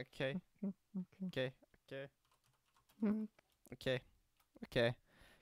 [0.00, 0.40] OK.
[0.62, 0.74] OK.
[1.26, 1.52] OK.
[1.82, 2.08] OK.
[3.02, 3.28] Mm.
[3.72, 3.86] OK.
[4.62, 4.94] OK.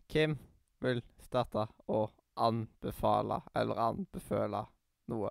[0.08, 0.38] Kim
[0.80, 2.04] vil starte å
[2.36, 4.64] anbefale, eller anbefale,
[5.10, 5.30] noe.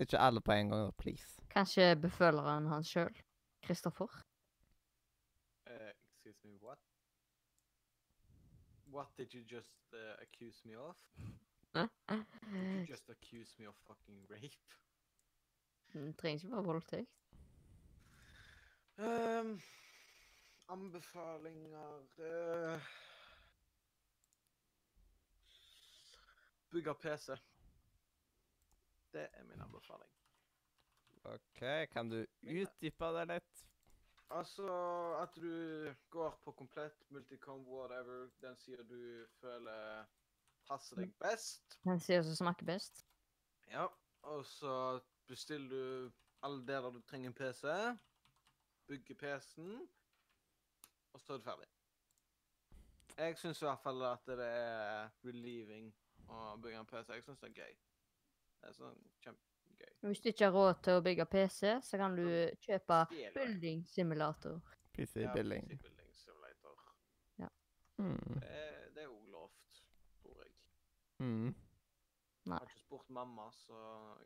[0.00, 1.40] Ikke alle på en gang, please.
[1.52, 3.12] Kanskje beføleren hans sjøl?
[3.64, 4.12] Kristoffer?
[5.66, 6.78] Uh, excuse me, what?
[8.90, 10.96] What did you just uh, accuse me of?
[11.76, 14.85] Did you just accuse me of fucking rape?
[15.92, 17.10] Det trenger ikke være voldtekt.
[18.98, 19.60] Um,
[20.68, 22.80] anbefalinger uh,
[26.70, 27.26] Bygge PC.
[29.12, 30.10] Det er min anbefaling.
[31.24, 33.62] OK, kan du utdype det litt?
[34.30, 34.66] Altså
[35.22, 40.04] at du går på komplett multicom, whatever, den sida du føler
[40.66, 41.78] passer deg best.
[41.86, 43.04] Den sier som smaker best.
[43.70, 43.86] Ja,
[44.26, 46.12] og så bestiller du
[46.46, 47.64] alle deler du trenger en PC,
[48.88, 49.88] bygger PC-en,
[51.14, 51.68] og så er du ferdig.
[53.16, 55.88] Jeg syns i hvert fall at det er relieving
[56.28, 57.14] å bygge en PC.
[57.16, 57.76] Jeg syns det er gøy.
[58.60, 59.92] Det er sånn kjempegøy.
[60.10, 62.26] Hvis du ikke har råd til å bygge PC, så kan du
[62.66, 62.98] kjøpe
[63.34, 64.60] building simulator.
[64.96, 65.64] PC building.
[65.64, 65.76] Ja.
[65.76, 66.82] PC Building Simulator.
[67.96, 68.40] Mm.
[68.42, 69.78] Det, er- det er òg lovt,
[70.20, 70.50] tror jeg.
[71.24, 71.46] Mm.
[72.46, 73.78] Jeg har ikke spurt mamma, så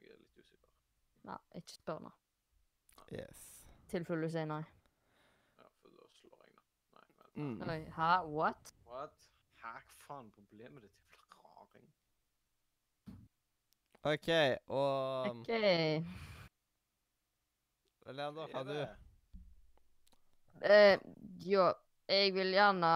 [0.03, 0.30] jeg er litt
[1.29, 2.11] Nei, ikke spør nå.
[3.13, 3.41] Yes.
[3.91, 4.63] Tilfelle du sier nei.
[5.59, 6.63] Ja, for da slår jeg, da.
[6.95, 7.71] Nei, men Mm.
[7.71, 8.11] Oi, hæ?
[8.37, 8.75] What?
[8.87, 9.17] What?
[9.63, 10.97] Hæ, hva faen er problemet ditt?
[11.15, 11.89] Jævla raring.
[14.03, 14.29] OK,
[14.67, 14.89] og
[15.31, 15.51] OK.
[18.11, 18.79] Leander, Hva har er du?
[20.63, 20.99] Eh,
[21.47, 21.67] jo,
[22.09, 22.89] jeg vil gjerne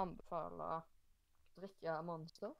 [0.00, 0.78] anbefale å
[1.58, 2.54] drikke Monster.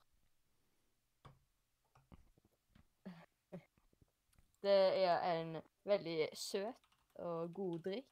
[4.65, 4.75] Det
[5.05, 6.87] er en veldig søt
[7.21, 8.07] og god drikk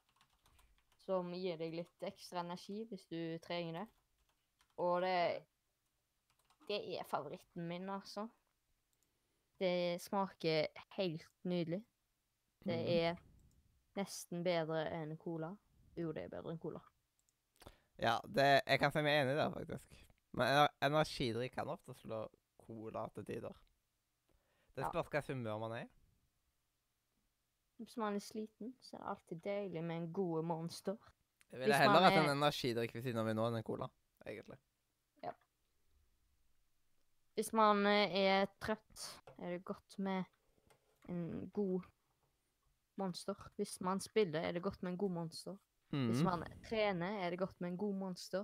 [1.03, 3.87] som gir deg litt ekstra energi hvis du trenger det.
[4.77, 5.17] Og det
[6.69, 8.27] Det er favoritten min, altså.
[9.59, 10.67] Det smaker
[10.97, 11.81] helt nydelig.
[12.63, 12.87] Det Mhm.
[12.87, 13.15] er
[13.95, 15.49] nesten bedre enn cola.
[15.97, 16.79] Jo, det er bedre enn cola.
[17.99, 20.05] Ja, det, jeg kan si meg enig i det, faktisk.
[20.31, 22.27] Men ener- energidrikk kan ofte slå
[22.57, 23.53] cola til tider.
[24.75, 24.89] Det Ja.
[24.89, 25.89] spørs hva slags humør man er i.
[27.77, 30.95] Hvis man er sliten, så er det alltid deilig med en god monster.
[31.51, 33.57] Jeg ville Hvis heller man hatt en er- energidrikk ved siden av meg nå enn
[33.57, 33.87] en cola,
[34.25, 34.57] egentlig.
[37.33, 39.03] Hvis man eh, er trøtt,
[39.39, 40.23] er det godt med
[41.09, 41.81] en god
[43.01, 43.33] monster.
[43.57, 45.55] Hvis man spiller, er det godt med en god monster.
[45.89, 46.23] Hvis Mm.
[46.25, 48.43] man trener, er det godt med en god monster.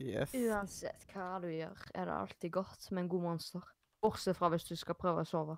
[0.00, 0.32] Yes.
[0.34, 3.60] Uansett hva du gjør, er det alltid godt med en god monster.
[4.02, 5.56] Bortsett fra hvis du skal prøve å sove.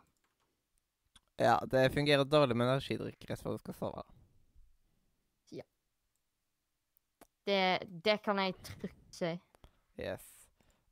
[1.40, 4.02] Ja, det fungerer dårlig med energidrikk rett før du skal sove.
[5.52, 5.64] Ja.
[7.48, 7.60] Det,
[8.04, 9.32] det kan jeg trygt si.
[9.98, 10.26] Yes.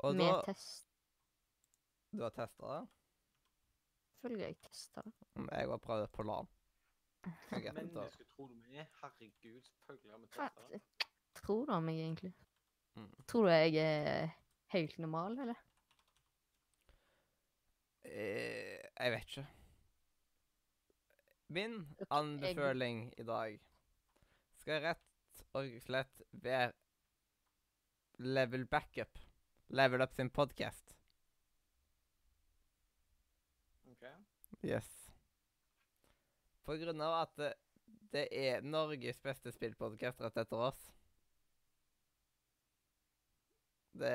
[0.01, 0.87] Og med da test.
[2.11, 2.81] Du har testa det?
[4.25, 5.13] Følger jeg testa det.
[5.37, 6.49] Mm, Jeg har prøvd det på LAN.
[7.53, 8.89] Mennesker tror du meg er?
[9.03, 10.81] Herregud, selvfølgelig har vi testa det.
[11.41, 12.33] tror du om meg, egentlig?
[12.97, 13.11] Mm.
[13.29, 14.31] Tror du jeg er
[14.75, 15.61] helt normal, eller?
[18.05, 19.47] Eh, jeg vet ikke.
[21.51, 23.57] Min Jeg- anbefaling i dag
[24.61, 26.73] skal rett og slett være
[28.23, 29.19] Level Backup.
[29.69, 30.95] Level Up sin podkast.
[33.91, 34.07] Ok.
[34.63, 34.89] Yes.
[36.65, 37.51] På grunn av at det,
[38.15, 40.81] det er Norges beste spillpodkast rett etter oss.
[43.93, 44.15] Det,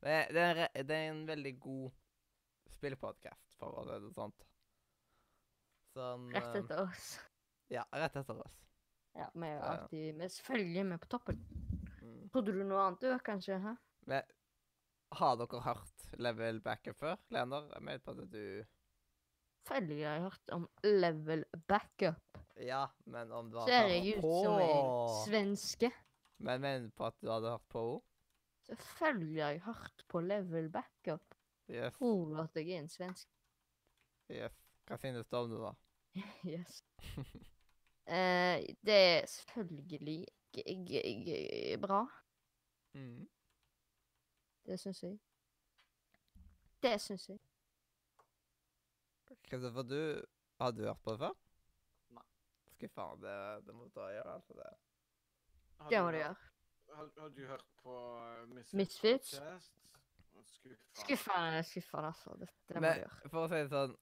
[0.00, 1.90] det, er- det, er, en det er en veldig god
[2.78, 4.46] spillpodkast, for å si det sånt.
[5.94, 7.08] Sånn Rett eh, etter oss.
[7.72, 8.60] Ja, rett etter oss.
[9.14, 11.42] Ja, vi er jo alltid Vi er selvfølgelig med på toppen.
[12.02, 12.22] Mm.
[12.34, 13.60] Trodde du noe annet, du, kanskje?
[13.62, 13.76] Hæ?
[14.10, 14.32] Men
[15.14, 17.68] har dere hørt Level Backup før, Leander?
[17.76, 18.64] Jeg mener på at du
[19.64, 22.40] Selvfølgelig har jeg hørt om level backup.
[22.60, 24.90] Ja, men om du har Ser jeg ut som en
[25.24, 25.88] svenske?
[26.44, 28.02] Men mener på at du hadde hørt på henne?
[28.64, 31.34] Selvfølgelig har jeg hørt på level backup.
[31.70, 31.96] Yes.
[31.96, 33.28] Tror at jeg er en svensk?
[34.28, 34.60] yes.
[34.84, 35.72] Hva finnes du om det, da?
[36.54, 36.84] Yes.
[38.06, 40.26] Eh, det er selvfølgelig
[41.80, 42.02] bra.
[42.92, 43.28] Mm.
[44.66, 45.18] Det syns jeg.
[46.82, 47.38] Det syns jeg.
[49.48, 50.24] Kristoffer, du
[50.60, 51.32] Har du hørt på det før?
[52.10, 52.26] Nei.
[52.74, 53.16] Skuffende.
[53.24, 54.34] Det, det må du ta og gjøre.
[54.34, 54.70] Altså det.
[55.78, 56.36] Har Det må du gjøre.
[56.94, 58.74] Har, har du hørt på uh, Misfits?
[58.74, 59.40] Misfits?
[60.92, 62.36] Skuffende, skuffende, altså.
[62.40, 63.30] Det, det må du gjøre.
[63.30, 63.96] for å si det sånn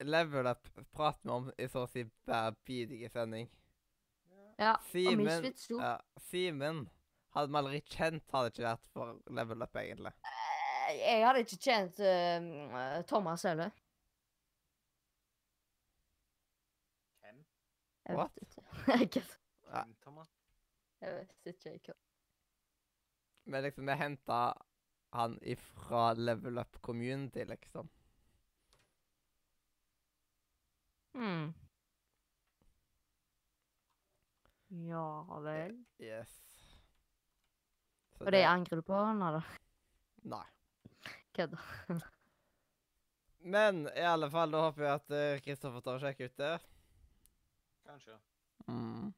[0.00, 3.50] Level Up prater vi om i så å si hver bidige sending.
[4.60, 5.78] Ja, og Simen Misfits sto.
[5.80, 5.94] ja,
[6.30, 6.82] Simen
[7.36, 10.12] hadde vi aldri kjent, hadde ikke vært for level up, egentlig.
[10.26, 13.70] Eh, Jeg hadde ikke kjent uh, Thomas heller.
[17.20, 17.44] Hvem?
[18.08, 18.40] Jeg What?
[18.88, 19.22] vet ikke.
[19.70, 20.32] Hvem, Thomas?
[21.00, 21.76] Jeg vet ikke.
[21.92, 21.96] Jeg.
[23.50, 24.40] Men liksom, vi henta
[25.16, 27.88] han ifra level up community, liksom.
[31.14, 31.52] Hmm.
[34.68, 35.74] Ja vel.
[35.98, 36.32] Yes.
[38.18, 39.46] Så Og det angrer du på, nå, eller?
[40.30, 40.44] Nei.
[41.34, 41.62] Kødder.
[43.40, 46.52] Men i alle fall, da håper jeg at eh, Kristoffer tar og sjekker ut det.
[47.88, 48.18] Kanskje.
[48.68, 49.08] Mm.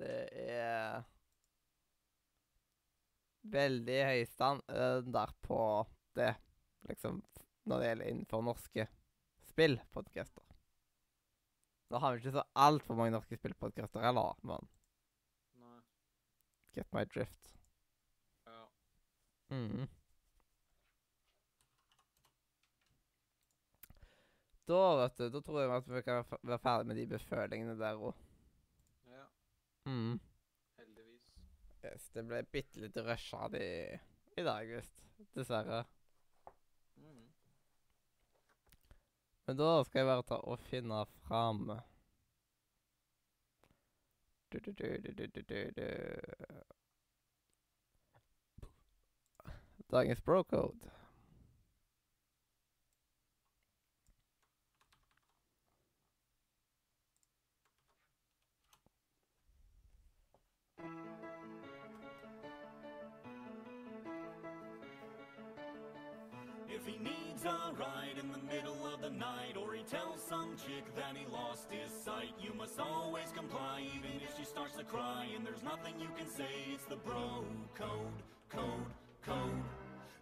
[0.00, 0.16] Det
[0.46, 1.04] er
[3.52, 5.60] veldig høy standard på
[6.18, 6.32] det,
[6.88, 7.20] liksom,
[7.66, 8.86] når det gjelder innenfor norske
[9.50, 10.44] spillpodcaster.
[11.90, 14.66] Nå har vi ikke så altfor mange norske spillpodcaster heller, men
[15.62, 15.78] Nei.
[16.74, 17.52] get my drift.
[18.46, 18.64] Ja.
[19.54, 19.86] Mm.
[24.66, 28.00] Da, vet du, da tror jeg at vi kan være ferdig med de befølingene der
[28.02, 28.24] òg.
[29.12, 29.26] ja.
[29.86, 30.16] Mm.
[30.80, 31.28] Heldigvis.
[31.84, 33.68] Yes, det ble bitte litt rusha i,
[34.34, 35.04] i dag, visst.
[35.38, 35.84] Dessverre.
[39.46, 41.68] Men da skal jeg bare ta og finne fram
[44.50, 44.84] du, du, du.
[66.68, 71.16] If he needs a ride middle of the night, or he tells some chick that
[71.16, 75.26] he lost his sight, you must always comply, even if she starts to cry.
[75.34, 77.44] And there's nothing you can say, it's the bro
[77.74, 78.18] code,
[78.48, 78.90] code,
[79.22, 79.62] code.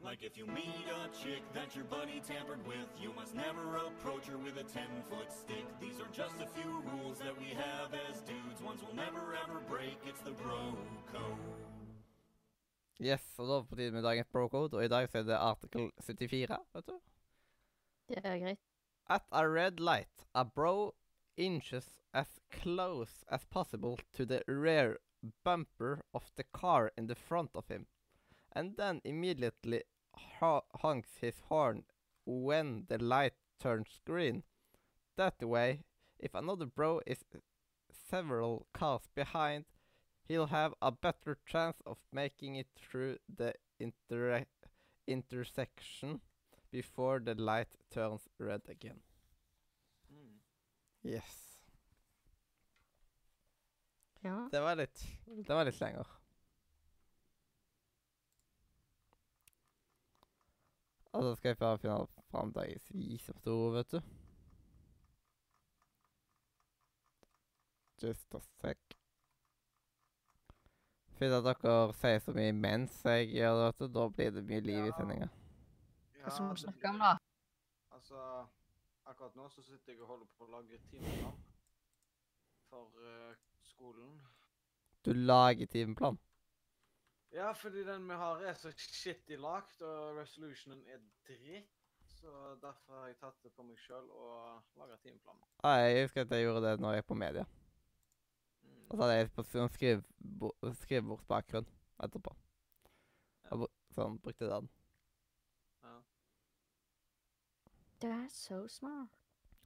[0.03, 4.27] Like if you meet a chick that your buddy tampered with, you must never approach
[4.27, 5.65] her with a 10 foot stick.
[5.81, 9.61] These are just a few rules that we have as dudes, ones we'll never ever
[9.69, 10.77] break, it's the bro
[11.13, 11.41] code.
[13.01, 15.91] Yes, og da på tide med dagens brocode, og i dag så er det artikkel
[16.01, 17.01] 74, vet du.
[18.09, 18.61] Det er greit.
[19.09, 20.95] At a red light, a bro
[21.37, 24.99] inches as close as possible to the rear
[25.43, 27.87] bumper of the car in the front of him,
[28.53, 29.83] and then immediately
[30.83, 31.85] honks his horn
[32.27, 34.45] when the light turns green.
[35.17, 35.85] That way,
[36.19, 37.25] if another bro is
[37.91, 39.65] several cars behind,
[40.29, 44.45] he'll have a better chance of making it through the inter-
[45.07, 46.21] intersection
[46.75, 48.99] before the light turns red again.
[50.11, 50.41] Mm.
[51.05, 51.37] Yes.
[54.25, 54.49] Ja.
[54.51, 56.09] Det var litt Det var litt lenger.
[61.15, 64.01] Og så skal jeg bare finne fram dagens visdomsord, vet du.
[68.03, 68.97] Just a sec.
[71.15, 73.89] Fordi at dere sier så mye mens jeg gjør det, vet du.
[74.01, 74.97] Da blir det mye liv i Ja.
[74.99, 75.29] sendinga.
[76.25, 77.13] Hva skal vi det snakke blir- om, da?
[77.95, 78.47] Altså,
[79.07, 81.37] akkurat nå så sitter jeg og holder på å lage timeplan
[82.71, 84.15] for uh, skolen.
[85.05, 86.19] Du lager timeplan.
[87.35, 91.71] Ja, fordi den vi har er så shitty lagt, og resolutionen er dritt.
[92.15, 92.31] Så
[92.63, 95.37] derfor har jeg tatt det på meg sjøl og laga timeplan.
[95.67, 97.45] Ah, jeg husker at jeg gjorde det når jeg er på media.
[98.65, 98.87] Mm.
[98.89, 99.73] Og så hadde jeg på sånn
[100.79, 101.67] skrivebordsbakgrunn
[102.07, 102.33] etterpå.
[103.45, 103.51] Ja.
[103.53, 104.71] Og br- sånn brukte den.
[105.85, 105.99] Ja.
[108.05, 109.09] That's so smart.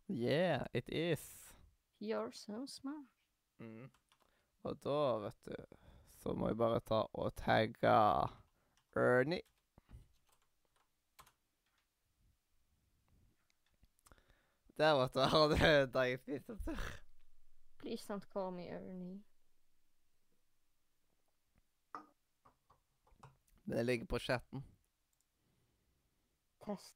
[0.07, 1.19] Yeah, it is.
[1.99, 3.09] You're so smart.
[3.61, 3.91] Mm.
[4.63, 5.55] Og da, vet du,
[6.23, 7.95] så må jeg bare ta og tagge
[8.95, 9.43] Ernie.
[14.79, 16.79] Der, vet du, har du dagens visdomsord.
[17.79, 19.23] Please don't call me Ernie.
[23.65, 24.65] Det ligger på chatten.
[26.65, 26.95] Test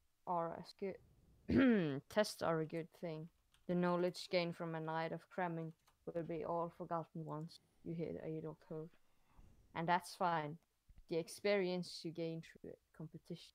[0.79, 1.12] good
[2.09, 3.29] tests are a good thing.
[3.69, 5.73] The knowledge gained from a night of cramming
[6.07, 8.89] will be all forgotten once you hit a adult code.
[9.75, 10.59] And that's fine.
[11.09, 13.55] The experience you gain through competition,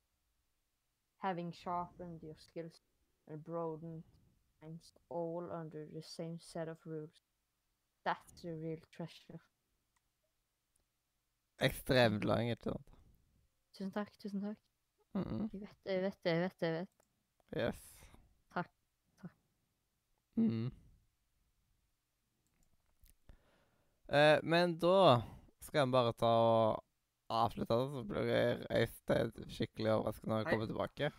[1.19, 2.81] having sharpened your skills
[3.30, 4.03] and broadened
[4.61, 7.23] minds all under the same set of rules.
[8.05, 9.41] That's the real treasure.
[11.59, 12.55] Ekstremt lang?
[13.73, 14.57] Tusen takk, tusen takk.
[15.14, 15.49] Mm.
[15.53, 16.88] Jeg vet det, jeg vet det, jeg vet det.
[17.56, 17.80] Yes.
[18.53, 18.69] Takk,
[19.22, 19.32] takk.
[20.36, 20.72] Mm.
[24.07, 25.22] Eh, men da
[25.64, 26.84] skal jeg bare ta og
[27.30, 31.11] avslutte det, så blir Øystein skikkelig overrasket når jeg kommer tilbake.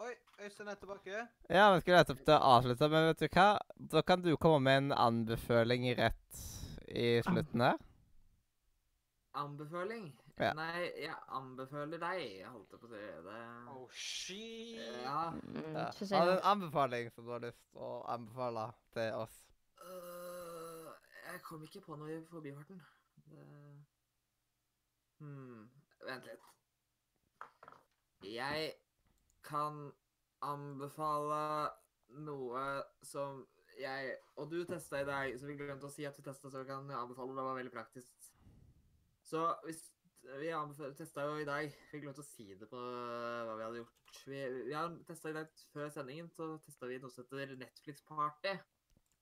[0.00, 0.14] Oi,
[0.44, 1.26] Øystein er tilbake.
[1.48, 3.46] Ja, vi skulle nettopp til å avslutte, men vet du hva?
[3.94, 6.44] Da kan du komme med en anbefaling rett
[6.88, 7.80] i slutten her.
[9.34, 10.10] Anbefaling?
[10.40, 10.52] Ja.
[10.56, 13.00] Nei, jeg anbefaler deg, holdt jeg på å si.
[13.26, 13.40] Det
[13.74, 14.78] Oh, shit.
[15.02, 15.30] Ja.
[15.30, 15.90] Mm, Ja.
[16.16, 19.36] Har du en anbefaling som du har lyst til å anbefale til oss?
[19.82, 20.88] Uh,
[21.26, 22.80] jeg kom ikke på noe i forbifarten.
[23.30, 23.44] Det...
[25.20, 25.68] Hmm,
[26.06, 26.48] vent litt.
[28.24, 28.72] Jeg
[29.44, 29.92] kan
[30.42, 31.70] anbefale
[32.24, 32.64] noe
[33.02, 33.46] som
[33.80, 36.60] jeg Og du testa i dag, så vi glemte å si at vi testa, så
[36.60, 37.36] vi kan anbefale.
[37.36, 38.30] Det var veldig praktisk.
[39.24, 39.80] Så hvis
[40.22, 40.50] Vi
[40.98, 44.18] testa jo i dag Vi til å si det på hva vi hadde gjort.
[44.28, 48.04] Vi, vi har testa i dag før sendingen, så testa vi noe som heter Netflix
[48.08, 48.52] Party.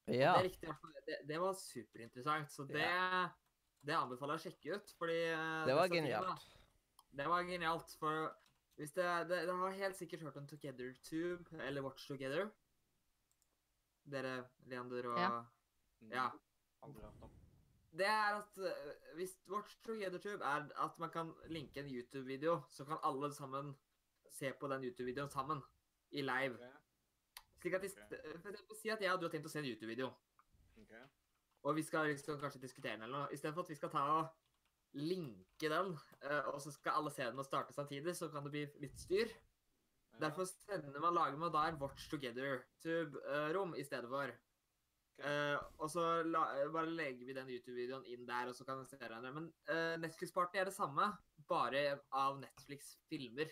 [0.08, 0.32] Ja.
[0.34, 0.74] Det, er riktig,
[1.06, 2.88] det, det var superinteressant, så det,
[3.84, 4.94] det anbefaler jeg å sjekke ut.
[5.00, 6.28] Fordi eh, Det var genialt.
[6.28, 6.54] genialt.
[7.18, 8.30] Det var genialt, for
[8.78, 12.50] hvis det, det, Dere har helt sikkert hørt om Together Tube, eller Watch Together.
[14.08, 14.38] Dere,
[14.70, 15.30] Leander og Ja.
[16.14, 16.30] Ja.
[16.86, 17.36] Aldri hørt om.
[17.90, 22.60] Det er at eh, hvis vårt Together Tube er at man kan linke en YouTube-video,
[22.68, 23.72] så kan alle sammen
[24.30, 25.62] se på den YouTube-videoen sammen.
[26.10, 26.54] I live.
[26.54, 26.72] Okay.
[27.60, 30.12] Slik at for eksempel, Si at jeg og du har tenkt å se en YouTube-video.
[30.80, 30.94] ok.
[31.62, 33.32] Og vi skal liksom kanskje diskutere den eller noe.
[33.34, 34.28] Istedenfor at vi skal ta og
[34.96, 38.52] linke den, eh, og så skal alle se den og starte samtidig, så kan det
[38.54, 39.32] bli litt styr.
[40.12, 44.32] Ja, Derfor sender man, lager man da en Watch Together-tube-rom i stedet for.
[45.18, 48.86] Eh, og så la, bare legger vi den YouTube-videoen inn der, og så kan vi
[48.86, 49.32] se hverandre.
[49.34, 51.10] Men uh, Netflix Party er det samme,
[51.50, 53.50] bare av Netflix-filmer.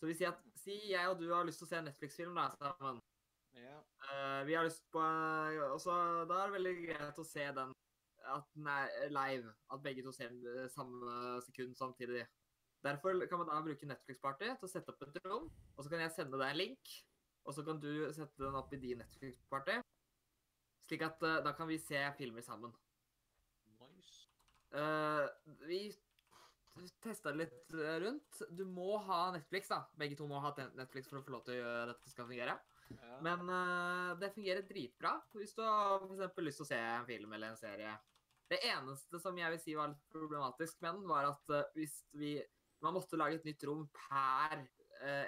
[0.00, 2.36] Så vi sier at Si jeg og du har lyst til å se en Netflix-film
[2.36, 3.00] da, sammen.
[3.56, 3.80] Yeah.
[4.04, 5.94] Uh, vi har lyst på Og så
[6.28, 7.72] da er det veldig greit å se den
[8.28, 9.52] at den er live.
[9.72, 12.26] At begge to ser den eh, samme sekund samtidig.
[12.84, 15.92] Derfor kan man da bruke Netflix Party til å sette opp et rom, og så
[15.92, 16.92] kan jeg sende deg en link.
[17.48, 19.80] Og så kan du sette den opp i din Netflix Party.
[20.90, 22.72] Slik at uh, da kan vi se filmer sammen.
[23.78, 24.24] Nice.
[24.74, 25.28] Uh,
[25.68, 25.84] vi
[27.04, 28.40] testa litt eh, rundt.
[28.50, 29.84] Du må ha Netflix, da.
[30.00, 32.26] Begge to må ha Netflix for å få lov til å gjøre at det skal
[32.26, 32.56] fungere.
[32.90, 33.18] Ja.
[33.22, 37.06] Men uh, det fungerer dritbra hvis du har for eksempel lyst til å se en
[37.06, 37.92] film eller en serie.
[38.50, 42.00] Det eneste som jeg vil si var litt problematisk med den, var at uh, hvis
[42.18, 42.40] vi
[42.80, 44.62] Man måtte lage et nytt rom per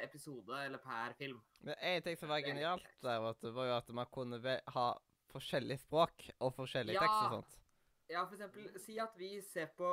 [0.01, 1.36] episode eller per film.
[1.60, 3.20] Men en ting som var genialt der,
[3.52, 4.86] var at man kunne ha
[5.33, 7.01] forskjellig språk og forskjellig Ja.
[7.05, 7.59] tekst og sånt.
[8.11, 9.89] Ja, for eksempel, si at vi ser på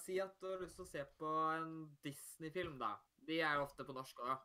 [0.00, 2.96] Si at du har lyst til å se på en Disney-film, da.
[3.26, 4.38] De er jo ofte på norsk òg.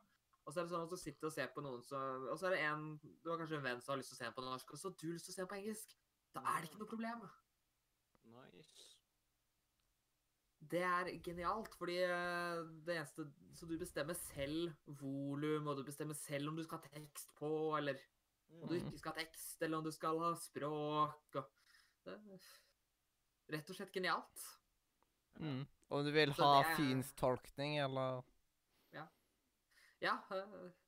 [0.46, 2.46] Og så er det sånn at du sitter og ser på noen som Og så
[2.46, 4.36] er det en Du har kanskje en venn som har lyst til å se den
[4.36, 5.96] på norsk, og så har du lyst til å se den på engelsk.
[6.36, 7.30] Da er det ikke noe problem.
[8.26, 8.92] Nice.
[10.66, 16.14] Det er genialt, fordi eh, det eneste Så du bestemmer selv volum, og du bestemmer
[16.14, 17.96] selv om du skal ha tekst på, eller
[18.50, 18.86] om du Mhm.
[18.86, 21.52] ikke skal ha tekst, eller om du skal ha språk og
[22.04, 22.38] det er
[23.48, 24.46] Rett og slett genialt.
[25.38, 25.66] Mm.
[25.90, 28.24] Om du vil ha det synstolkning, eller
[28.92, 29.06] Ja,
[30.02, 30.16] Ja,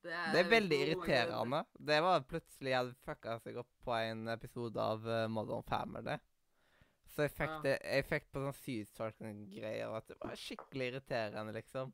[0.02, 1.64] det er Det er veldig irriterende.
[1.78, 6.18] Det var plutselig jeg fucka seg opp på en episode av eh, Modern Family.
[7.06, 11.92] Så jeg fikk, det, jeg fikk på sånn synstolkning-greier at det var skikkelig irriterende, liksom.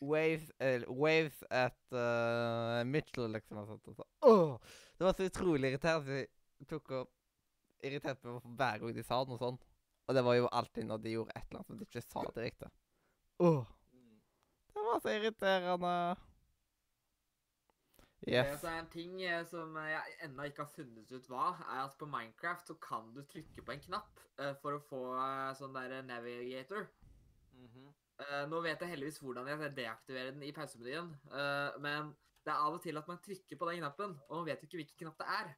[0.00, 3.58] Waves, uh, waves at uh, Mitchell, liksom.
[3.58, 4.06] Og sånt, og så.
[4.22, 4.58] Åh!
[4.98, 6.06] Det var så utrolig irriterende.
[6.06, 7.10] så Jeg tok og
[7.84, 9.58] irriterte meg hver gang de sa noe sånn.
[10.04, 12.22] Og det var jo alltid når de gjorde et eller annet som de ikke sa
[12.36, 12.70] direkte.
[13.40, 13.64] Åh!
[13.96, 14.20] Mm.
[14.74, 15.96] Det var så irriterende.
[18.24, 18.60] Yes.
[18.60, 21.96] som er en ting eh, som jeg ennå ikke har funnet ut hva, er at
[22.00, 25.76] på Minecraft så kan du trykke på en knapp eh, for å få eh, sånn
[25.76, 26.86] der navigator.
[27.52, 27.90] Mhm.
[28.24, 32.14] Eh, nå vet jeg heldigvis hvordan jeg deaktiverer den i pausemenyen, eh, men
[32.44, 34.68] det er av og til at man trykker på den knappen, og man vet jo
[34.68, 35.54] ikke hvilken knapp det er.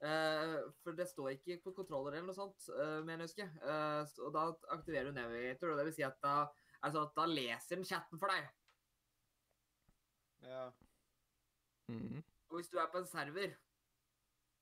[0.00, 3.46] Uh, for det står ikke på kontroller eller noe sånt, uh, mener jeg å huske.
[3.68, 4.44] Eh, så- og da
[4.76, 6.48] aktiverer du navigator, og det vil si at da,
[6.82, 8.48] altså, at da leser den chatten for deg.
[10.42, 10.70] Ja.
[11.90, 12.22] Mm.
[12.48, 13.56] Og hvis du er på en server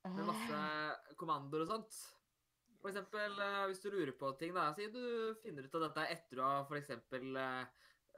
[0.08, 1.98] med masse kommandoer og sånt
[2.80, 3.34] For eksempel
[3.68, 4.72] hvis du lurer på ting, da.
[4.74, 6.78] Si du finner ut av dette etter å ha for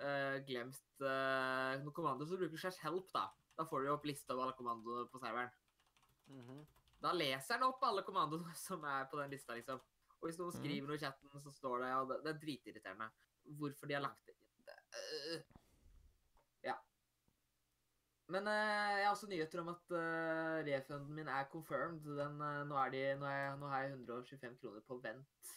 [0.06, 3.28] eh, glemt uh, noen kommandoer, så bruker du slash help, da.
[3.58, 5.52] Da får du opp lista over alle kommandoene på serveren.
[6.30, 6.60] Mhm.
[7.00, 9.80] Da leser den opp alle kommandoene som er på den lista, liksom.
[10.20, 12.40] Og hvis noen skriver skriver noe i chatten, så står det og det, det er
[12.42, 13.08] dritirriterende.
[13.60, 14.74] Hvorfor de har lagt det inn.
[15.00, 15.40] Øh.
[16.66, 16.74] Ja.
[18.28, 22.04] Men uh, jeg har også nyheter om at uh, refunden min er confirmed.
[22.04, 25.54] Den, uh, nå, er de, nå, er nå har jeg 125 kroner på vent.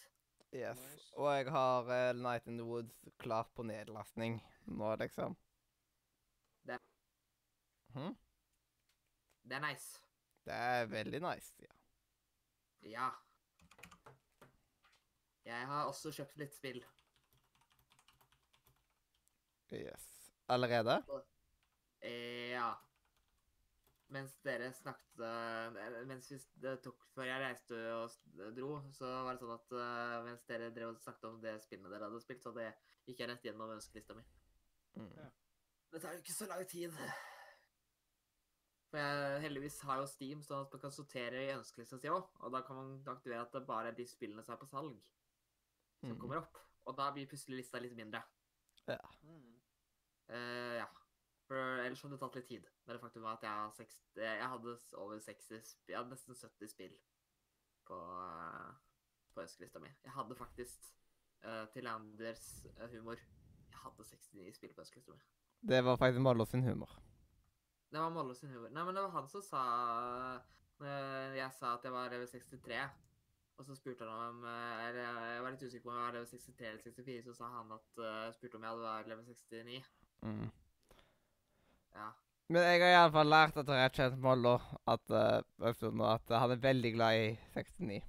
[0.53, 0.79] Yes.
[1.17, 5.35] Og jeg har uh, Night in the Woods klart på nedlastning nå, liksom.
[6.67, 6.79] Det-
[7.95, 8.15] Mhm.
[9.43, 9.99] Det er nice.
[10.45, 11.53] Det er veldig nice.
[11.59, 11.73] ja.
[12.89, 13.09] Ja.
[15.45, 16.83] Jeg har også kjøpt litt spill.
[19.71, 20.31] Yes.
[20.49, 21.03] Allerede?
[22.01, 22.73] Eh, ja.
[24.13, 29.33] Mens dere snakket eh, Mens vi, det tok før jeg reiste og dro, så var
[29.33, 32.43] det sånn at eh, mens dere drev og snakket om det spillet dere hadde spilt,
[32.45, 32.67] så det
[33.07, 34.25] gikk jeg rett gjennom ønskelista mi.
[34.99, 35.09] Mm.
[35.17, 35.29] Ja.
[35.93, 36.93] Det tar jo ikke så lang tid.
[38.91, 42.27] For jeg heldigvis har jo Steam, sånn at man kan sortere i ønskelista si òg.
[42.45, 44.99] Og da kan man aktivere at det bare er de spillene som er på salg,
[46.03, 46.19] som Mm.
[46.21, 46.59] kommer opp.
[46.85, 48.21] Og da blir plutselig lista litt mindre.
[49.23, 49.55] Mm.
[50.29, 50.87] Uh, ja.
[51.53, 52.69] For ellers hadde det tatt litt tid.
[52.85, 54.71] Men det faktum var at jeg, 60, jeg hadde
[55.03, 56.95] over 60 Jeg hadde nesten 70 spill
[57.85, 58.71] på, eh,
[59.35, 59.91] på ønskelista mi.
[60.01, 60.89] Jeg hadde faktisk
[61.45, 65.21] uh, til Anders eh, humor Jeg hadde 69 spill på ønskelista mi.
[65.73, 66.97] Det var faktisk Mollo sin humor.
[67.91, 68.73] Det var Mollo sin humor.
[68.73, 69.63] Nei, men det var han som sa
[70.81, 72.81] uh, Jeg sa at jeg var level 63.
[73.57, 75.03] Og så spurte han om eh, eller
[75.33, 77.23] Jeg var litt usikker på om jeg var level 63 eller 64.
[77.27, 79.83] Så sa han at eh, spurte om jeg hadde vært level 69.
[80.25, 80.47] Mm.
[81.93, 82.09] Ja.
[82.53, 84.57] Men jeg har iallfall lært etter jeg har kjent Mollo,
[84.91, 88.01] at, nå, at han er veldig glad i 69.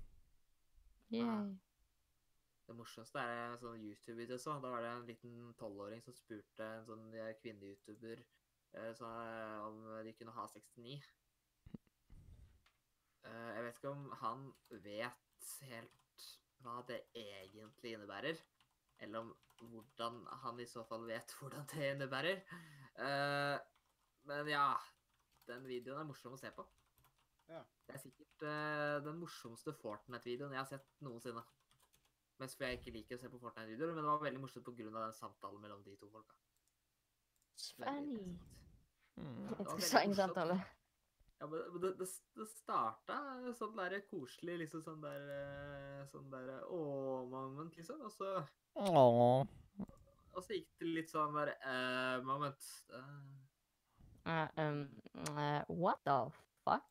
[1.15, 1.45] Yeah.
[2.67, 4.57] Det morsomste er en sånn YouTube-video så.
[4.63, 7.11] Da var det en liten tolvåring som spurte en sånn
[7.43, 10.97] kvinne-youtuber eh, så, eh, om de kunne ha 69.
[13.29, 14.49] Eh, jeg vet ikke om han
[14.87, 16.27] vet helt
[16.65, 18.41] hva det egentlig innebærer.
[19.05, 22.41] Eller om hvordan han i så fall vet hvordan det innebærer.
[24.25, 24.69] Eh, men ja,
[25.49, 26.65] den videoen er morsom å se på.
[27.51, 27.61] Ja.
[27.85, 31.43] Det er sikkert uh, den morsomste Fortnite-videoen jeg har sett noensinne.
[32.41, 34.89] Mest fordi jeg ikke liker å se på Fortnite-videoer, men det var veldig morsomt pga.
[34.89, 36.39] den samtalen mellom de to folka.
[37.53, 38.41] Interessant.
[39.15, 39.37] Mm.
[39.51, 40.57] veldig Interessant samtale.
[41.39, 43.19] Ja, men det, det, det starta
[43.59, 48.01] sånn der koselig, liksom sånn der eh, Sånn der åh-moment, liksom.
[48.07, 48.39] Og så,
[48.81, 49.45] Åh.
[50.33, 52.69] og så gikk det litt sånn der eh, moment.
[52.95, 53.44] eh,
[54.25, 54.89] Uh, um,
[55.37, 56.31] uh, what the
[56.65, 56.83] fuck?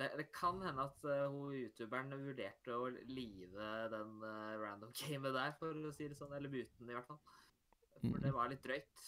[0.00, 4.22] det, det kan hende at eh, hun youtuberen vurderte å live den
[4.62, 6.32] random gamet der, for å si det sånn.
[6.36, 7.20] Eller buten, i hvert fall.
[8.00, 9.00] For det var litt drøyt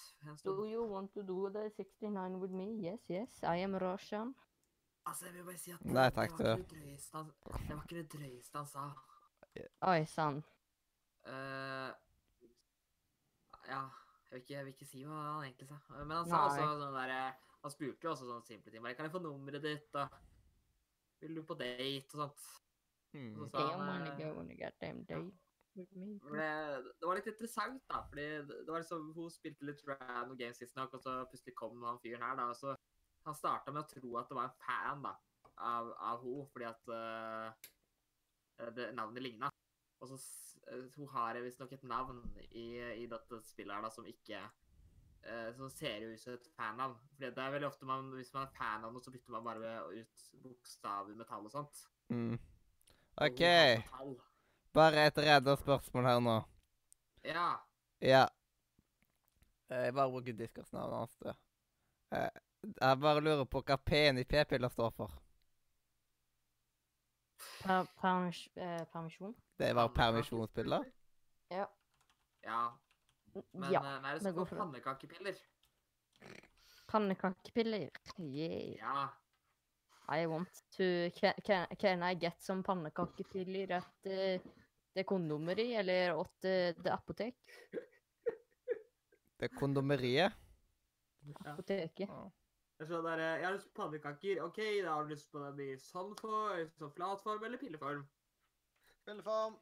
[0.45, 2.67] Do you want to do the 69 with me?
[2.83, 4.35] Yes, yes, I am Russian.
[5.09, 7.77] Altså, jeg vil bare si at Nei, takk, det, var ikke det, drøyeste han, det
[7.77, 8.85] var ikke det drøyeste han sa.
[9.93, 10.43] Oi sann.
[11.23, 11.89] Uh,
[13.71, 13.81] ja,
[14.29, 15.81] jeg vil, ikke, jeg vil ikke si hva han egentlig sa.
[15.97, 16.45] Men han sa Nei.
[16.51, 17.15] også sånn der
[17.63, 18.83] Han spurte jo også sånne simple ting.
[18.83, 20.09] Bare, kan jeg få nummeret ditt, da?
[21.23, 22.47] Vil du på date og sånt?
[23.13, 23.35] Mm.
[23.37, 23.87] Så sa han
[25.73, 26.49] det,
[27.01, 28.03] det var litt interessant, da.
[28.09, 31.85] Fordi det var liksom Hun spilte litt random games sist nok, og så plutselig kom
[31.87, 32.49] han fyren her, da.
[32.53, 32.75] Og så
[33.27, 35.13] Han starta med å tro at det var en fan, da,
[35.63, 37.69] av, av hun, fordi at uh,
[38.75, 39.53] det, navnet ligna.
[40.03, 40.19] Og så
[40.67, 42.67] uh, Hun har visstnok et navn i,
[42.99, 44.43] i dette spillet her da, som ikke
[45.57, 46.97] Som ser ut som et fannavn.
[47.15, 49.45] Fordi det er veldig ofte man, Hvis man er fan av noe, så bytter man
[49.45, 51.85] bare ut bokstaver, metall og sånt.
[52.11, 52.39] Mm.
[53.23, 53.43] OK.
[54.75, 56.37] Bare et redda spørsmål her nå.
[57.25, 57.49] Ja.
[58.01, 58.25] Ja.
[59.71, 61.17] Eh, Jeg bare bruker Discord-navnet hans.
[61.23, 61.29] du.
[62.17, 62.31] Eh,
[62.81, 65.11] Jeg bare lurer på hva P-en i p-piller står for.
[67.63, 69.35] Per, permis, eh, permisjon?
[69.59, 70.85] Det var permisjonspiller?
[71.51, 71.67] Ja.
[72.45, 72.61] Ja.
[73.53, 73.81] Men ja.
[73.81, 75.41] hva er det som går pannekakepiller.
[76.93, 77.89] Pannekakepiller.
[78.19, 78.77] Yeah.
[78.79, 79.09] Ja.
[80.13, 84.53] I want to can, can, I get some pannekakepiller at uh,
[84.93, 87.39] det kondomeri eller at uh, det apotek?
[89.43, 90.33] Det er kondomeriet?
[91.47, 92.07] Apoteket.
[92.07, 92.23] Ja.
[92.83, 94.41] er sånn der, eh, Jeg har lyst på pannekaker.
[94.45, 98.05] OK, da har du lyst på dem i sandform, sånn flatform eller pilleform?
[99.01, 99.57] Spilleform.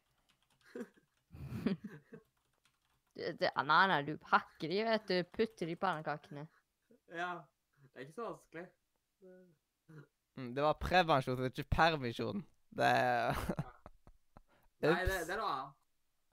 [3.20, 5.16] Det, det, nei, nei, du pakker de, vet du.
[5.36, 6.46] Putter de i pannekakene.
[7.12, 7.34] Ja.
[7.90, 8.64] Det er ikke så vanskelig.
[10.38, 12.40] Mm, det var prevensjon, det ikke permisjon.
[12.70, 13.36] Det er
[14.80, 15.76] Nei, det, det er noe annet.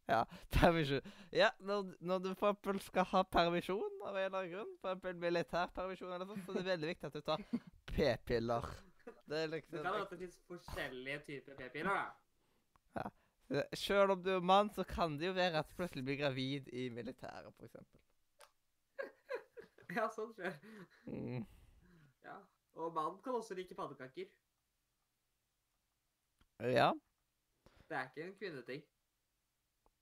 [0.07, 0.22] Ja,
[0.55, 1.07] permisjon.
[1.35, 4.93] Ja, når, når du for eksempel skal ha permisjon av en eller annen grunn, for
[4.93, 7.43] eksempel militærpermisjon eller sånt, så er det veldig viktig at du tar
[7.91, 8.69] p-piller.
[9.27, 11.99] Det er Det liksom kan hende at det finnes forskjellige typer p-piller,
[12.95, 13.09] da.
[13.74, 16.68] Selv om du er mann, så kan det jo være at du plutselig blir gravid
[16.68, 18.02] i militæret, eksempel.
[19.95, 20.57] Ja, sånn skjer.
[21.07, 21.45] Mm.
[22.26, 22.36] Ja.
[22.76, 24.28] Og mann kan også like pannekaker.
[26.60, 26.91] Ja,
[27.88, 28.84] Det er ikke en kvinneting.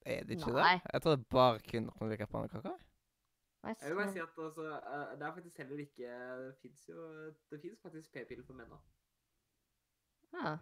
[0.05, 0.73] er det ikke Nei.
[0.73, 0.81] det?
[0.93, 2.77] Jeg tror det er bare kvinner som liker pannekaker.
[3.65, 6.09] Jeg vil bare si at altså, eh, det er faktisk heller ikke
[6.45, 7.05] Det fins jo
[7.51, 8.81] Det fins faktisk p-piller for menn òg.
[10.33, 10.57] Ja.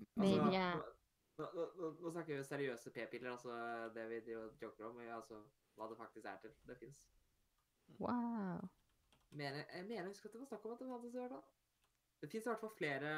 [0.00, 0.70] Altså, ja.
[1.38, 3.58] nå, nå, nå, nå snakker vi seriøse p-piller, altså
[3.94, 5.40] det vi joker om, altså
[5.74, 6.54] hva det faktisk er til.
[6.68, 7.02] Det fins.
[7.98, 8.62] Wow.
[9.30, 11.34] Mener, jeg mener jeg husker at det var snakk om at det fantes i hvert
[11.34, 11.44] fall.
[12.22, 13.10] Det fins i hvert fall flere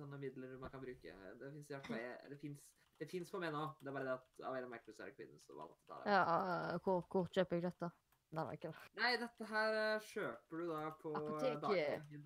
[0.00, 1.14] sånne midler man kan bruke.
[1.40, 2.64] Det fins i hvert fall Det finnes,
[2.98, 3.64] det for meg nå.
[3.80, 5.90] Det er bare det at av en merkelig så er det kvinner som valgte å
[5.90, 6.14] ta det.
[6.16, 7.90] Ja, hvor, hvor kjøper jeg dette?
[8.30, 8.88] Nei, det ikke det.
[8.98, 12.24] Nei, dette her eh, kjøper du da på Apoteket.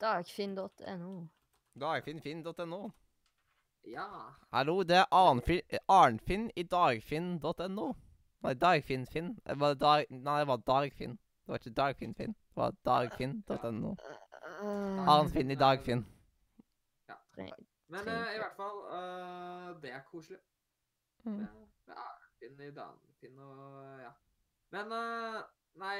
[0.00, 1.14] Dagfinn.no.
[1.78, 2.90] Dagfinnfinn.no.
[3.84, 4.06] Ja.
[4.52, 7.94] Hallo, det er Arnfinn, Arnfinn i dagfinn.no.
[8.42, 9.34] Nei, Dagfinnfinn.
[9.46, 11.16] Det dag, nei, det var Dagfinn.
[11.16, 12.32] Det var ikke Dagfinnfinn.
[12.32, 13.94] Det var dagfinn.no.
[15.08, 16.04] Arnfinn i Dagfinn.
[17.90, 20.38] Men Trenger eh, i hvert fall uh, Det er koselig.
[21.24, 21.38] Mm.
[21.38, 24.10] Det er- det er Arnfinn i Dagfinn og ja.
[24.70, 25.40] Men uh,
[25.80, 25.96] nei,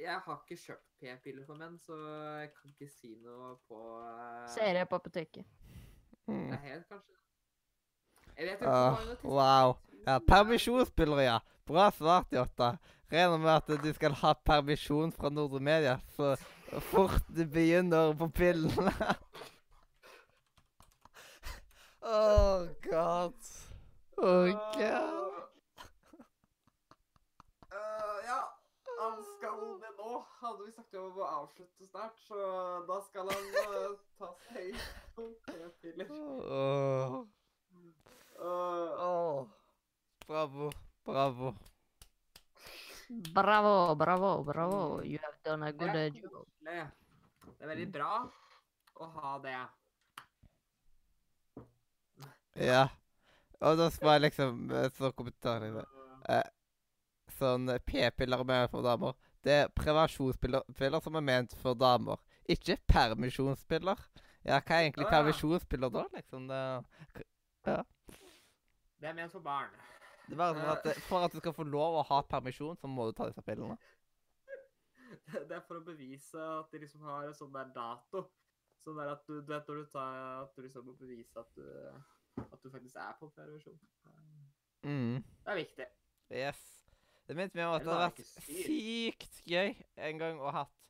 [0.00, 1.96] jeg har ikke kjøpt p-piller for menn, så
[2.40, 5.44] jeg kan ikke si noe på uh, Ser jeg på apoteket.
[6.26, 6.48] Mm.
[6.50, 7.12] Det er helt kanskje
[8.36, 8.70] Jeg vet ikke
[9.22, 9.76] hvor wow.
[10.06, 11.38] Ja, permisjonspiller, ja.
[11.66, 12.74] Bra svart, Jotta.
[13.12, 16.34] Regner med at du skal ha permisjon fra Nordre Media så
[16.90, 18.92] fort du begynner på pillene.
[22.02, 23.32] oh god.
[24.16, 25.32] Oh god.
[27.72, 28.40] Eh, ja,
[29.00, 30.13] han skal det nå.
[30.40, 32.38] Hadde vi snakket om å avslutte snart, så
[32.88, 34.74] da skal han uh, ta seg
[35.16, 36.10] noen p-piller.
[36.12, 37.22] Åh.
[38.34, 39.46] Eh,
[40.26, 40.72] Bravo.
[41.04, 41.54] Bravo.
[43.08, 45.02] Bravo, bravo, bravo.
[45.02, 46.46] You have done a good job.
[46.64, 46.80] Det
[47.60, 48.10] er veldig bra
[49.00, 49.58] å ha det.
[52.64, 52.86] Ja.
[53.64, 56.40] Og da skal jeg liksom eh, Så kommentarer jeg det.
[57.38, 59.16] Sånn eh, p-piller med for damer.
[59.44, 62.16] Det er prevensjonspiller som er ment for damer.
[62.48, 63.98] Ikke permisjonspiller.
[64.44, 65.10] Ja, hva er egentlig Ah.
[65.10, 66.48] permisjonspiller da, liksom?
[66.48, 67.84] Det,
[69.00, 69.70] Det er ment for barn.
[70.28, 72.88] det er bare sånn at For at du skal få lov å ha permisjon, så
[72.88, 73.76] må du ta disse pillene.
[75.48, 78.24] Det er for å bevise at de liksom har en sånn der dato.
[78.84, 81.46] Sånn der at du, du vet når du tar At du liksom må bevise at
[81.56, 81.64] du,
[82.42, 83.78] at du faktisk er på permisjon.
[84.84, 85.22] Mm.
[85.44, 85.86] Det er viktig.
[86.30, 86.83] Yes.
[87.24, 89.70] Det minte meg om at det hadde vært sykt gøy
[90.08, 90.80] en gang å ha hatt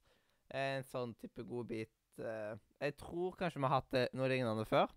[0.55, 4.91] en sånn type godbit eh, Jeg tror kanskje vi har hatt det noe lignende før.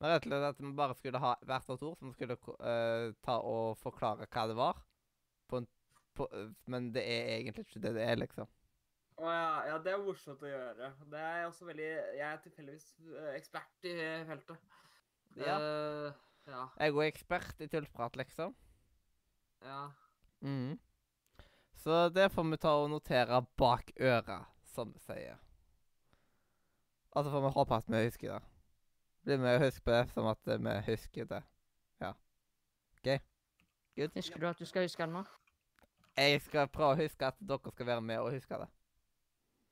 [0.00, 2.38] Men rett og slett at vi bare skulle ha hvert vårt ord som vi skulle
[2.58, 4.82] eh, ta og forklare hva det var.
[5.46, 5.70] På en,
[6.18, 8.50] på, uh, men det er egentlig ikke det det er, liksom.
[9.22, 10.90] Å ja, ja, det er morsomt å gjøre.
[11.12, 11.88] Det er også veldig
[12.18, 12.86] Jeg er tilfeldigvis
[13.36, 13.96] ekspert i
[14.26, 14.70] feltet.
[15.38, 15.58] Ja.
[16.50, 16.66] Ja.
[16.74, 18.56] Jeg er god ekspert i tullprat, liksom.
[19.62, 19.82] ja.
[20.42, 20.78] Mm.
[21.74, 24.44] Så det får vi ta og notere bak øra,
[24.74, 25.38] som vi sier.
[27.12, 28.42] Og så får vi håpe at vi husker det.
[29.22, 31.42] Blir med å huske på det som at vi husker det.
[32.00, 32.12] Ja.
[32.98, 33.08] OK?
[33.96, 34.14] Good?
[34.14, 35.24] Husker du at du skal huske det nå?
[36.16, 38.68] Jeg skal prøve å huske at dere skal være med og huske det.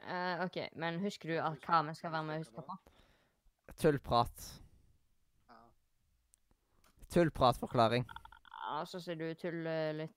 [0.00, 2.78] Eh, OK, men husker du at hva vi skal være med og huske på?
[3.80, 4.46] Tullprat.
[7.10, 8.06] Tullpratforklaring.
[8.06, 9.64] Ja, så sier du tull
[9.98, 10.16] litt.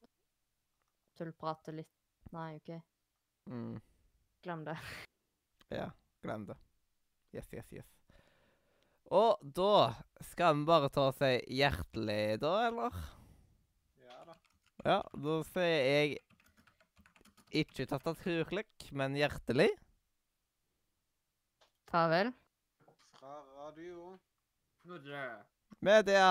[1.17, 1.91] Tullprate litt.
[2.33, 2.71] Nei, OK.
[3.51, 3.75] Mm.
[4.43, 4.77] Glem det.
[5.69, 5.89] Ja,
[6.21, 6.57] glem det.
[7.33, 7.89] Yes, yes, yes.
[9.13, 9.93] Og da
[10.31, 12.99] skal vi bare ta og si hjertelig, da, eller?
[14.01, 14.37] Ja da.
[14.85, 16.17] Ja, da sier jeg
[17.63, 19.69] ikke tastaturklikk, men hjertelig.
[21.91, 22.33] Farvel.
[23.19, 24.17] Fra radioen.
[24.83, 25.25] Snorre.
[25.83, 26.29] Media!